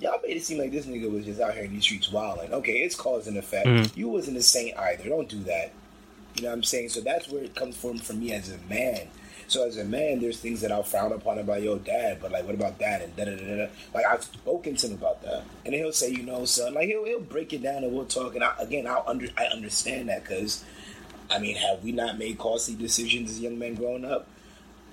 y'all 0.00 0.20
made 0.26 0.36
it 0.36 0.44
seem 0.44 0.58
like 0.58 0.72
this 0.72 0.86
nigga 0.86 1.10
was 1.10 1.24
just 1.24 1.40
out 1.40 1.54
here 1.54 1.64
in 1.64 1.72
these 1.72 1.84
streets 1.84 2.10
wilding. 2.10 2.52
Okay, 2.52 2.78
it's 2.78 2.96
cause 2.96 3.26
and 3.26 3.36
effect. 3.36 3.66
Mm-hmm. 3.66 3.98
You 3.98 4.08
wasn't 4.08 4.36
a 4.36 4.42
saint 4.42 4.76
either. 4.76 5.08
Don't 5.08 5.28
do 5.28 5.42
that. 5.44 5.72
You 6.36 6.44
know 6.44 6.48
what 6.48 6.56
I'm 6.56 6.62
saying? 6.62 6.88
So 6.88 7.00
that's 7.00 7.28
where 7.28 7.44
it 7.44 7.54
comes 7.54 7.76
from 7.76 7.98
for 7.98 8.14
me 8.14 8.32
as 8.32 8.50
a 8.50 8.58
man. 8.68 9.08
So 9.48 9.66
as 9.66 9.76
a 9.76 9.84
man, 9.84 10.20
there's 10.20 10.38
things 10.38 10.62
that 10.62 10.72
I'll 10.72 10.82
frown 10.82 11.12
upon 11.12 11.38
about 11.38 11.62
your 11.62 11.78
dad, 11.78 12.20
but 12.22 12.32
like, 12.32 12.46
what 12.46 12.54
about 12.54 12.78
that? 12.78 13.02
And 13.02 13.14
da 13.14 13.26
da 13.26 13.36
da 13.36 13.56
da. 13.56 13.66
Like 13.92 14.06
I've 14.06 14.24
spoken 14.24 14.76
to 14.76 14.86
him 14.86 14.94
about 14.94 15.22
that, 15.22 15.44
and 15.66 15.74
he'll 15.74 15.92
say, 15.92 16.10
you 16.10 16.22
know, 16.22 16.46
son, 16.46 16.72
like 16.72 16.86
he'll 16.86 17.04
he'll 17.04 17.20
break 17.20 17.52
it 17.52 17.62
down 17.62 17.84
and 17.84 17.92
we'll 17.92 18.06
talk. 18.06 18.34
And 18.34 18.42
I, 18.42 18.54
again, 18.58 18.86
I'll 18.86 19.04
under 19.06 19.26
I 19.36 19.46
understand 19.46 20.08
that 20.08 20.22
because, 20.22 20.64
I 21.32 21.38
mean, 21.38 21.56
have 21.56 21.82
we 21.82 21.92
not 21.92 22.18
made 22.18 22.38
costly 22.38 22.74
decisions 22.74 23.30
as 23.30 23.40
young 23.40 23.58
men 23.58 23.74
growing 23.74 24.04
up? 24.04 24.28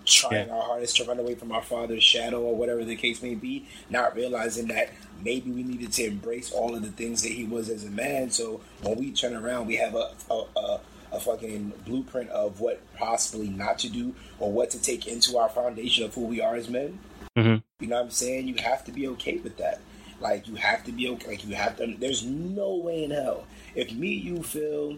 Trying 0.05 0.47
yeah. 0.47 0.55
our 0.55 0.63
hardest 0.63 0.95
to 0.97 1.03
run 1.03 1.19
away 1.19 1.35
from 1.35 1.51
our 1.51 1.61
father's 1.61 2.03
shadow 2.03 2.41
or 2.41 2.55
whatever 2.55 2.83
the 2.83 2.95
case 2.95 3.21
may 3.21 3.35
be, 3.35 3.67
not 3.89 4.15
realizing 4.15 4.67
that 4.69 4.89
maybe 5.23 5.51
we 5.51 5.61
needed 5.61 5.91
to 5.93 6.05
embrace 6.05 6.51
all 6.51 6.73
of 6.73 6.81
the 6.81 6.89
things 6.89 7.21
that 7.21 7.31
he 7.31 7.43
was 7.43 7.69
as 7.69 7.83
a 7.83 7.91
man. 7.91 8.31
So 8.31 8.61
when 8.81 8.97
we 8.97 9.11
turn 9.11 9.35
around, 9.35 9.67
we 9.67 9.75
have 9.75 9.93
a, 9.93 10.11
a, 10.31 10.43
a 10.57 10.79
a 11.11 11.19
fucking 11.19 11.73
blueprint 11.85 12.29
of 12.29 12.59
what 12.59 12.81
possibly 12.95 13.49
not 13.49 13.79
to 13.79 13.89
do 13.89 14.13
or 14.39 14.51
what 14.51 14.69
to 14.71 14.81
take 14.81 15.07
into 15.07 15.37
our 15.37 15.49
foundation 15.49 16.05
of 16.05 16.13
who 16.13 16.25
we 16.25 16.41
are 16.41 16.55
as 16.55 16.69
men. 16.69 16.99
Mm-hmm. 17.37 17.57
You 17.79 17.87
know 17.87 17.95
what 17.95 18.05
I'm 18.05 18.11
saying? 18.11 18.47
You 18.47 18.55
have 18.63 18.83
to 18.85 18.91
be 18.91 19.07
okay 19.09 19.37
with 19.37 19.57
that. 19.57 19.81
Like 20.19 20.47
you 20.47 20.55
have 20.55 20.83
to 20.83 20.91
be 20.91 21.09
okay. 21.09 21.31
Like 21.31 21.47
you 21.47 21.55
have 21.55 21.77
to. 21.77 21.95
There's 21.97 22.25
no 22.25 22.75
way 22.75 23.03
in 23.05 23.11
hell 23.11 23.45
if 23.75 23.91
me, 23.93 24.09
you, 24.09 24.43
Phil, 24.43 24.97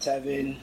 Tevin, 0.00 0.56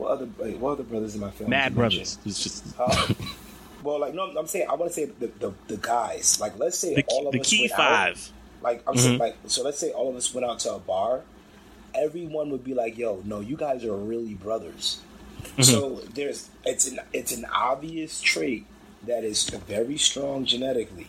what 0.00 0.10
other 0.12 0.26
what 0.26 0.72
other 0.72 0.82
brothers 0.82 1.14
in 1.14 1.20
my 1.20 1.30
family? 1.30 1.50
Mad 1.50 1.74
brothers. 1.74 2.18
It's 2.24 2.42
just. 2.42 2.64
Uh, 2.78 3.14
well, 3.82 4.00
like 4.00 4.14
no, 4.14 4.24
I'm 4.36 4.46
saying 4.46 4.66
I 4.68 4.74
want 4.74 4.90
to 4.90 4.94
say 4.94 5.04
the, 5.06 5.26
the, 5.38 5.54
the 5.68 5.76
guys. 5.76 6.40
Like 6.40 6.58
let's 6.58 6.78
say 6.78 6.94
the, 6.94 7.04
all 7.08 7.26
of 7.26 7.32
the 7.32 7.40
us 7.40 7.48
key 7.48 7.68
five. 7.68 8.14
Out, 8.14 8.30
like 8.62 8.82
I'm 8.86 8.94
mm-hmm. 8.94 9.02
saying, 9.02 9.18
like 9.18 9.36
so. 9.46 9.62
Let's 9.62 9.78
say 9.78 9.90
all 9.90 10.08
of 10.08 10.16
us 10.16 10.34
went 10.34 10.46
out 10.46 10.58
to 10.60 10.74
a 10.74 10.78
bar 10.78 11.22
everyone 11.94 12.50
would 12.50 12.64
be 12.64 12.74
like, 12.74 12.98
"Yo, 12.98 13.22
no, 13.24 13.40
you 13.40 13.56
guys 13.56 13.84
are 13.84 13.96
really 13.96 14.34
brothers." 14.34 15.00
Mm-hmm. 15.42 15.62
So 15.62 16.00
there's 16.14 16.50
it's 16.64 16.88
an 16.88 17.00
it's 17.12 17.32
an 17.32 17.44
obvious 17.46 18.20
trait 18.20 18.66
that 19.06 19.24
is 19.24 19.48
very 19.48 19.96
strong 19.96 20.44
genetically 20.44 21.06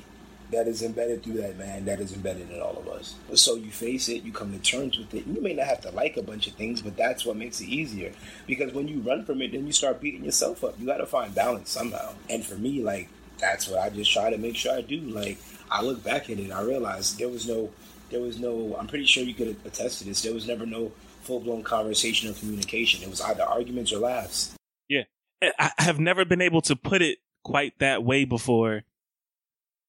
that 0.51 0.67
is 0.67 0.81
embedded 0.81 1.23
through 1.23 1.41
that 1.41 1.57
man 1.57 1.85
that 1.85 1.99
is 1.99 2.13
embedded 2.13 2.49
in 2.51 2.61
all 2.61 2.77
of 2.77 2.87
us. 2.87 3.15
So 3.35 3.55
you 3.55 3.71
face 3.71 4.09
it, 4.09 4.23
you 4.23 4.31
come 4.31 4.51
to 4.51 4.59
terms 4.59 4.97
with 4.97 5.13
it. 5.13 5.25
You 5.25 5.41
may 5.41 5.53
not 5.53 5.67
have 5.67 5.81
to 5.81 5.91
like 5.91 6.17
a 6.17 6.23
bunch 6.23 6.47
of 6.47 6.53
things, 6.53 6.81
but 6.81 6.97
that's 6.97 7.25
what 7.25 7.37
makes 7.37 7.61
it 7.61 7.67
easier. 7.67 8.11
Because 8.47 8.73
when 8.73 8.87
you 8.87 8.99
run 8.99 9.25
from 9.25 9.41
it, 9.41 9.51
then 9.51 9.65
you 9.65 9.73
start 9.73 10.01
beating 10.01 10.25
yourself 10.25 10.63
up. 10.63 10.79
You 10.79 10.85
got 10.85 10.97
to 10.97 11.05
find 11.05 11.33
balance 11.33 11.69
somehow. 11.69 12.13
And 12.29 12.45
for 12.45 12.55
me, 12.55 12.81
like 12.81 13.09
that's 13.37 13.67
what 13.67 13.79
I 13.79 13.89
just 13.89 14.11
try 14.11 14.29
to 14.29 14.37
make 14.37 14.55
sure 14.55 14.73
I 14.73 14.81
do. 14.81 14.99
Like 14.99 15.39
I 15.69 15.81
look 15.81 16.03
back 16.03 16.29
at 16.29 16.39
it, 16.39 16.51
I 16.51 16.61
realize 16.61 17.15
there 17.15 17.29
was 17.29 17.47
no 17.47 17.71
there 18.11 18.19
was 18.19 18.37
no. 18.37 18.75
I'm 18.77 18.87
pretty 18.87 19.05
sure 19.05 19.23
you 19.23 19.33
could 19.33 19.55
attest 19.65 19.99
to 19.99 20.05
this. 20.05 20.21
There 20.21 20.33
was 20.33 20.47
never 20.47 20.65
no 20.65 20.91
full 21.23 21.39
blown 21.39 21.63
conversation 21.63 22.29
or 22.29 22.33
communication. 22.33 23.01
It 23.01 23.09
was 23.09 23.21
either 23.21 23.43
arguments 23.43 23.91
or 23.91 23.99
laughs. 23.99 24.53
Yeah, 24.87 25.03
I 25.41 25.71
have 25.79 25.99
never 25.99 26.25
been 26.25 26.41
able 26.41 26.61
to 26.63 26.75
put 26.75 27.01
it 27.01 27.19
quite 27.43 27.79
that 27.79 28.03
way 28.03 28.25
before. 28.25 28.83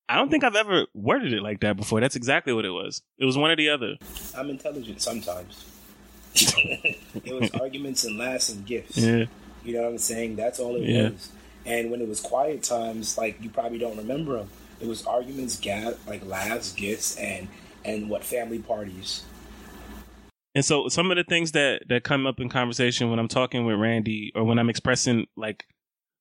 I 0.08 0.16
don't 0.16 0.30
think 0.30 0.44
I've 0.44 0.56
ever 0.56 0.86
worded 0.94 1.32
it 1.32 1.42
like 1.42 1.60
that 1.60 1.76
before. 1.76 2.00
That's 2.00 2.16
exactly 2.16 2.52
what 2.52 2.64
it 2.64 2.70
was. 2.70 3.02
It 3.18 3.24
was 3.24 3.36
one 3.38 3.50
or 3.50 3.56
the 3.56 3.70
other. 3.70 3.96
I'm 4.36 4.50
intelligent 4.50 5.00
sometimes. 5.00 5.64
it 6.34 7.40
was 7.40 7.50
arguments 7.60 8.04
and 8.04 8.18
laughs 8.18 8.48
and 8.50 8.64
gifts. 8.66 8.98
Yeah. 8.98 9.26
You 9.64 9.74
know 9.74 9.82
what 9.82 9.90
I'm 9.90 9.98
saying? 9.98 10.36
That's 10.36 10.58
all 10.58 10.76
it 10.76 10.82
yeah. 10.82 11.10
was. 11.10 11.30
And 11.64 11.90
when 11.90 12.00
it 12.00 12.08
was 12.08 12.20
quiet 12.20 12.62
times, 12.62 13.16
like 13.16 13.40
you 13.42 13.48
probably 13.48 13.78
don't 13.78 13.96
remember 13.96 14.38
them. 14.38 14.50
It 14.80 14.88
was 14.88 15.06
arguments, 15.06 15.60
ga- 15.60 15.94
like 16.06 16.26
laughs, 16.26 16.72
gifts, 16.72 17.16
and 17.16 17.48
and 17.84 18.10
what 18.10 18.24
family 18.24 18.58
parties. 18.58 19.24
And 20.54 20.64
so 20.64 20.88
some 20.88 21.10
of 21.10 21.16
the 21.16 21.24
things 21.24 21.52
that 21.52 21.82
that 21.88 22.04
come 22.04 22.26
up 22.26 22.40
in 22.40 22.48
conversation 22.48 23.08
when 23.10 23.18
I'm 23.18 23.28
talking 23.28 23.64
with 23.64 23.78
Randy 23.78 24.32
or 24.34 24.44
when 24.44 24.58
I'm 24.58 24.68
expressing 24.68 25.26
like 25.36 25.66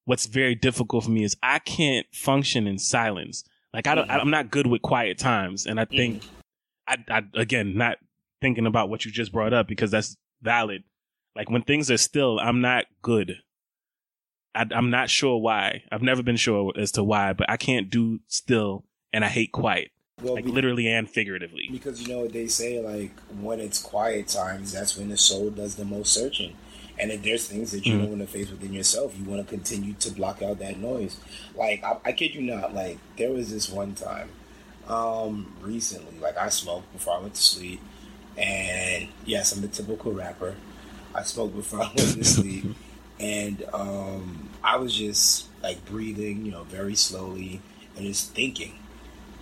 what's 0.06 0.26
very 0.26 0.56
difficult 0.56 1.04
for 1.04 1.12
me 1.12 1.24
is 1.24 1.36
I 1.42 1.60
can't 1.60 2.06
function 2.14 2.68
in 2.68 2.78
silence. 2.78 3.44
Like 3.74 3.88
I 3.88 3.96
don't, 3.96 4.08
mm-hmm. 4.08 4.20
I'm 4.20 4.30
not 4.30 4.52
good 4.52 4.68
with 4.68 4.82
quiet 4.82 5.18
times, 5.18 5.66
and 5.66 5.80
I 5.80 5.86
think 5.86 6.24
mm-hmm. 6.24 7.02
I, 7.10 7.18
I 7.20 7.24
again 7.36 7.78
not 7.78 7.98
thinking 8.42 8.66
about 8.66 8.90
what 8.90 9.06
you 9.06 9.12
just 9.12 9.32
brought 9.32 9.54
up 9.54 9.68
because 9.68 9.92
that's 9.92 10.18
valid. 10.42 10.84
Like 11.36 11.50
when 11.50 11.62
things 11.62 11.90
are 11.90 11.98
still, 11.98 12.40
I'm 12.40 12.62
not 12.62 12.86
good. 13.02 13.38
I, 14.54 14.66
I'm 14.72 14.90
not 14.90 15.10
sure 15.10 15.38
why. 15.38 15.84
I've 15.92 16.02
never 16.02 16.22
been 16.22 16.36
sure 16.36 16.74
as 16.78 16.92
to 16.94 17.04
why, 17.04 17.34
but 17.34 17.50
I 17.50 17.56
can't 17.58 17.90
do 17.90 18.20
still, 18.28 18.84
and 19.14 19.24
I 19.24 19.30
hate 19.30 19.54
quiet. 19.54 19.92
Well, 20.22 20.36
like 20.36 20.46
literally 20.46 20.88
and 20.88 21.10
figuratively. 21.10 21.70
Because 21.72 22.02
you 22.02 22.14
know 22.14 22.20
what 22.20 22.34
they 22.34 22.48
say, 22.48 22.80
like 22.82 23.18
when 23.40 23.60
it's 23.60 23.82
quiet 23.82 24.28
times, 24.28 24.74
that's 24.74 24.98
when 24.98 25.10
the 25.10 25.18
soul 25.18 25.50
does 25.50 25.76
the 25.76 25.86
most 25.86 26.14
searching. 26.14 26.56
And 27.02 27.12
if 27.12 27.24
there's 27.24 27.48
things 27.48 27.72
that 27.72 27.84
you 27.84 27.94
mm-hmm. 27.94 28.02
don't 28.04 28.20
want 28.20 28.22
to 28.22 28.28
face 28.28 28.52
within 28.52 28.74
yourself, 28.74 29.18
you 29.18 29.26
want 29.26 29.42
to 29.42 29.50
continue 29.50 29.94
to 29.94 30.12
block 30.12 30.44
out 30.44 30.60
that 30.60 30.78
noise. 30.78 31.20
Like 31.56 31.84
I, 31.84 31.98
I 32.06 32.12
kid 32.12 32.36
you 32.36 32.42
not, 32.42 32.76
like 32.76 33.00
there 33.18 33.32
was 33.32 33.52
this 33.52 33.70
one 33.70 33.96
time, 33.96 34.30
um, 34.88 35.52
recently, 35.62 36.20
like 36.20 36.38
I 36.38 36.50
smoked 36.50 36.94
before 36.94 37.16
I 37.16 37.20
went 37.22 37.34
to 37.34 37.42
sleep, 37.42 37.82
and 38.38 39.08
yes, 39.26 39.52
I'm 39.52 39.64
the 39.64 39.68
typical 39.68 40.12
rapper. 40.12 40.56
I 41.16 41.24
smoked 41.24 41.56
before 41.56 41.82
I 41.82 41.92
went 41.96 42.14
to 42.14 42.24
sleep, 42.24 42.66
and 43.20 43.66
um, 43.74 44.50
I 44.64 44.78
was 44.78 44.94
just 44.94 45.48
like 45.64 45.84
breathing, 45.86 46.46
you 46.46 46.52
know, 46.52 46.66
very 46.66 46.96
slowly, 46.96 47.62
and 47.98 48.06
just 48.06 48.36
thinking 48.36 48.78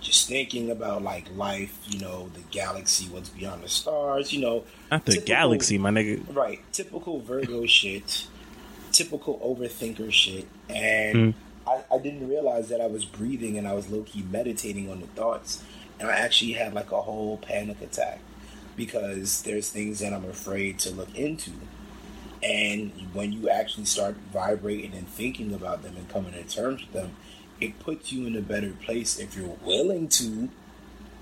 just 0.00 0.28
thinking 0.28 0.70
about 0.70 1.02
like 1.02 1.26
life, 1.36 1.78
you 1.88 2.00
know, 2.00 2.28
the 2.34 2.40
galaxy, 2.50 3.06
what's 3.06 3.28
beyond 3.28 3.62
the 3.62 3.68
stars, 3.68 4.32
you 4.32 4.40
know. 4.40 4.64
Not 4.90 5.04
the 5.04 5.12
typical, 5.12 5.34
galaxy, 5.34 5.78
my 5.78 5.90
nigga. 5.90 6.24
Right. 6.34 6.60
Typical 6.72 7.20
Virgo 7.20 7.66
shit. 7.66 8.26
Typical 8.92 9.38
overthinker 9.38 10.12
shit. 10.12 10.46
And 10.68 11.16
mm. 11.16 11.34
I, 11.66 11.82
I 11.94 11.98
didn't 11.98 12.28
realize 12.28 12.68
that 12.68 12.80
I 12.80 12.86
was 12.86 13.04
breathing 13.04 13.58
and 13.58 13.68
I 13.68 13.74
was 13.74 13.88
low 13.90 14.02
key 14.02 14.24
meditating 14.30 14.90
on 14.90 15.00
the 15.00 15.06
thoughts. 15.08 15.62
And 15.98 16.08
I 16.08 16.14
actually 16.14 16.52
had 16.52 16.72
like 16.72 16.92
a 16.92 17.02
whole 17.02 17.36
panic 17.36 17.80
attack 17.82 18.20
because 18.76 19.42
there's 19.42 19.68
things 19.68 19.98
that 19.98 20.12
I'm 20.12 20.24
afraid 20.24 20.78
to 20.80 20.90
look 20.90 21.14
into. 21.14 21.52
And 22.42 22.90
when 23.12 23.32
you 23.32 23.50
actually 23.50 23.84
start 23.84 24.16
vibrating 24.32 24.94
and 24.94 25.06
thinking 25.06 25.52
about 25.52 25.82
them 25.82 25.96
and 25.96 26.08
coming 26.08 26.32
to 26.32 26.42
terms 26.44 26.80
with 26.80 26.92
them, 26.92 27.12
it 27.60 27.78
puts 27.78 28.12
you 28.12 28.26
in 28.26 28.36
a 28.36 28.40
better 28.40 28.70
place 28.70 29.18
if 29.18 29.36
you're 29.36 29.56
willing 29.64 30.08
to 30.08 30.48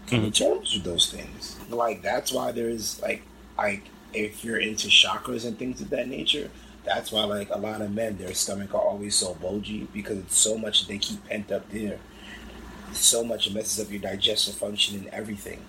come 0.07 0.23
to 0.23 0.31
terms 0.31 0.75
with 0.75 0.85
those 0.85 1.11
things. 1.11 1.59
Like 1.69 2.03
that's 2.03 2.33
why 2.33 2.53
there's 2.53 3.01
like 3.03 3.23
like 3.57 3.83
if 4.13 4.45
you're 4.45 4.59
into 4.59 4.89
chakras 4.89 5.47
and 5.47 5.59
things 5.59 5.81
of 5.81 5.91
that 5.91 6.09
nature, 6.09 6.51
that's 6.85 7.13
why 7.13 7.25
like 7.25 7.51
a 7.51 7.59
lot 7.59 7.81
of 7.81 7.93
men 7.93 8.17
their 8.17 8.35
stomach 8.35 8.75
are 8.75 8.81
always 8.81 9.15
so 9.15 9.35
bulgy 9.35 9.89
because 9.93 10.19
it's 10.19 10.37
so 10.37 10.57
much 10.57 10.87
they 10.87 10.99
keep 10.99 11.25
pent 11.27 11.53
up 11.53 11.69
there. 11.71 11.99
So 12.93 13.23
much 13.23 13.47
it 13.47 13.55
messes 13.55 13.85
up 13.85 13.91
your 13.91 14.01
digestive 14.01 14.55
function 14.55 14.99
and 14.99 15.09
everything. 15.09 15.63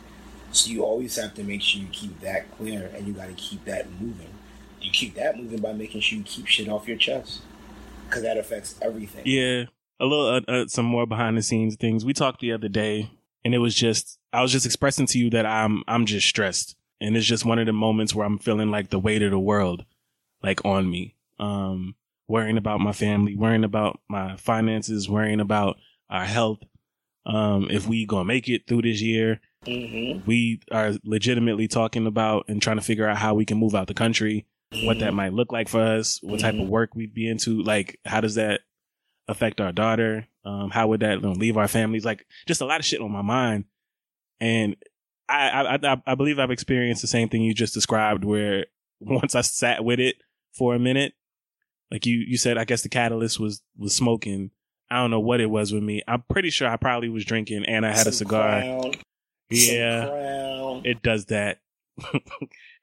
So 0.52 0.72
you 0.72 0.84
always 0.84 1.16
have 1.18 1.34
to 1.36 1.44
make 1.44 1.62
sure 1.62 1.82
you 1.82 1.88
keep 1.92 2.20
that 2.22 2.50
clear 2.58 2.90
and 2.96 3.06
you 3.06 3.14
got 3.14 3.28
to 3.28 3.34
keep 3.34 3.66
that 3.66 3.92
moving. 4.00 4.30
You 4.82 4.92
keep 4.92 5.16
that 5.16 5.38
moving 5.38 5.60
by 5.60 5.74
making 5.74 6.02
sure 6.02 6.18
you 6.18 6.24
keep 6.24 6.48
shit 6.48 6.70
off 6.70 6.88
your 6.88 6.98
chest 6.98 7.42
because 8.08 8.24
that 8.24 8.38
affects 8.38 8.76
everything. 8.82 9.24
Yeah, 9.26 9.66
a 10.00 10.06
little 10.06 10.28
uh, 10.28 10.42
uh, 10.48 10.68
some 10.68 10.86
more 10.86 11.06
behind 11.06 11.38
the 11.38 11.42
scenes 11.42 11.76
things. 11.76 12.06
We 12.06 12.14
talked 12.14 12.42
the 12.42 12.54
other 12.54 12.70
day, 12.70 13.12
and 13.44 13.54
it 13.54 13.60
was 13.60 13.76
just 13.76 14.20
I 14.32 14.42
was 14.42 14.52
just 14.52 14.66
expressing 14.66 15.06
to 15.08 15.20
you 15.20 15.30
that 15.32 15.46
I'm 15.46 15.84
I'm 15.88 16.06
just 16.06 16.28
stressed, 16.28 16.76
and 17.02 17.16
it's 17.18 17.26
just 17.26 17.46
one 17.46 17.60
of 17.60 17.66
the 17.66 17.74
moments 17.74 18.16
where 18.16 18.26
I'm 18.26 18.40
feeling 18.40 18.72
like 18.72 18.90
the 18.90 19.00
weight 19.00 19.22
of 19.22 19.32
the 19.32 19.40
world, 19.40 19.86
like 20.42 20.64
on 20.66 20.90
me. 20.90 21.16
Um, 21.40 21.96
worrying 22.28 22.58
about 22.58 22.80
my 22.80 22.92
family, 22.92 23.36
worrying 23.36 23.64
about 23.64 24.00
my 24.08 24.38
finances, 24.38 25.10
worrying 25.10 25.40
about 25.40 25.78
our 26.10 26.26
health. 26.26 26.60
Um, 27.26 27.68
if 27.70 27.88
we 27.88 28.06
gonna 28.06 28.26
make 28.26 28.48
it 28.48 28.68
through 28.68 28.84
this 28.84 29.02
year, 29.02 29.42
mm-hmm. 29.66 30.26
we 30.26 30.62
are 30.72 30.94
legitimately 31.04 31.68
talking 31.68 32.08
about 32.08 32.46
and 32.48 32.62
trying 32.62 32.78
to 32.78 32.84
figure 32.84 33.08
out 33.08 33.18
how 33.18 33.34
we 33.34 33.46
can 33.46 33.58
move 33.58 33.76
out 33.76 33.88
the 33.88 33.94
country, 33.94 34.46
mm-hmm. 34.72 34.86
what 34.86 35.00
that 35.00 35.08
mm-hmm. 35.08 35.16
might 35.18 35.34
look 35.34 35.52
like 35.52 35.68
for 35.68 35.82
us, 35.82 36.20
what 36.22 36.36
mm-hmm. 36.36 36.42
type 36.42 36.54
of 36.54 36.62
mm-hmm. 36.62 36.70
work 36.70 36.96
we'd 36.96 37.14
be 37.14 37.28
into, 37.28 37.62
like 37.62 38.00
how 38.06 38.22
does 38.22 38.36
that 38.36 38.62
affect 39.30 39.62
our 39.62 39.72
daughter? 39.72 40.28
Um, 40.44 40.72
how 40.72 40.88
would 40.88 41.02
that 41.02 41.16
you 41.16 41.22
know, 41.22 41.32
leave 41.32 41.58
our 41.58 41.68
families? 41.68 42.04
Like 42.04 42.26
just 42.48 42.62
a 42.62 42.66
lot 42.66 42.80
of 42.80 42.86
shit 42.86 43.02
on 43.02 43.12
my 43.12 43.22
mind. 43.22 43.66
And 44.40 44.76
I, 45.28 45.78
I, 45.84 46.02
I 46.06 46.16
believe 46.16 46.40
I've 46.40 46.52
experienced 46.52 47.02
the 47.02 47.08
same 47.08 47.30
thing 47.30 47.44
you 47.44 47.54
just 47.54 47.74
described 47.74 48.26
where 48.26 48.66
once 49.00 49.36
I 49.36 49.42
sat 49.42 49.84
with 49.84 50.00
it 50.00 50.16
for 50.52 50.74
a 50.74 50.80
minute, 50.80 51.14
like 51.92 52.06
you, 52.06 52.18
you 52.18 52.38
said, 52.38 52.58
I 52.58 52.66
guess 52.66 52.82
the 52.82 52.90
catalyst 52.90 53.40
was, 53.40 53.62
was 53.78 53.96
smoking. 53.96 54.52
I 54.92 54.98
don't 54.98 55.12
know 55.12 55.20
what 55.20 55.40
it 55.40 55.50
was 55.50 55.72
with 55.72 55.84
me. 55.84 56.02
I'm 56.08 56.24
pretty 56.30 56.50
sure 56.50 56.68
I 56.68 56.78
probably 56.78 57.10
was 57.10 57.26
drinking 57.26 57.66
and 57.66 57.86
I 57.86 57.90
had 57.90 58.06
Some 58.06 58.10
a 58.10 58.14
cigar. 58.14 58.62
Crown. 58.62 58.94
Yeah. 59.52 60.82
It 60.84 61.02
does 61.04 61.26
that. 61.26 61.60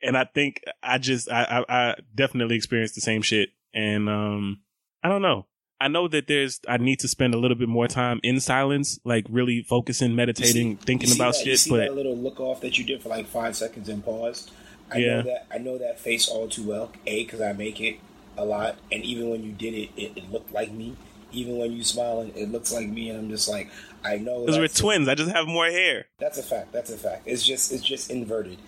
and 0.02 0.16
I 0.16 0.24
think 0.24 0.62
I 0.82 0.98
just, 0.98 1.30
I, 1.30 1.64
I, 1.68 1.90
I 1.90 1.94
definitely 2.14 2.56
experienced 2.56 2.94
the 2.94 3.00
same 3.00 3.22
shit. 3.22 3.50
And, 3.74 4.08
um, 4.08 4.60
I 5.02 5.08
don't 5.08 5.22
know. 5.22 5.46
I 5.80 5.88
know 5.88 6.08
that 6.08 6.26
there's 6.26 6.60
I 6.68 6.78
need 6.78 7.00
to 7.00 7.08
spend 7.08 7.34
a 7.34 7.38
little 7.38 7.56
bit 7.56 7.68
more 7.68 7.86
time 7.88 8.20
in 8.22 8.40
silence, 8.40 8.98
like 9.04 9.26
really 9.28 9.62
focusing, 9.62 10.14
meditating, 10.14 10.78
see- 10.78 10.84
thinking 10.84 11.12
about 11.14 11.34
that, 11.34 11.44
shit. 11.44 11.66
But 11.68 11.78
that 11.78 11.94
little 11.94 12.16
look 12.16 12.40
off 12.40 12.60
that 12.62 12.78
you 12.78 12.84
did 12.84 13.02
for 13.02 13.08
like 13.10 13.26
five 13.26 13.56
seconds 13.56 13.88
and 13.88 14.04
pause. 14.04 14.50
I 14.90 14.98
Yeah. 14.98 15.16
know 15.16 15.22
that 15.22 15.46
I 15.52 15.58
know 15.58 15.78
that 15.78 15.98
face 16.00 16.28
all 16.28 16.48
too 16.48 16.62
well. 16.64 16.92
A 17.06 17.24
because 17.24 17.40
I 17.40 17.52
make 17.52 17.80
it 17.80 17.98
a 18.38 18.44
lot, 18.44 18.76
and 18.92 19.02
even 19.04 19.30
when 19.30 19.42
you 19.44 19.52
did 19.52 19.74
it, 19.74 19.90
it, 19.96 20.12
it 20.16 20.30
looked 20.32 20.52
like 20.52 20.70
me. 20.72 20.96
Even 21.32 21.56
when 21.58 21.72
you 21.72 21.82
smiling, 21.84 22.32
it 22.36 22.50
looks 22.50 22.72
like 22.72 22.88
me, 22.88 23.10
and 23.10 23.18
I'm 23.18 23.28
just 23.28 23.48
like, 23.48 23.68
I 24.04 24.16
know. 24.16 24.46
because 24.46 24.58
we're 24.58 24.68
twins, 24.68 25.08
I 25.08 25.14
just 25.14 25.30
have 25.32 25.46
more 25.46 25.66
hair. 25.66 26.06
That's 26.18 26.38
a 26.38 26.42
fact. 26.42 26.72
That's 26.72 26.90
a 26.90 26.96
fact. 26.96 27.22
It's 27.26 27.44
just 27.44 27.72
it's 27.72 27.82
just 27.82 28.10
inverted, 28.10 28.58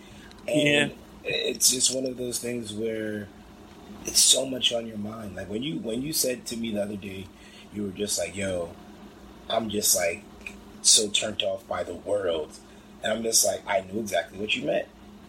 and 0.46 0.90
Yeah. 0.92 0.96
it's 1.24 1.70
just 1.70 1.94
one 1.94 2.04
of 2.04 2.16
those 2.18 2.38
things 2.38 2.72
where 2.74 3.28
it's 4.08 4.20
so 4.20 4.46
much 4.46 4.72
on 4.72 4.86
your 4.86 4.98
mind. 4.98 5.36
Like 5.36 5.48
when 5.48 5.62
you 5.62 5.78
when 5.80 6.02
you 6.02 6.12
said 6.12 6.44
to 6.46 6.56
me 6.56 6.72
the 6.72 6.82
other 6.82 6.96
day, 6.96 7.26
you 7.74 7.82
were 7.84 7.90
just 7.90 8.18
like, 8.18 8.34
"Yo, 8.34 8.70
I'm 9.48 9.68
just 9.68 9.94
like 9.96 10.22
so 10.82 11.08
turned 11.08 11.42
off 11.42 11.66
by 11.68 11.84
the 11.84 11.94
world," 11.94 12.50
and 13.02 13.12
I'm 13.12 13.22
just 13.22 13.46
like, 13.46 13.62
I 13.66 13.80
knew 13.82 14.00
exactly 14.00 14.38
what 14.38 14.54
you 14.56 14.64
meant. 14.64 14.86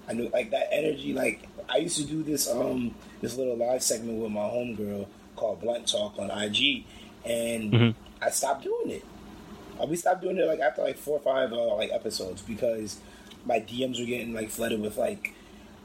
I 0.07 0.13
knew 0.13 0.29
like 0.29 0.51
that 0.51 0.67
energy. 0.71 1.13
Like 1.13 1.43
I 1.67 1.77
used 1.77 1.97
to 1.97 2.05
do 2.05 2.23
this 2.23 2.49
um 2.49 2.95
this 3.21 3.35
little 3.37 3.57
live 3.57 3.83
segment 3.83 4.19
with 4.21 4.31
my 4.31 4.41
homegirl 4.41 5.05
called 5.35 5.61
Blunt 5.61 5.87
Talk 5.87 6.17
on 6.17 6.31
IG, 6.31 6.85
and 7.25 7.71
Mhm. 7.73 7.95
I 8.21 8.29
stopped 8.31 8.63
doing 8.63 8.89
it. 8.91 9.03
Uh, 9.79 9.85
we 9.85 9.95
stopped 9.95 10.21
doing 10.21 10.37
it 10.37 10.47
like 10.47 10.59
after 10.59 10.81
like 10.83 10.97
four 10.97 11.17
or 11.17 11.21
five 11.21 11.53
uh, 11.53 11.75
like 11.75 11.91
episodes 11.91 12.41
because 12.41 12.97
my 13.45 13.59
DMs 13.59 13.99
were 13.99 14.05
getting 14.05 14.33
like 14.33 14.49
flooded 14.49 14.81
with 14.81 14.97
like 14.97 15.33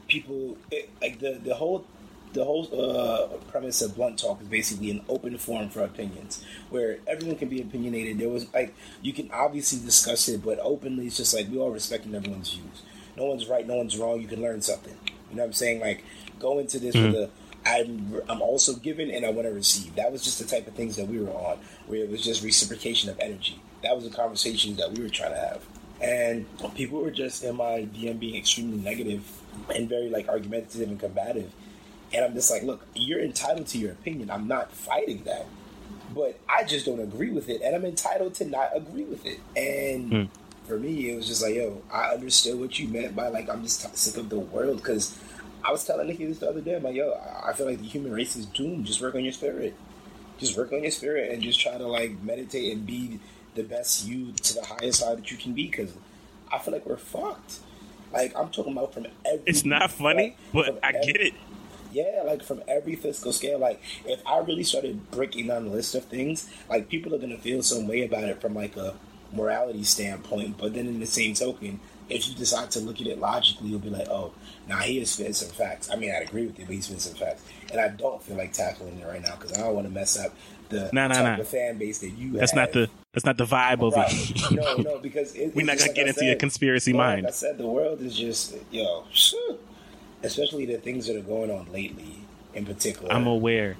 people 0.07 0.57
it, 0.71 0.89
like 1.01 1.19
the 1.19 1.39
the 1.43 1.55
whole 1.55 1.85
the 2.35 2.43
whole 2.43 2.67
uh, 2.77 3.27
premise 3.49 3.81
of 3.81 3.95
blunt 3.95 4.19
talk 4.19 4.41
is 4.41 4.47
basically 4.47 4.91
an 4.91 5.01
open 5.07 5.37
forum 5.37 5.69
for 5.69 5.83
opinions 5.83 6.43
where 6.69 6.99
everyone 7.07 7.37
can 7.37 7.47
be 7.47 7.61
opinionated. 7.61 8.19
There 8.19 8.29
was 8.29 8.53
like 8.53 8.75
you 9.01 9.13
can 9.13 9.31
obviously 9.31 9.79
discuss 9.79 10.27
it, 10.27 10.43
but 10.43 10.59
openly 10.61 11.07
it's 11.07 11.17
just 11.17 11.33
like 11.33 11.49
we 11.49 11.57
all 11.57 11.71
respecting 11.71 12.13
everyone's 12.13 12.51
views. 12.51 12.83
No 13.17 13.25
one's 13.25 13.47
right, 13.47 13.65
no 13.65 13.77
one's 13.77 13.97
wrong. 13.97 14.21
You 14.21 14.27
can 14.27 14.41
learn 14.41 14.61
something. 14.61 14.95
You 15.31 15.37
know 15.37 15.43
what 15.43 15.47
I'm 15.47 15.53
saying? 15.53 15.79
Like 15.79 16.03
go 16.37 16.59
into 16.59 16.77
this 16.77 16.93
with 16.93 17.15
a 17.15 17.29
I'm 17.65 18.21
I'm 18.29 18.41
also 18.41 18.75
given 18.75 19.09
and 19.09 19.25
I 19.25 19.29
want 19.31 19.47
to 19.47 19.53
receive. 19.53 19.95
That 19.95 20.11
was 20.11 20.23
just 20.23 20.37
the 20.39 20.45
type 20.45 20.67
of 20.67 20.73
things 20.73 20.97
that 20.97 21.07
we 21.07 21.19
were 21.19 21.31
on, 21.31 21.57
where 21.87 22.03
it 22.03 22.11
was 22.11 22.23
just 22.23 22.43
reciprocation 22.43 23.09
of 23.09 23.19
energy. 23.19 23.59
That 23.81 23.95
was 23.95 24.03
the 24.03 24.15
conversations 24.15 24.77
that 24.77 24.91
we 24.91 25.01
were 25.01 25.09
trying 25.09 25.31
to 25.31 25.39
have. 25.39 25.65
And 26.01 26.45
people 26.75 27.01
were 27.01 27.11
just 27.11 27.43
in 27.43 27.55
my 27.55 27.87
DM 27.93 28.19
being 28.19 28.35
extremely 28.35 28.77
negative 28.77 29.23
and 29.73 29.87
very 29.87 30.09
like 30.09 30.27
argumentative 30.27 30.89
and 30.89 30.99
combative. 30.99 31.51
And 32.15 32.23
I'm 32.23 32.33
just 32.33 32.49
like, 32.49 32.63
look, 32.63 32.81
you're 32.95 33.19
entitled 33.19 33.67
to 33.67 33.77
your 33.77 33.91
opinion. 33.91 34.31
I'm 34.31 34.47
not 34.47 34.71
fighting 34.71 35.23
that. 35.25 35.45
But 36.13 36.39
I 36.47 36.63
just 36.63 36.85
don't 36.85 37.01
agree 37.01 37.29
with 37.29 37.49
it. 37.49 37.61
And 37.61 37.75
I'm 37.75 37.83
entitled 37.83 38.35
to 38.35 38.45
not 38.45 38.69
agree 38.73 39.03
with 39.03 39.25
it. 39.25 39.41
And 39.57 40.11
hmm. 40.11 40.23
for 40.65 40.79
me, 40.79 41.11
it 41.11 41.17
was 41.17 41.27
just 41.27 41.43
like, 41.43 41.55
yo, 41.55 41.81
I 41.91 42.11
understood 42.11 42.57
what 42.57 42.79
you 42.79 42.87
meant 42.87 43.17
by 43.17 43.27
like, 43.27 43.49
I'm 43.49 43.63
just 43.63 43.81
t- 43.81 43.89
sick 43.95 44.15
of 44.15 44.29
the 44.29 44.39
world. 44.39 44.77
Because 44.77 45.19
I 45.61 45.71
was 45.71 45.83
telling 45.83 46.07
Nikki 46.07 46.25
this 46.25 46.39
the 46.39 46.47
other 46.49 46.61
day. 46.61 46.77
I'm 46.77 46.83
like, 46.83 46.95
yo, 46.95 47.11
I- 47.11 47.49
I 47.49 47.53
feel 47.53 47.65
like 47.65 47.79
the 47.79 47.87
human 47.87 48.13
race 48.13 48.37
is 48.37 48.45
doomed. 48.45 48.85
Just 48.85 49.01
work 49.01 49.15
on 49.15 49.25
your 49.25 49.33
spirit. 49.33 49.75
Just 50.37 50.57
work 50.57 50.71
on 50.71 50.83
your 50.83 50.91
spirit 50.91 51.33
and 51.33 51.41
just 51.43 51.59
try 51.59 51.77
to 51.77 51.85
like 51.85 52.21
meditate 52.23 52.71
and 52.71 52.85
be 52.85 53.19
the 53.55 53.63
best 53.63 54.07
you 54.07 54.31
to 54.31 54.53
the 54.53 54.63
highest 54.63 55.01
side 55.01 55.17
that 55.17 55.31
you 55.31 55.37
can 55.37 55.51
be. 55.51 55.67
Because 55.67 55.91
I 56.49 56.59
feel 56.59 56.73
like 56.73 56.85
we're 56.85 56.95
fucked. 56.95 57.59
Like 58.13 58.37
I'm 58.37 58.47
talking 58.49 58.71
about 58.71 58.93
from 58.93 59.07
every. 59.25 59.43
It's 59.45 59.65
not 59.65 59.91
funny, 59.91 60.37
like, 60.53 60.65
but 60.67 60.79
I 60.81 60.89
every- 60.89 61.11
get 61.11 61.21
it. 61.21 61.33
Yeah, 61.95 62.23
like 62.25 62.43
from 62.43 62.61
every 62.67 62.95
fiscal 62.95 63.31
scale. 63.31 63.57
Like 63.57 63.81
if 64.05 64.19
I 64.27 64.39
really 64.39 64.63
started 64.63 65.09
breaking 65.11 65.47
down 65.47 65.65
the 65.65 65.71
list 65.71 65.95
of 65.95 66.03
things, 66.05 66.49
like 66.69 66.89
people 66.89 67.15
are 67.15 67.19
gonna 67.19 67.37
feel 67.37 67.63
some 67.63 67.87
way 67.87 68.03
about 68.03 68.25
it 68.25 68.41
from 68.41 68.53
like 68.53 68.75
a 68.77 68.95
morality 69.31 69.83
standpoint. 69.83 70.57
But 70.57 70.73
then 70.73 70.87
in 70.87 70.99
the 70.99 71.05
same 71.05 71.33
token, 71.33 71.79
if 72.09 72.27
you 72.27 72.35
decide 72.35 72.69
to 72.71 72.79
look 72.79 72.99
at 73.01 73.07
it 73.07 73.19
logically, 73.19 73.69
you'll 73.69 73.79
be 73.79 73.89
like, 73.89 74.07
oh, 74.09 74.33
now 74.67 74.79
he 74.79 74.99
is 74.99 75.11
spitting 75.11 75.33
some 75.33 75.49
facts. 75.49 75.89
I 75.89 75.95
mean, 75.95 76.11
I'd 76.13 76.27
agree 76.27 76.45
with 76.45 76.59
you, 76.59 76.65
but 76.65 76.75
he's 76.75 76.85
spitting 76.85 76.99
some 76.99 77.15
facts, 77.15 77.43
and 77.71 77.79
I 77.79 77.87
don't 77.87 78.21
feel 78.21 78.35
like 78.37 78.53
tackling 78.53 78.99
it 78.99 79.07
right 79.07 79.21
now 79.21 79.35
because 79.35 79.53
I 79.53 79.61
don't 79.61 79.73
want 79.75 79.87
to 79.87 79.93
mess 79.93 80.19
up 80.19 80.33
the 80.69 80.89
Nah, 80.93 81.07
nah, 81.07 81.13
type 81.15 81.37
nah. 81.37 81.41
of 81.41 81.47
fan 81.47 81.77
base 81.77 81.99
that 81.99 82.09
you. 82.11 82.33
That's 82.33 82.51
have. 82.51 82.57
not 82.57 82.71
the 82.73 82.89
that's 83.13 83.25
not 83.25 83.37
the 83.37 83.45
vibe 83.45 83.81
of 83.87 83.93
Right. 83.93 84.11
it. 84.11 84.51
no, 84.51 84.75
no, 84.91 84.99
because 85.07 85.33
it, 85.35 85.55
We're 85.55 85.65
not 85.65 85.77
gonna 85.77 85.87
like 85.87 85.95
get 85.95 86.05
I 86.07 86.09
into 86.09 86.25
your 86.25 86.33
said, 86.33 86.39
conspiracy 86.39 86.91
like 86.93 86.97
mind. 86.97 87.27
I 87.27 87.31
said, 87.31 87.57
the 87.57 87.67
world 87.67 88.01
is 88.01 88.15
just 88.15 88.55
yo. 88.71 89.05
especially 90.25 90.65
the 90.65 90.77
things 90.77 91.07
that 91.07 91.15
are 91.15 91.21
going 91.21 91.51
on 91.51 91.71
lately, 91.71 92.15
in 92.53 92.65
particular. 92.65 93.11
I'm 93.11 93.27
aware. 93.27 93.77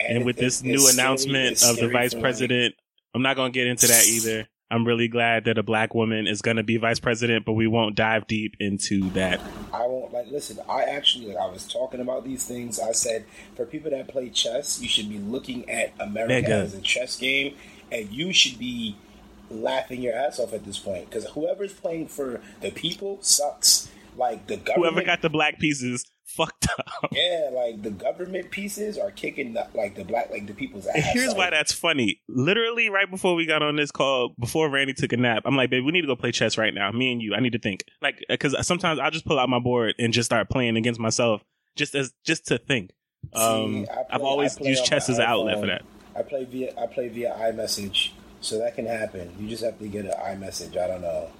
And 0.00 0.18
it- 0.18 0.24
with 0.24 0.36
this 0.36 0.62
new 0.62 0.78
scary- 0.78 0.94
announcement 0.94 1.62
of 1.64 1.76
the 1.76 1.88
vice 1.88 2.14
president, 2.14 2.74
I'm 3.14 3.22
not 3.22 3.36
going 3.36 3.52
to 3.52 3.58
get 3.58 3.66
into 3.66 3.86
that 3.88 4.06
either. 4.06 4.48
I'm 4.70 4.86
really 4.86 5.08
glad 5.08 5.46
that 5.46 5.56
a 5.56 5.62
black 5.62 5.94
woman 5.94 6.26
is 6.26 6.42
going 6.42 6.58
to 6.58 6.62
be 6.62 6.76
vice 6.76 7.00
president, 7.00 7.46
but 7.46 7.54
we 7.54 7.66
won't 7.66 7.94
dive 7.94 8.26
deep 8.26 8.54
into 8.60 9.08
that. 9.10 9.40
I 9.72 9.86
won't 9.86 10.12
like 10.12 10.26
listen. 10.30 10.58
I 10.68 10.82
actually 10.82 11.28
like 11.28 11.38
I 11.38 11.46
was 11.46 11.66
talking 11.66 12.00
about 12.00 12.22
these 12.24 12.44
things. 12.44 12.78
I 12.78 12.92
said 12.92 13.24
for 13.56 13.64
people 13.64 13.90
that 13.92 14.08
play 14.08 14.28
chess, 14.28 14.78
you 14.82 14.86
should 14.88 15.08
be 15.08 15.18
looking 15.18 15.68
at 15.70 15.94
America 15.98 16.50
Nigga. 16.50 16.64
as 16.64 16.74
a 16.74 16.82
chess 16.82 17.16
game, 17.16 17.54
and 17.90 18.10
you 18.12 18.34
should 18.34 18.58
be 18.58 18.96
laughing 19.50 20.02
your 20.02 20.14
ass 20.14 20.38
off 20.38 20.52
at 20.52 20.66
this 20.66 20.78
point 20.78 21.08
because 21.08 21.24
whoever's 21.30 21.72
playing 21.72 22.08
for 22.08 22.42
the 22.60 22.70
people 22.70 23.16
sucks. 23.22 23.88
Like 24.18 24.46
the 24.48 24.56
government, 24.56 24.94
Whoever 24.94 25.06
got 25.06 25.22
the 25.22 25.30
black 25.30 25.58
pieces 25.60 26.04
fucked 26.26 26.66
up. 26.78 27.10
yeah, 27.12 27.50
like 27.52 27.82
the 27.82 27.90
government 27.90 28.50
pieces 28.50 28.98
are 28.98 29.10
kicking 29.12 29.54
the, 29.54 29.66
like 29.74 29.94
the 29.94 30.04
black 30.04 30.30
like 30.30 30.46
the 30.46 30.54
people's 30.54 30.86
ass. 30.86 30.96
And 30.96 31.04
here's 31.04 31.28
like, 31.28 31.36
why 31.36 31.50
that's 31.50 31.72
funny. 31.72 32.20
Literally, 32.28 32.90
right 32.90 33.08
before 33.10 33.34
we 33.34 33.46
got 33.46 33.62
on 33.62 33.76
this 33.76 33.90
call, 33.92 34.34
before 34.38 34.68
Randy 34.68 34.92
took 34.92 35.12
a 35.12 35.16
nap, 35.16 35.44
I'm 35.46 35.56
like, 35.56 35.70
babe, 35.70 35.84
we 35.84 35.92
need 35.92 36.00
to 36.02 36.08
go 36.08 36.16
play 36.16 36.32
chess 36.32 36.58
right 36.58 36.74
now. 36.74 36.90
Me 36.90 37.12
and 37.12 37.22
you. 37.22 37.34
I 37.34 37.40
need 37.40 37.52
to 37.52 37.58
think. 37.58 37.84
Like, 38.02 38.24
because 38.28 38.54
sometimes 38.66 38.98
I 38.98 39.08
just 39.10 39.24
pull 39.24 39.38
out 39.38 39.48
my 39.48 39.60
board 39.60 39.94
and 39.98 40.12
just 40.12 40.26
start 40.26 40.50
playing 40.50 40.76
against 40.76 40.98
myself, 40.98 41.42
just 41.76 41.94
as 41.94 42.12
just 42.24 42.46
to 42.46 42.58
think. 42.58 42.90
Um, 43.34 43.84
See, 43.84 43.90
I 43.90 44.16
I've 44.16 44.22
always 44.22 44.58
used 44.60 44.84
chess 44.84 45.08
as 45.08 45.18
an 45.18 45.24
outlet 45.24 45.60
for 45.60 45.66
that. 45.66 45.82
I 46.16 46.22
play 46.22 46.44
via 46.44 46.72
I 46.76 46.86
play 46.86 47.08
via 47.08 47.34
iMessage, 47.34 48.10
so 48.40 48.58
that 48.58 48.74
can 48.74 48.86
happen. 48.86 49.32
You 49.38 49.48
just 49.48 49.62
have 49.62 49.78
to 49.78 49.86
get 49.86 50.04
an 50.04 50.12
iMessage. 50.12 50.76
I 50.76 50.88
don't 50.88 51.02
know, 51.02 51.30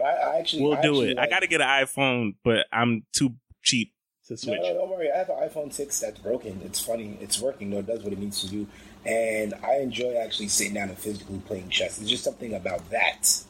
I, 0.00 0.10
I 0.34 0.38
actually 0.38 0.62
We'll 0.62 0.74
I 0.74 0.82
do 0.82 0.88
actually 0.90 1.10
it. 1.12 1.18
I 1.18 1.28
got 1.28 1.40
to 1.40 1.46
get 1.46 1.60
an 1.60 1.66
iPhone, 1.68 2.34
but 2.44 2.66
I'm 2.72 3.04
too 3.12 3.34
cheap 3.62 3.92
to 4.26 4.32
No, 4.34 4.36
switch. 4.36 4.60
no, 4.62 4.74
don't 4.74 4.90
worry. 4.90 5.10
I 5.10 5.18
have 5.18 5.28
an 5.30 5.36
iPhone 5.48 5.72
six 5.72 5.98
that's 6.00 6.18
broken. 6.18 6.60
It's 6.64 6.80
funny. 6.80 7.16
It's 7.20 7.40
working 7.40 7.70
though. 7.70 7.78
It 7.78 7.86
does 7.86 8.02
what 8.02 8.12
it 8.12 8.18
needs 8.18 8.40
to 8.42 8.48
do, 8.48 8.66
and 9.06 9.54
I 9.64 9.76
enjoy 9.78 10.16
actually 10.16 10.48
sitting 10.48 10.74
down 10.74 10.88
and 10.90 10.98
physically 10.98 11.40
playing 11.46 11.68
chess. 11.70 12.00
It's 12.00 12.10
just 12.10 12.24
something 12.24 12.54
about 12.54 12.88
that 12.90 13.42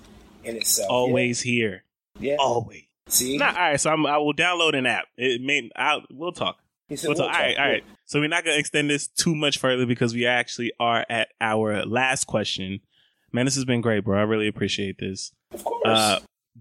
in 0.44 0.56
itself. 0.56 0.90
Always 0.90 1.40
here. 1.40 1.84
yeah. 2.20 2.36
Always. 2.38 2.84
See, 3.08 3.38
Nah, 3.38 3.48
all 3.48 3.52
right. 3.54 3.80
So 3.80 3.90
I'm, 3.90 4.04
I 4.06 4.18
will 4.18 4.34
download 4.34 4.76
an 4.76 4.84
app. 4.86 5.06
It 5.16 5.40
may. 5.40 5.70
I'll, 5.74 6.02
we'll 6.10 6.32
talk. 6.32 6.58
said, 6.94 7.08
We'll 7.08 7.16
talk. 7.16 7.34
All 7.34 7.40
right, 7.42 7.56
all 7.58 7.68
right. 7.68 7.84
So 8.04 8.20
we're 8.20 8.28
not 8.28 8.44
gonna 8.44 8.58
extend 8.58 8.90
this 8.90 9.08
too 9.08 9.34
much 9.34 9.58
further 9.58 9.86
because 9.86 10.12
we 10.14 10.26
actually 10.26 10.72
are 10.78 11.04
at 11.08 11.28
our 11.40 11.84
last 11.86 12.26
question. 12.26 12.80
Man, 13.32 13.44
this 13.46 13.54
has 13.56 13.64
been 13.64 13.80
great, 13.80 14.04
bro. 14.04 14.18
I 14.18 14.22
really 14.22 14.46
appreciate 14.48 14.98
this. 14.98 15.32
Of 15.52 15.64
course. 15.64 15.82
Uh, 15.86 16.18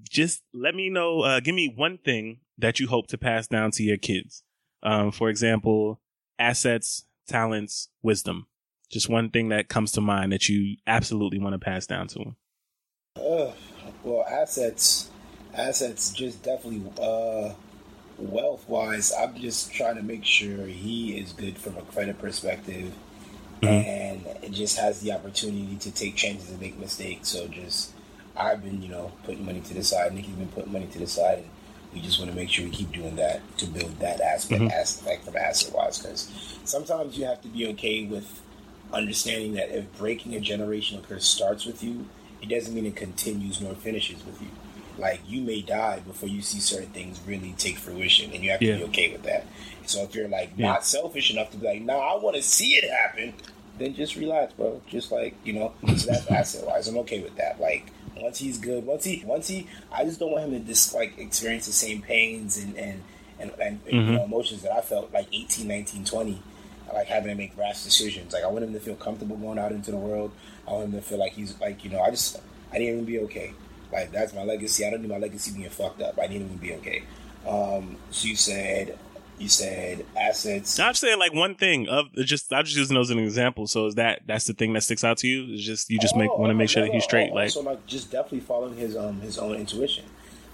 just 0.09 0.41
let 0.53 0.75
me 0.75 0.89
know. 0.89 1.21
Uh, 1.21 1.39
give 1.39 1.55
me 1.55 1.73
one 1.75 1.97
thing 1.97 2.39
that 2.57 2.79
you 2.79 2.87
hope 2.87 3.07
to 3.07 3.17
pass 3.17 3.47
down 3.47 3.71
to 3.71 3.83
your 3.83 3.97
kids. 3.97 4.43
Um, 4.83 5.11
for 5.11 5.29
example, 5.29 5.99
assets, 6.39 7.05
talents, 7.27 7.89
wisdom. 8.01 8.47
Just 8.91 9.09
one 9.09 9.29
thing 9.29 9.49
that 9.49 9.67
comes 9.67 9.91
to 9.93 10.01
mind 10.01 10.31
that 10.31 10.47
you 10.47 10.77
absolutely 10.87 11.39
want 11.39 11.53
to 11.53 11.59
pass 11.59 11.85
down 11.85 12.07
to 12.07 12.19
them. 12.19 12.35
Uh, 13.17 13.51
well, 14.03 14.25
assets, 14.29 15.09
assets, 15.53 16.11
just 16.11 16.43
definitely. 16.43 16.83
Uh, 17.01 17.53
wealth 18.17 18.67
wise, 18.67 19.13
I'm 19.13 19.35
just 19.35 19.71
trying 19.71 19.95
to 19.95 20.01
make 20.01 20.25
sure 20.25 20.65
he 20.65 21.19
is 21.19 21.33
good 21.33 21.55
from 21.55 21.77
a 21.77 21.83
credit 21.83 22.17
perspective, 22.17 22.91
and 23.61 24.25
just 24.51 24.79
has 24.79 25.01
the 25.01 25.11
opportunity 25.11 25.75
to 25.75 25.91
take 25.91 26.15
chances 26.15 26.49
and 26.49 26.59
make 26.59 26.79
mistakes. 26.79 27.29
So 27.29 27.47
just, 27.47 27.93
I've 28.37 28.63
been, 28.63 28.81
you 28.81 28.89
know, 28.89 29.11
putting 29.23 29.45
money 29.45 29.61
to 29.61 29.73
the 29.73 29.83
side. 29.83 30.13
Nikki's 30.13 30.35
been 30.35 30.47
putting 30.49 30.71
money 30.71 30.87
to 30.87 30.99
the 30.99 31.07
side, 31.07 31.39
and 31.39 31.47
we 31.93 32.01
just 32.01 32.19
want 32.19 32.29
to 32.31 32.35
make 32.37 32.49
sure 32.49 32.65
we 32.65 32.71
keep 32.71 32.91
doing 32.91 33.15
that 33.15 33.41
to 33.57 33.65
build 33.65 33.99
that 33.99 34.21
aspect, 34.21 34.61
mm-hmm. 34.61 34.71
aspect 34.71 35.25
from 35.25 35.37
asset 35.37 35.73
wise. 35.73 35.99
Because 35.99 36.31
sometimes 36.63 37.17
you 37.17 37.25
have 37.25 37.41
to 37.41 37.47
be 37.47 37.67
okay 37.69 38.05
with 38.05 38.41
understanding 38.93 39.53
that 39.53 39.69
if 39.75 39.97
breaking 39.97 40.35
a 40.35 40.39
generational 40.39 41.03
curse 41.07 41.25
starts 41.25 41.65
with 41.65 41.83
you, 41.83 42.05
it 42.41 42.49
doesn't 42.49 42.73
mean 42.73 42.85
it 42.85 42.95
continues 42.95 43.59
nor 43.61 43.73
finishes 43.73 44.23
with 44.25 44.41
you. 44.41 44.47
Like 44.97 45.21
you 45.27 45.41
may 45.41 45.61
die 45.61 45.99
before 45.99 46.29
you 46.29 46.41
see 46.41 46.59
certain 46.59 46.89
things 46.89 47.19
really 47.25 47.53
take 47.57 47.77
fruition, 47.77 48.31
and 48.31 48.43
you 48.43 48.51
have 48.51 48.59
to 48.59 48.65
Yeah. 48.65 48.77
be 48.77 48.83
okay 48.85 49.11
with 49.11 49.23
that. 49.23 49.45
So 49.85 50.03
if 50.03 50.15
you're 50.15 50.27
like 50.27 50.51
Yeah. 50.57 50.67
not 50.67 50.85
selfish 50.85 51.31
enough 51.31 51.51
to 51.51 51.57
be 51.57 51.67
like, 51.67 51.81
"Nah, 51.81 51.97
I 51.99 52.15
want 52.17 52.35
to 52.35 52.41
see 52.41 52.75
it 52.75 52.89
happen," 52.89 53.33
then 53.77 53.93
just 53.93 54.15
relax, 54.15 54.53
bro. 54.53 54.81
Just 54.87 55.11
like 55.11 55.35
you 55.43 55.53
know, 55.53 55.73
so 55.95 56.11
that's 56.11 56.27
asset 56.31 56.65
wise. 56.65 56.87
I'm 56.87 56.97
okay 56.99 57.19
with 57.21 57.35
that. 57.37 57.59
Like 57.61 57.91
once 58.21 58.37
he's 58.39 58.57
good, 58.57 58.85
once 58.85 59.03
he, 59.03 59.23
once 59.25 59.47
he, 59.47 59.67
I 59.91 60.03
just 60.05 60.19
don't 60.19 60.31
want 60.31 60.45
him 60.45 60.51
to 60.51 60.59
just 60.59 60.93
like 60.93 61.17
experience 61.17 61.65
the 61.65 61.71
same 61.73 62.01
pains 62.01 62.57
and 62.57 62.77
and 62.77 63.03
and, 63.39 63.51
and 63.61 63.79
you 63.85 63.93
Mhm. 64.01 64.13
know, 64.15 64.23
emotions 64.25 64.61
that 64.63 64.71
I 64.71 64.81
felt 64.81 65.13
like 65.13 65.27
18, 65.31 65.67
19, 65.67 66.05
20 66.05 66.41
like 66.93 67.07
having 67.07 67.29
to 67.29 67.35
make 67.35 67.55
rash 67.57 67.83
decisions. 67.83 68.31
Like 68.33 68.43
I 68.43 68.47
want 68.47 68.63
him 68.63 68.73
to 68.73 68.79
feel 68.79 68.95
comfortable 68.95 69.35
going 69.35 69.59
out 69.59 69.71
into 69.73 69.91
the 69.91 69.97
world. 69.97 70.31
I 70.67 70.71
want 70.71 70.85
him 70.85 70.91
to 70.93 71.01
feel 71.01 71.17
like 71.19 71.33
he's 71.33 71.59
like 71.59 71.83
you 71.83 71.89
know 71.89 71.99
I 72.01 72.09
just 72.11 72.37
I 72.73 72.77
need 72.79 72.87
him 72.89 72.99
to 72.99 73.05
be 73.05 73.19
okay. 73.19 73.53
Like 73.91 74.11
that's 74.11 74.33
my 74.33 74.43
legacy. 74.43 74.85
I 74.85 74.89
don't 74.91 75.01
need 75.01 75.09
my 75.11 75.17
legacy 75.17 75.51
being 75.51 75.69
fucked 75.69 76.01
up. 76.01 76.17
I 76.21 76.27
need 76.27 76.41
him 76.41 76.49
to 76.49 76.55
be 76.57 76.73
okay. 76.75 77.03
Um, 77.47 77.97
so 78.11 78.27
you 78.27 78.35
said 78.35 78.97
you 79.39 79.49
said 79.49 80.05
assets. 80.19 80.79
I'm 80.79 80.93
saying 80.95 81.19
like 81.19 81.33
one 81.33 81.55
thing 81.55 81.87
of 81.87 82.11
just 82.15 82.51
I'm 82.53 82.65
just 82.65 82.77
using 82.77 82.95
those 82.95 83.09
as 83.11 83.17
an 83.17 83.23
example. 83.23 83.67
So 83.67 83.85
is 83.85 83.95
that 83.95 84.21
that's 84.25 84.45
the 84.47 84.53
thing 84.53 84.73
that 84.73 84.81
sticks 84.81 85.03
out 85.03 85.17
to 85.19 85.27
you? 85.27 85.53
Is 85.53 85.63
just 85.63 85.89
you 85.89 85.99
just 85.99 86.15
oh, 86.15 86.19
make 86.19 86.37
want 86.37 86.49
to 86.49 86.53
make 86.55 86.69
sure 86.69 86.83
that 86.83 86.91
he's 86.93 87.03
straight. 87.03 87.29
Oh, 87.31 87.35
like 87.35 87.49
so 87.51 87.61
like 87.61 87.85
just 87.85 88.11
definitely 88.11 88.39
following 88.41 88.75
his 88.75 88.95
um 88.97 89.21
his 89.21 89.37
own 89.37 89.55
intuition. 89.55 90.05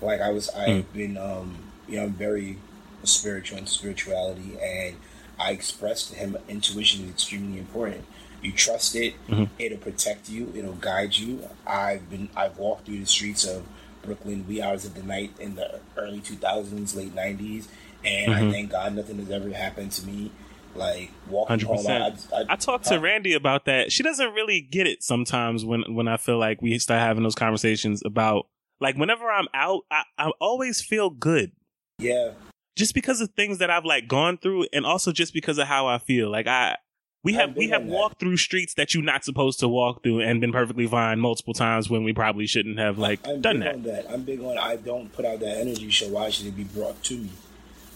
Like 0.02 0.22
I 0.22 0.30
was 0.32 0.50
I've 0.50 0.68
Mm. 0.70 0.94
been 0.94 1.18
um 1.18 1.56
you 1.88 1.98
know 1.98 2.04
I'm 2.04 2.14
very 2.14 2.58
spiritual 3.04 3.58
into 3.58 3.72
spirituality 3.72 4.58
and 4.62 4.96
I 5.40 5.52
expressed 5.52 6.12
to 6.12 6.16
him 6.18 6.38
intuition 6.48 7.06
is 7.06 7.12
extremely 7.12 7.60
important. 7.60 8.06
You 8.42 8.52
trust 8.52 8.96
it, 8.96 9.14
Mm-hmm. 9.30 9.46
it'll 9.60 9.78
protect 9.78 10.30
you, 10.30 10.52
it'll 10.56 10.74
guide 10.74 11.16
you. 11.16 11.48
I've 11.66 12.10
been 12.10 12.30
I've 12.36 12.58
walked 12.58 12.86
through 12.86 13.00
the 13.00 13.06
streets 13.06 13.46
of 13.46 13.64
Brooklyn 14.04 14.46
wee 14.48 14.62
hours 14.62 14.84
of 14.84 14.96
the 14.96 15.04
night 15.04 15.32
in 15.40 15.56
the 15.56 15.80
early 15.96 16.20
2000s, 16.20 16.94
late 16.96 17.16
90s, 17.16 17.68
and 18.06 18.32
Mm-hmm. 18.34 18.48
I 18.50 18.52
thank 18.52 18.72
God 18.72 18.96
nothing 18.96 19.18
has 19.20 19.30
ever 19.32 19.50
happened 19.54 19.92
to 19.94 20.06
me. 20.08 20.32
Like 20.76 21.12
walking 21.28 21.50
Hundred 21.50 21.68
home, 21.68 21.78
percent. 21.78 22.28
I, 22.34 22.54
I 22.54 22.56
talked 22.56 22.86
to 22.86 22.98
Randy 22.98 23.34
about 23.34 23.66
that. 23.66 23.92
She 23.92 24.02
doesn't 24.02 24.34
really 24.34 24.60
get 24.60 24.88
it 24.88 25.04
sometimes 25.04 25.64
when 25.64 25.84
when 25.94 26.08
I 26.08 26.18
feel 26.18 26.40
like 26.40 26.64
we 26.64 26.80
start 26.80 27.00
having 27.00 27.22
those 27.22 27.36
conversations 27.36 28.02
about 28.04 28.48
like 28.80 28.96
whenever 28.98 29.30
I'm 29.30 29.48
out, 29.54 29.84
I, 29.92 30.02
I 30.18 30.32
always 30.42 30.82
feel 30.82 31.12
good 31.12 31.52
yeah, 32.00 32.32
just 32.76 32.96
because 32.96 33.22
of 33.22 33.30
things 33.36 33.60
that 33.60 33.70
I've 33.70 33.86
like 33.86 34.08
gone 34.08 34.40
through, 34.40 34.66
and 34.74 34.84
also 34.84 35.12
just 35.12 35.32
because 35.32 35.60
of 35.60 35.68
how 35.68 35.86
I 35.86 36.00
feel. 36.00 36.32
Like 36.32 36.48
I, 36.48 36.76
we 37.24 37.34
have 37.34 37.56
we 37.56 37.70
have 37.70 37.82
on 37.84 37.90
that. 37.90 37.94
walked 37.94 38.20
through 38.20 38.38
streets 38.38 38.74
that 38.74 38.96
you're 38.96 39.04
not 39.04 39.24
supposed 39.24 39.60
to 39.60 39.68
walk 39.68 40.02
through, 40.02 40.22
and 40.22 40.42
been 40.42 40.52
perfectly 40.52 40.88
fine 40.88 41.20
multiple 41.20 41.54
times 41.54 41.88
when 41.88 42.04
we 42.04 42.14
probably 42.14 42.48
shouldn't 42.48 42.80
have 42.80 42.98
like 42.98 43.20
I'm 43.28 43.42
done 43.42 43.60
big 43.60 43.64
that. 43.64 43.76
on 43.76 43.84
that. 43.84 44.12
I'm 44.12 44.24
big 44.24 44.42
on. 44.42 44.58
I 44.58 44.76
don't 44.78 45.14
put 45.14 45.24
out 45.24 45.40
that 45.42 45.58
energy. 45.60 45.92
So 45.92 46.08
why 46.10 46.32
should 46.32 46.48
it 46.48 46.56
be 46.58 46.64
brought 46.64 47.02
to 47.04 47.14
me? 47.14 47.30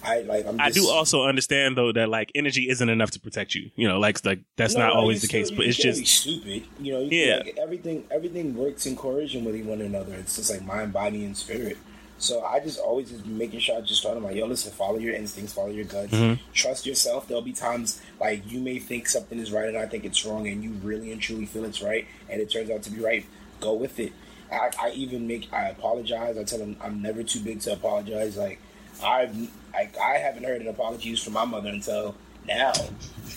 I 0.08 0.22
like. 0.22 0.46
I'm. 0.48 0.60
I 0.60 0.70
do 0.72 0.88
also 0.90 1.24
understand 1.26 1.78
though 1.78 1.92
that 1.92 2.10
like 2.10 2.32
energy 2.34 2.70
isn't 2.70 2.90
enough 2.90 3.12
to 3.12 3.20
protect 3.20 3.54
you. 3.56 3.70
You 3.76 3.88
know, 3.88 4.00
like 4.00 4.24
like 4.26 4.40
that's 4.56 4.74
No, 4.76 4.82
not 4.88 4.94
no, 4.94 5.00
always 5.02 5.22
the 5.22 5.28
still- 5.28 5.42
case, 5.42 5.52
but 5.52 5.66
it's 5.66 5.78
just 5.78 6.06
stupid. 6.08 6.64
You 6.80 6.94
know. 6.94 7.00
You 7.02 7.10
Yeah. 7.12 7.36
Like, 7.46 7.58
everything. 7.58 8.06
Everything 8.10 8.56
works 8.56 8.86
in 8.86 8.96
coercion 8.96 9.44
with 9.46 9.56
one 9.66 9.82
another. 9.82 10.14
It's 10.16 10.36
just 10.38 10.50
like 10.50 10.64
mind, 10.64 10.94
body, 10.94 11.26
and 11.26 11.36
spirit. 11.36 11.78
So 12.20 12.44
I 12.44 12.60
just 12.60 12.80
always 12.80 13.12
just 13.12 13.28
making 13.28 13.60
sure 13.60 13.78
I 13.78 13.82
just 13.82 14.02
tell 14.02 14.16
them 14.16 14.24
like, 14.24 14.36
yo, 14.36 14.48
listen, 14.48 14.72
follow 14.72 14.98
your 14.98 15.14
instincts, 15.14 15.54
follow 15.54 15.70
your 15.70 15.86
guts, 15.86 16.12
Mhm. 16.12 16.40
trust 16.52 16.88
yourself. 16.88 17.28
There'll 17.28 17.44
be 17.44 17.54
times 17.54 18.02
like 18.20 18.50
you 18.52 18.60
may 18.60 18.80
think 18.80 19.08
something 19.08 19.38
is 19.38 19.52
right 19.52 19.68
and 19.68 19.78
I 19.78 19.86
think 19.86 20.04
it's 20.04 20.26
wrong, 20.26 20.48
and 20.48 20.64
you 20.64 20.72
really 20.82 21.12
and 21.12 21.22
truly 21.22 21.46
feel 21.46 21.64
it's 21.66 21.80
right, 21.82 22.08
and 22.28 22.42
it 22.42 22.50
turns 22.50 22.72
out 22.72 22.82
to 22.84 22.90
be 22.90 23.00
right. 23.04 23.24
Go 23.60 23.74
with 23.74 24.00
it. 24.00 24.14
I, 24.52 24.72
I 24.82 24.90
even 24.96 25.28
make 25.28 25.48
I 25.54 25.68
apologize. 25.70 26.38
I 26.40 26.44
tell 26.44 26.58
them 26.58 26.78
I'm 26.82 27.04
never 27.04 27.22
too 27.22 27.40
big 27.42 27.60
to 27.62 27.74
apologize. 27.74 28.36
Like 28.36 28.60
I've 29.04 29.36
I, 29.78 29.90
I 30.02 30.18
haven't 30.18 30.44
heard 30.44 30.62
an 30.62 30.68
apology 30.68 31.16
from 31.16 31.34
my 31.34 31.46
mother 31.46 31.70
until 31.70 32.16
now. 32.48 32.74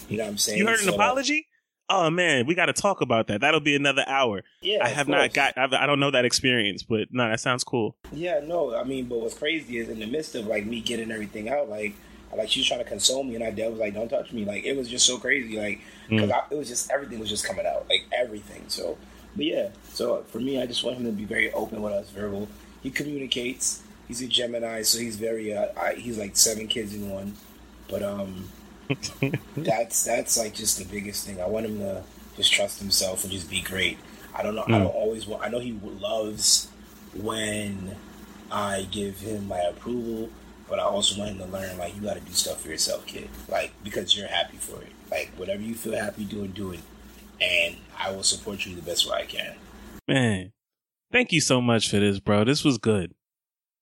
You 0.09 0.17
know 0.17 0.25
what 0.25 0.31
I'm 0.31 0.39
saying? 0.39 0.59
You 0.59 0.67
heard 0.67 0.81
an 0.81 0.87
So, 0.87 0.95
apology? 0.95 1.47
Oh 1.93 2.09
man, 2.09 2.47
we 2.47 2.55
got 2.55 2.67
to 2.67 2.73
talk 2.73 3.01
about 3.01 3.27
that. 3.27 3.41
That'll 3.41 3.59
be 3.61 3.75
another 3.75 4.05
hour. 4.07 4.43
Yeah, 4.63 4.79
I 4.85 4.89
have 4.89 5.09
not 5.09 5.35
got. 5.35 5.59
I've, 5.59 5.73
I 5.73 5.87
don't 5.87 5.99
know 5.99 6.13
that 6.13 6.25
experience, 6.25 6.85
but 6.85 7.09
no, 7.11 7.29
that 7.29 7.41
sounds 7.41 7.65
cool. 7.65 7.97
Yeah, 8.13 8.41
no, 8.45 8.77
I 8.77 8.85
mean, 8.85 9.07
but 9.07 9.21
what's 9.21 9.35
crazy 9.35 9.79
is 9.79 9.89
in 9.89 9.99
the 9.99 10.07
midst 10.07 10.37
of 10.37 10.47
like 10.47 10.65
me 10.65 10.81
getting 10.81 11.11
everything 11.11 11.49
out, 11.49 11.69
like, 11.69 11.95
like 12.37 12.49
she 12.49 12.61
was 12.61 12.69
trying 12.69 12.79
to 12.79 12.89
console 12.89 13.25
me, 13.25 13.35
and 13.35 13.43
I 13.43 13.51
was 13.69 13.81
like, 13.81 13.95
"Don't 13.95 14.09
touch 14.09 14.33
me." 14.33 14.45
Like 14.45 14.65
it 14.65 14.77
was 14.77 14.89
just 14.89 15.05
so 15.05 15.19
crazy, 15.19 15.59
like 15.59 15.81
hmm. 16.09 16.17
because 16.17 16.31
it 16.53 16.55
was 16.55 16.69
just 16.69 16.93
everything 16.93 17.19
was 17.19 17.29
just 17.29 17.45
coming 17.45 17.67
out, 17.67 17.89
like 17.89 18.07
everything. 18.17 18.63
So, 18.69 18.97
but 19.35 19.45
yeah, 19.45 19.71
so 19.93 20.23
for 20.29 20.39
me, 20.39 20.63
I 20.63 20.67
just 20.67 20.85
want 20.85 20.97
him 20.97 21.07
to 21.07 21.13
be 21.13 21.25
very 21.25 21.53
open 21.53 21.83
with 21.83 21.93
us, 21.93 22.09
verbal. 22.11 22.49
He 22.85 22.91
communicates. 22.91 23.83
He's 24.11 24.23
a 24.23 24.27
Gemini, 24.27 24.83
so 24.83 24.99
he's 24.99 25.15
very. 25.15 25.57
Uh, 25.57 25.69
I, 25.81 25.95
he's 25.95 26.19
like 26.19 26.37
seven 26.37 26.67
kids 26.67 26.93
in 26.97 27.11
one, 27.11 27.37
but 27.89 28.03
um, 28.03 28.49
that's 29.57 30.03
that's 30.03 30.37
like 30.37 30.53
just 30.53 30.79
the 30.79 30.85
biggest 30.85 31.25
thing. 31.25 31.41
I 31.41 31.47
want 31.47 31.67
him 31.67 31.79
to 31.79 32.03
just 32.37 32.53
trust 32.53 32.81
himself 32.81 33.23
and 33.23 33.33
just 33.33 33.49
be 33.49 33.61
great. 33.61 33.99
I 34.35 34.43
don't 34.43 34.57
know. 34.57 34.65
I 34.67 34.73
don't 34.73 34.87
always 34.87 35.29
want. 35.29 35.45
I 35.45 35.49
know 35.49 35.61
he 35.61 35.79
loves 35.85 36.67
when 37.15 37.95
I 38.51 38.89
give 38.91 39.21
him 39.21 39.47
my 39.47 39.61
approval, 39.61 40.29
but 40.69 40.81
I 40.81 40.83
also 40.83 41.17
want 41.17 41.31
him 41.31 41.39
to 41.39 41.47
learn 41.47 41.79
like 41.79 41.95
you 41.95 42.03
got 42.03 42.15
to 42.15 42.21
do 42.21 42.33
stuff 42.33 42.63
for 42.63 42.69
yourself, 42.69 43.07
kid. 43.07 43.29
Like 43.49 43.71
because 43.85 44.17
you're 44.17 44.27
happy 44.27 44.57
for 44.57 44.83
it. 44.83 44.91
Like 45.09 45.31
whatever 45.37 45.63
you 45.63 45.77
feel 45.77 45.95
happy 45.95 46.25
doing, 46.25 46.51
do 46.51 46.73
it, 46.73 46.81
and 47.41 47.77
I 47.97 48.11
will 48.11 48.25
support 48.25 48.67
you 48.67 48.75
the 48.75 48.83
best 48.83 49.09
way 49.09 49.19
I 49.19 49.27
can. 49.27 49.55
Man, 50.09 50.53
thank 51.13 51.31
you 51.31 51.41
so 51.41 51.61
much 51.61 51.89
for 51.89 52.01
this, 52.01 52.19
bro. 52.19 52.43
This 52.43 52.65
was 52.65 52.77
good. 52.77 53.15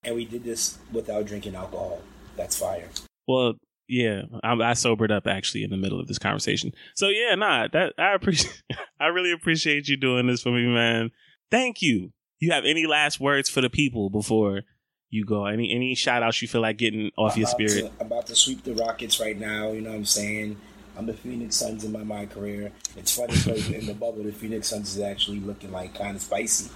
And 0.05 0.14
we 0.14 0.24
did 0.24 0.44
this 0.44 0.78
without 0.92 1.26
drinking 1.26 1.55
alcohol. 1.55 2.01
That's 2.36 2.57
fire. 2.57 2.88
Well, 3.26 3.55
yeah, 3.88 4.22
I, 4.42 4.53
I 4.53 4.74
sobered 4.74 5.11
up 5.11 5.26
actually 5.26 5.64
in 5.64 5.70
the 5.70 5.76
middle 5.76 5.99
of 5.99 6.07
this 6.07 6.18
conversation. 6.18 6.72
So 6.94 7.09
yeah, 7.09 7.34
nah, 7.34 7.68
that 7.72 7.94
I 7.99 8.14
appreciate. 8.14 8.62
I 9.01 9.07
really 9.07 9.32
appreciate 9.32 9.88
you 9.88 9.96
doing 9.96 10.26
this 10.26 10.42
for 10.42 10.51
me, 10.51 10.66
man. 10.66 11.11
Thank 11.51 11.82
you. 11.82 12.12
You 12.38 12.53
have 12.53 12.64
any 12.64 12.86
last 12.86 13.18
words 13.18 13.49
for 13.49 13.61
the 13.61 13.70
people 13.70 14.11
before 14.11 14.62
you 15.11 15.24
go? 15.24 15.46
Any 15.46 15.74
any 15.74 15.94
shout 15.94 16.22
outs 16.22 16.40
you 16.42 16.49
feel 16.49 16.61
like 16.61 16.76
getting 16.76 17.11
off 17.16 17.36
your 17.36 17.49
I'm 17.49 17.55
about 17.55 17.68
spirit? 17.70 17.92
To, 17.92 18.01
I'm 18.01 18.07
about 18.07 18.26
to 18.26 18.34
sweep 18.34 18.62
the 18.62 18.74
Rockets 18.74 19.18
right 19.18 19.38
now. 19.38 19.72
You 19.72 19.80
know 19.80 19.90
what 19.90 19.96
I'm 19.96 20.05
saying? 20.05 20.61
I'm 20.96 21.07
the 21.07 21.14
Phoenix 21.14 21.57
Suns 21.57 21.84
in 21.84 21.92
my 21.92 22.03
my 22.03 22.26
career. 22.26 22.72
It's 22.96 23.16
funny 23.16 23.32
because 23.32 23.70
in 23.70 23.86
the 23.86 23.94
bubble, 23.94 24.22
the 24.22 24.32
Phoenix 24.32 24.68
Suns 24.68 24.96
is 24.96 25.03
actually 25.03 25.40
looking 25.40 25.72
like 25.72 25.94
kind 25.94 26.16
of 26.16 26.22
spicy. 26.22 26.70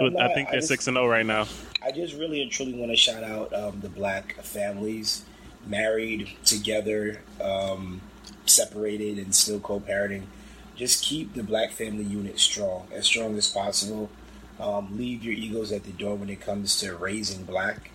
I'm 0.00 0.06
I 0.16 0.26
not- 0.28 0.34
think 0.34 0.50
they're 0.50 0.60
just- 0.60 0.68
six 0.68 0.86
and 0.86 0.96
zero 0.96 1.08
right 1.08 1.26
now. 1.26 1.46
I 1.84 1.90
just 1.92 2.14
really 2.14 2.42
and 2.42 2.50
truly 2.50 2.74
want 2.74 2.92
to 2.92 2.96
shout 2.96 3.24
out 3.24 3.52
um, 3.52 3.80
the 3.80 3.88
black 3.88 4.36
families, 4.42 5.24
married 5.66 6.28
together, 6.44 7.20
um, 7.40 8.00
separated, 8.46 9.18
and 9.18 9.34
still 9.34 9.58
co-parenting. 9.60 10.22
Just 10.76 11.04
keep 11.04 11.34
the 11.34 11.42
black 11.42 11.72
family 11.72 12.04
unit 12.04 12.38
strong, 12.38 12.86
as 12.92 13.06
strong 13.06 13.36
as 13.36 13.48
possible. 13.48 14.10
Um, 14.60 14.96
leave 14.96 15.24
your 15.24 15.34
egos 15.34 15.72
at 15.72 15.82
the 15.84 15.90
door 15.92 16.14
when 16.14 16.30
it 16.30 16.40
comes 16.40 16.78
to 16.80 16.94
raising 16.94 17.42
black, 17.44 17.90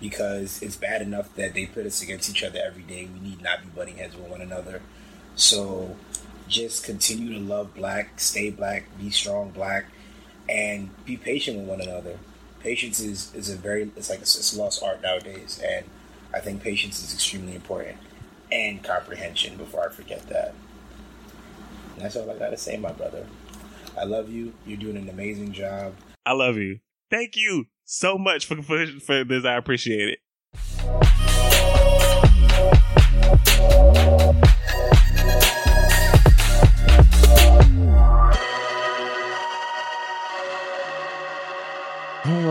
because 0.00 0.60
it's 0.62 0.76
bad 0.76 1.00
enough 1.02 1.32
that 1.36 1.54
they 1.54 1.66
put 1.66 1.86
us 1.86 2.02
against 2.02 2.28
each 2.28 2.42
other 2.42 2.58
every 2.64 2.82
day. 2.82 3.08
We 3.12 3.28
need 3.28 3.40
not 3.42 3.62
be 3.62 3.68
butting 3.68 3.96
heads 3.98 4.16
with 4.16 4.28
one 4.28 4.40
another. 4.40 4.82
So 5.36 5.96
just 6.48 6.84
continue 6.84 7.32
to 7.34 7.40
love 7.40 7.74
black, 7.74 8.18
stay 8.18 8.50
black, 8.50 8.84
be 8.98 9.10
strong 9.10 9.50
black, 9.50 9.86
and 10.48 10.90
be 11.04 11.16
patient 11.16 11.58
with 11.58 11.68
one 11.68 11.80
another. 11.80 12.18
Patience 12.60 13.00
is, 13.00 13.34
is 13.34 13.50
a 13.50 13.56
very 13.56 13.90
it's 13.96 14.10
like 14.10 14.20
it's, 14.20 14.54
a 14.54 14.60
lost 14.60 14.82
art 14.82 15.02
nowadays, 15.02 15.62
and 15.64 15.84
I 16.34 16.40
think 16.40 16.62
patience 16.62 17.02
is 17.02 17.14
extremely 17.14 17.54
important 17.54 17.96
and 18.50 18.82
comprehension. 18.82 19.56
Before 19.56 19.86
I 19.86 19.92
forget 19.92 20.26
that, 20.28 20.54
and 21.94 22.04
that's 22.04 22.16
all 22.16 22.30
I 22.30 22.38
gotta 22.38 22.56
say, 22.56 22.76
my 22.76 22.92
brother. 22.92 23.26
I 23.98 24.04
love 24.04 24.30
you. 24.30 24.52
You're 24.66 24.78
doing 24.78 24.96
an 24.96 25.08
amazing 25.08 25.52
job. 25.52 25.94
I 26.24 26.32
love 26.32 26.56
you. 26.56 26.80
Thank 27.10 27.36
you 27.36 27.66
so 27.84 28.18
much 28.18 28.46
for 28.46 28.62
for, 28.62 28.86
for 28.86 29.24
this. 29.24 29.44
I 29.44 29.54
appreciate 29.54 30.08
it. 30.08 30.18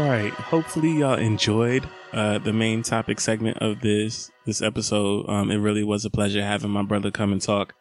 Right. 0.10 0.34
Hopefully 0.34 0.92
y'all 0.92 1.16
enjoyed 1.16 1.88
uh, 2.14 2.38
the 2.40 2.54
main 2.54 2.84
topic 2.84 3.20
segment 3.20 3.58
of 3.60 3.82
this 3.82 4.32
this 4.46 4.62
episode. 4.62 5.28
Um, 5.30 5.52
it 5.52 5.58
really 5.58 5.84
was 5.84 6.06
a 6.06 6.10
pleasure 6.10 6.44
having 6.44 6.72
my 6.72 6.84
brother 6.84 7.12
come 7.12 7.32
and 7.32 7.42
talk. 7.42 7.74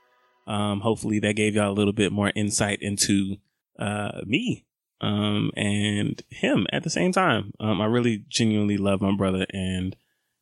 Um, 0.46 0.80
hopefully 0.80 1.18
that 1.20 1.34
gave 1.34 1.54
y'all 1.54 1.70
a 1.70 1.74
little 1.74 1.92
bit 1.92 2.12
more 2.12 2.32
insight 2.34 2.78
into 2.80 3.36
uh, 3.78 4.20
me 4.24 4.64
um, 5.00 5.50
and 5.56 6.22
him 6.28 6.66
at 6.72 6.84
the 6.84 6.90
same 6.90 7.12
time. 7.12 7.52
Um, 7.60 7.80
I 7.80 7.86
really 7.86 8.24
genuinely 8.28 8.76
love 8.76 9.00
my 9.00 9.14
brother, 9.14 9.46
and 9.52 9.96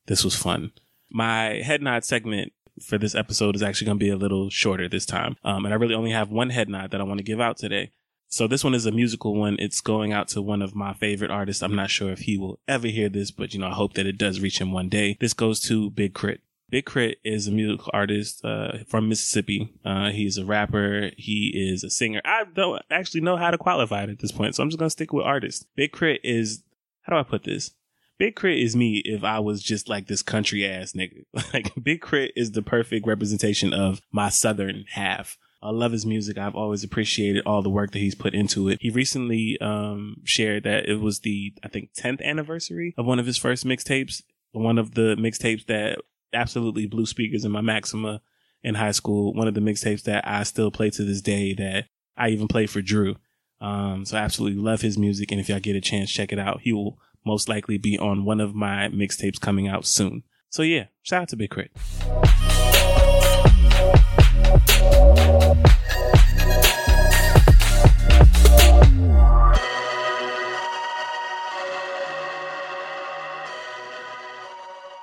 this 0.07 0.25
was 0.25 0.37
fun. 0.37 0.73
My 1.11 1.63
head 1.65 1.83
nod 1.83 2.05
segment 2.05 2.53
for 2.83 2.99
this 2.99 3.15
episode 3.15 3.57
is 3.57 3.63
actually 3.63 3.87
going 3.87 3.99
to 3.99 4.05
be 4.05 4.11
a 4.11 4.17
little 4.17 4.51
shorter 4.51 4.89
this 4.89 5.07
time, 5.07 5.37
um, 5.45 5.65
and 5.65 5.75
I 5.75 5.77
really 5.77 5.95
only 5.95 6.13
have 6.13 6.31
one 6.31 6.51
head 6.51 6.69
nod 6.69 6.91
that 6.91 7.01
I 7.01 7.05
want 7.05 7.19
to 7.19 7.25
give 7.25 7.41
out 7.41 7.57
today. 7.57 7.91
So 8.29 8.49
this 8.49 8.65
one 8.65 8.75
is 8.75 8.87
a 8.87 8.91
musical 8.91 9.35
one. 9.35 9.57
It's 9.61 9.81
going 9.81 10.13
out 10.13 10.29
to 10.29 10.43
one 10.43 10.61
of 10.61 10.75
my 10.75 10.93
favorite 10.93 11.31
artists. 11.31 11.63
I'm 11.63 11.77
not 11.77 11.91
sure 11.91 12.11
if 12.11 12.21
he 12.21 12.37
will 12.37 12.59
ever 12.67 12.89
hear 12.89 13.09
this, 13.09 13.31
but 13.31 13.55
you 13.55 13.61
know, 13.61 13.69
I 13.69 13.75
hope 13.75 13.95
that 13.95 14.07
it 14.07 14.19
does 14.19 14.41
reach 14.41 14.61
him 14.61 14.73
one 14.73 14.89
day. 14.89 15.17
This 15.21 15.35
goes 15.35 15.61
to 15.63 15.91
Big 15.91 16.15
Crit. 16.15 16.41
Big 16.71 16.87
K.R.I.T. 16.87 17.19
is 17.25 17.47
a 17.47 17.53
musical 17.53 17.91
artist 17.95 18.45
uh, 18.45 18.79
from 18.89 19.09
Mississippi. 19.09 19.73
Uh, 19.85 20.11
he's 20.11 20.39
a 20.39 20.45
rapper. 20.45 21.11
He 21.17 21.53
is 21.55 21.85
a 21.85 21.91
singer. 21.91 22.21
I 22.25 22.45
don't 22.53 22.83
actually 22.91 23.21
know 23.21 23.37
how 23.37 23.53
to 23.53 23.59
qualify 23.59 24.03
it 24.03 24.11
at 24.11 24.19
this 24.19 24.33
point, 24.33 24.57
so 24.57 24.63
I'm 24.63 24.71
just 24.71 24.79
gonna 24.81 24.91
stick 24.91 25.13
with 25.13 25.25
artist. 25.25 25.67
Big 25.77 25.93
K.R.I.T. 25.93 26.21
is 26.25 26.65
how 27.03 27.13
do 27.13 27.21
I 27.21 27.23
put 27.23 27.45
this? 27.45 27.73
Big 28.19 28.35
K.R.I.T. 28.35 28.61
is 28.61 28.75
me 28.75 29.03
if 29.05 29.23
I 29.23 29.39
was 29.39 29.63
just 29.63 29.89
like 29.89 30.09
this 30.09 30.23
country 30.23 30.67
ass 30.67 30.95
nigga. 30.95 31.25
Like 31.55 31.73
Big 31.81 32.03
K.R.I.T. 32.03 32.33
is 32.35 32.53
the 32.53 32.63
perfect 32.63 33.07
representation 33.07 33.73
of 33.73 34.01
my 34.11 34.29
southern 34.29 34.87
half. 34.91 35.39
I 35.65 35.71
love 35.71 35.93
his 35.93 36.05
music. 36.05 36.37
I've 36.37 36.55
always 36.55 36.85
appreciated 36.85 37.43
all 37.47 37.63
the 37.63 37.71
work 37.71 37.93
that 37.93 37.99
he's 37.99 38.15
put 38.15 38.35
into 38.35 38.69
it. 38.69 38.79
He 38.83 38.91
recently 38.91 39.59
um, 39.61 40.17
shared 40.25 40.65
that 40.65 40.89
it 40.89 41.01
was 41.01 41.21
the 41.21 41.55
I 41.65 41.69
think 41.69 41.95
10th 41.95 42.23
anniversary 42.23 42.95
of 42.99 43.07
one 43.07 43.19
of 43.19 43.25
his 43.25 43.39
first 43.39 43.65
mixtapes, 43.65 44.23
one 44.53 44.79
of 44.79 44.95
the 44.95 45.17
mixtapes 45.19 45.65
that 45.67 45.99
absolutely 46.35 46.87
blew 46.87 47.07
speakers 47.07 47.45
in 47.45 47.51
my 47.53 47.63
Maxima 47.63 48.21
in 48.63 48.75
high 48.75 48.91
school. 48.91 49.33
One 49.33 49.49
of 49.49 49.55
the 49.55 49.61
mixtapes 49.61 50.03
that 50.03 50.29
I 50.29 50.43
still 50.43 50.71
play 50.71 50.91
to 50.91 51.03
this 51.03 51.23
day 51.23 51.55
that 51.55 51.87
I 52.17 52.29
even 52.29 52.47
play 52.47 52.67
for 52.67 52.83
Drew. 52.83 53.17
Um, 53.61 54.05
so 54.05 54.19
I 54.19 54.21
absolutely 54.21 54.61
love 54.61 54.83
his 54.83 54.99
music. 54.99 55.33
And 55.33 55.41
if 55.41 55.49
y'all 55.49 55.61
get 55.61 55.77
a 55.77 55.81
chance, 55.81 56.11
check 56.11 56.31
it 56.31 56.39
out. 56.39 56.61
He 56.63 56.75
will 56.75 56.99
most 57.25 57.49
likely 57.49 57.79
be 57.79 57.99
on 57.99 58.27
one 58.27 58.41
of 58.41 58.55
my 58.55 58.89
mixtapes 58.89 59.41
coming 59.41 59.67
out 59.67 59.87
soon. 59.87 60.25
So 60.51 60.63
yeah, 60.63 60.87
shout 61.03 61.23
out 61.23 61.29
to 61.31 61.37
Big 61.37 61.51
Crit. 61.51 61.71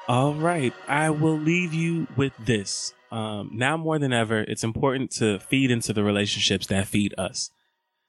All 0.08 0.34
right, 0.34 0.74
I 0.90 1.10
will 1.10 1.38
leave 1.38 1.74
you 1.74 2.06
with 2.18 2.34
this. 2.38 2.94
Um, 3.12 3.52
now 3.54 3.78
more 3.78 3.98
than 3.98 4.12
ever, 4.12 4.42
it's 4.42 4.62
important 4.62 5.12
to 5.12 5.40
feed 5.40 5.72
into 5.72 5.94
the 5.94 6.04
relationships 6.04 6.68
that 6.68 6.88
feed 6.88 7.16
us. 7.18 7.50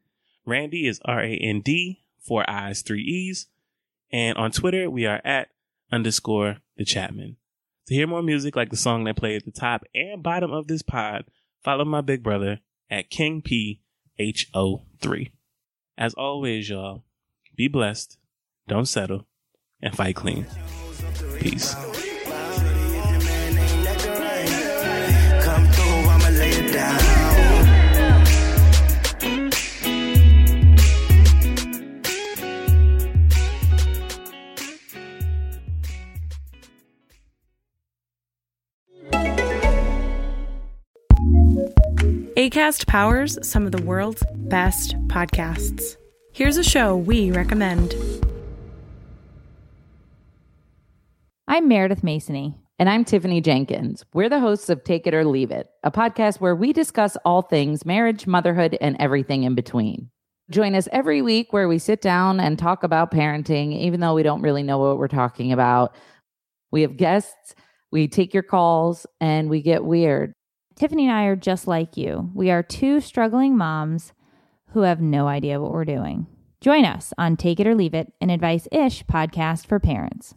Randy 0.47 0.87
is 0.87 1.01
R-A-N-D 1.05 2.01
four 2.21 2.49
I's, 2.49 2.83
three 2.83 3.03
E's. 3.03 3.47
And 4.13 4.37
on 4.39 4.53
Twitter, 4.53 4.91
we 4.91 5.07
are 5.07 5.21
at 5.25 5.49
underscore 5.91 6.59
the 6.77 6.85
Chapman. 6.85 7.37
To 7.87 7.95
hear 7.95 8.07
more 8.07 8.23
music 8.23 8.55
like 8.55 8.71
the 8.71 8.77
song 8.77 9.05
that 9.05 9.17
played 9.17 9.37
at 9.37 9.45
the 9.45 9.51
top 9.51 9.85
and 9.95 10.23
bottom 10.23 10.53
of 10.53 10.69
this 10.69 10.83
pod, 10.83 11.25
follow 11.65 11.85
my 11.85 12.01
big 12.01 12.23
brother 12.23 12.61
at 12.89 13.11
King 13.11 13.43
P 13.43 13.81
H 14.19 14.49
O 14.55 14.83
3. 15.01 15.33
As 15.99 16.15
always, 16.15 16.71
y'all, 16.71 17.05
be 17.57 17.69
blessed, 17.69 18.17
don't 18.71 18.87
settle, 18.87 19.27
and 19.83 19.97
fight 19.97 20.15
clean. 20.15 20.47
Peace. 21.41 21.75
ACAST 42.37 42.87
powers 42.87 43.37
some 43.43 43.67
of 43.67 43.73
the 43.73 43.83
world's 43.83 44.23
best 44.37 44.95
podcasts. 45.09 45.97
Here's 46.33 46.57
a 46.57 46.65
show 46.65 46.97
we 46.97 47.33
recommend. 47.33 47.95
I'm 51.51 51.67
Meredith 51.67 52.03
Masony. 52.03 52.55
And 52.79 52.89
I'm 52.89 53.05
Tiffany 53.05 53.41
Jenkins. 53.41 54.05
We're 54.15 54.29
the 54.29 54.39
hosts 54.39 54.71
of 54.71 54.85
Take 54.85 55.09
It 55.09 55.15
or 55.15 55.25
Leave 55.25 55.51
It, 55.51 55.69
a 55.83 55.91
podcast 55.91 56.39
where 56.39 56.55
we 56.55 56.73
discuss 56.73 57.17
all 57.25 57.43
things 57.43 57.85
marriage, 57.85 58.25
motherhood, 58.25 58.79
and 58.81 58.97
everything 59.01 59.43
in 59.43 59.57
between. 59.57 60.11
Join 60.49 60.77
us 60.77 60.87
every 60.93 61.23
week 61.23 61.53
where 61.53 61.67
we 61.67 61.81
sit 61.81 62.01
down 62.01 62.39
and 62.39 62.57
talk 62.57 62.85
about 62.85 63.11
parenting, 63.11 63.77
even 63.77 63.99
though 63.99 64.15
we 64.15 64.23
don't 64.23 64.43
really 64.43 64.63
know 64.63 64.79
what 64.79 64.97
we're 64.97 65.09
talking 65.09 65.51
about. 65.51 65.93
We 66.71 66.83
have 66.83 66.97
guests, 66.97 67.57
we 67.91 68.07
take 68.07 68.33
your 68.33 68.45
calls, 68.45 69.05
and 69.21 69.51
we 69.51 69.61
get 69.61 69.85
weird. 69.85 70.33
Tiffany 70.77 71.09
and 71.09 71.17
I 71.17 71.25
are 71.25 71.35
just 71.35 71.67
like 71.67 71.97
you. 71.97 72.31
We 72.33 72.53
are 72.53 72.63
two 72.63 73.01
struggling 73.01 73.57
moms 73.57 74.13
who 74.69 74.83
have 74.83 75.01
no 75.01 75.27
idea 75.27 75.61
what 75.61 75.73
we're 75.73 75.85
doing. 75.85 76.29
Join 76.61 76.85
us 76.85 77.13
on 77.19 77.37
Take 77.37 77.59
It 77.59 77.67
or 77.67 77.75
Leave 77.75 77.95
It, 77.95 78.13
an 78.21 78.31
advice 78.31 78.69
ish 78.71 79.03
podcast 79.07 79.67
for 79.67 79.81
parents. 79.81 80.37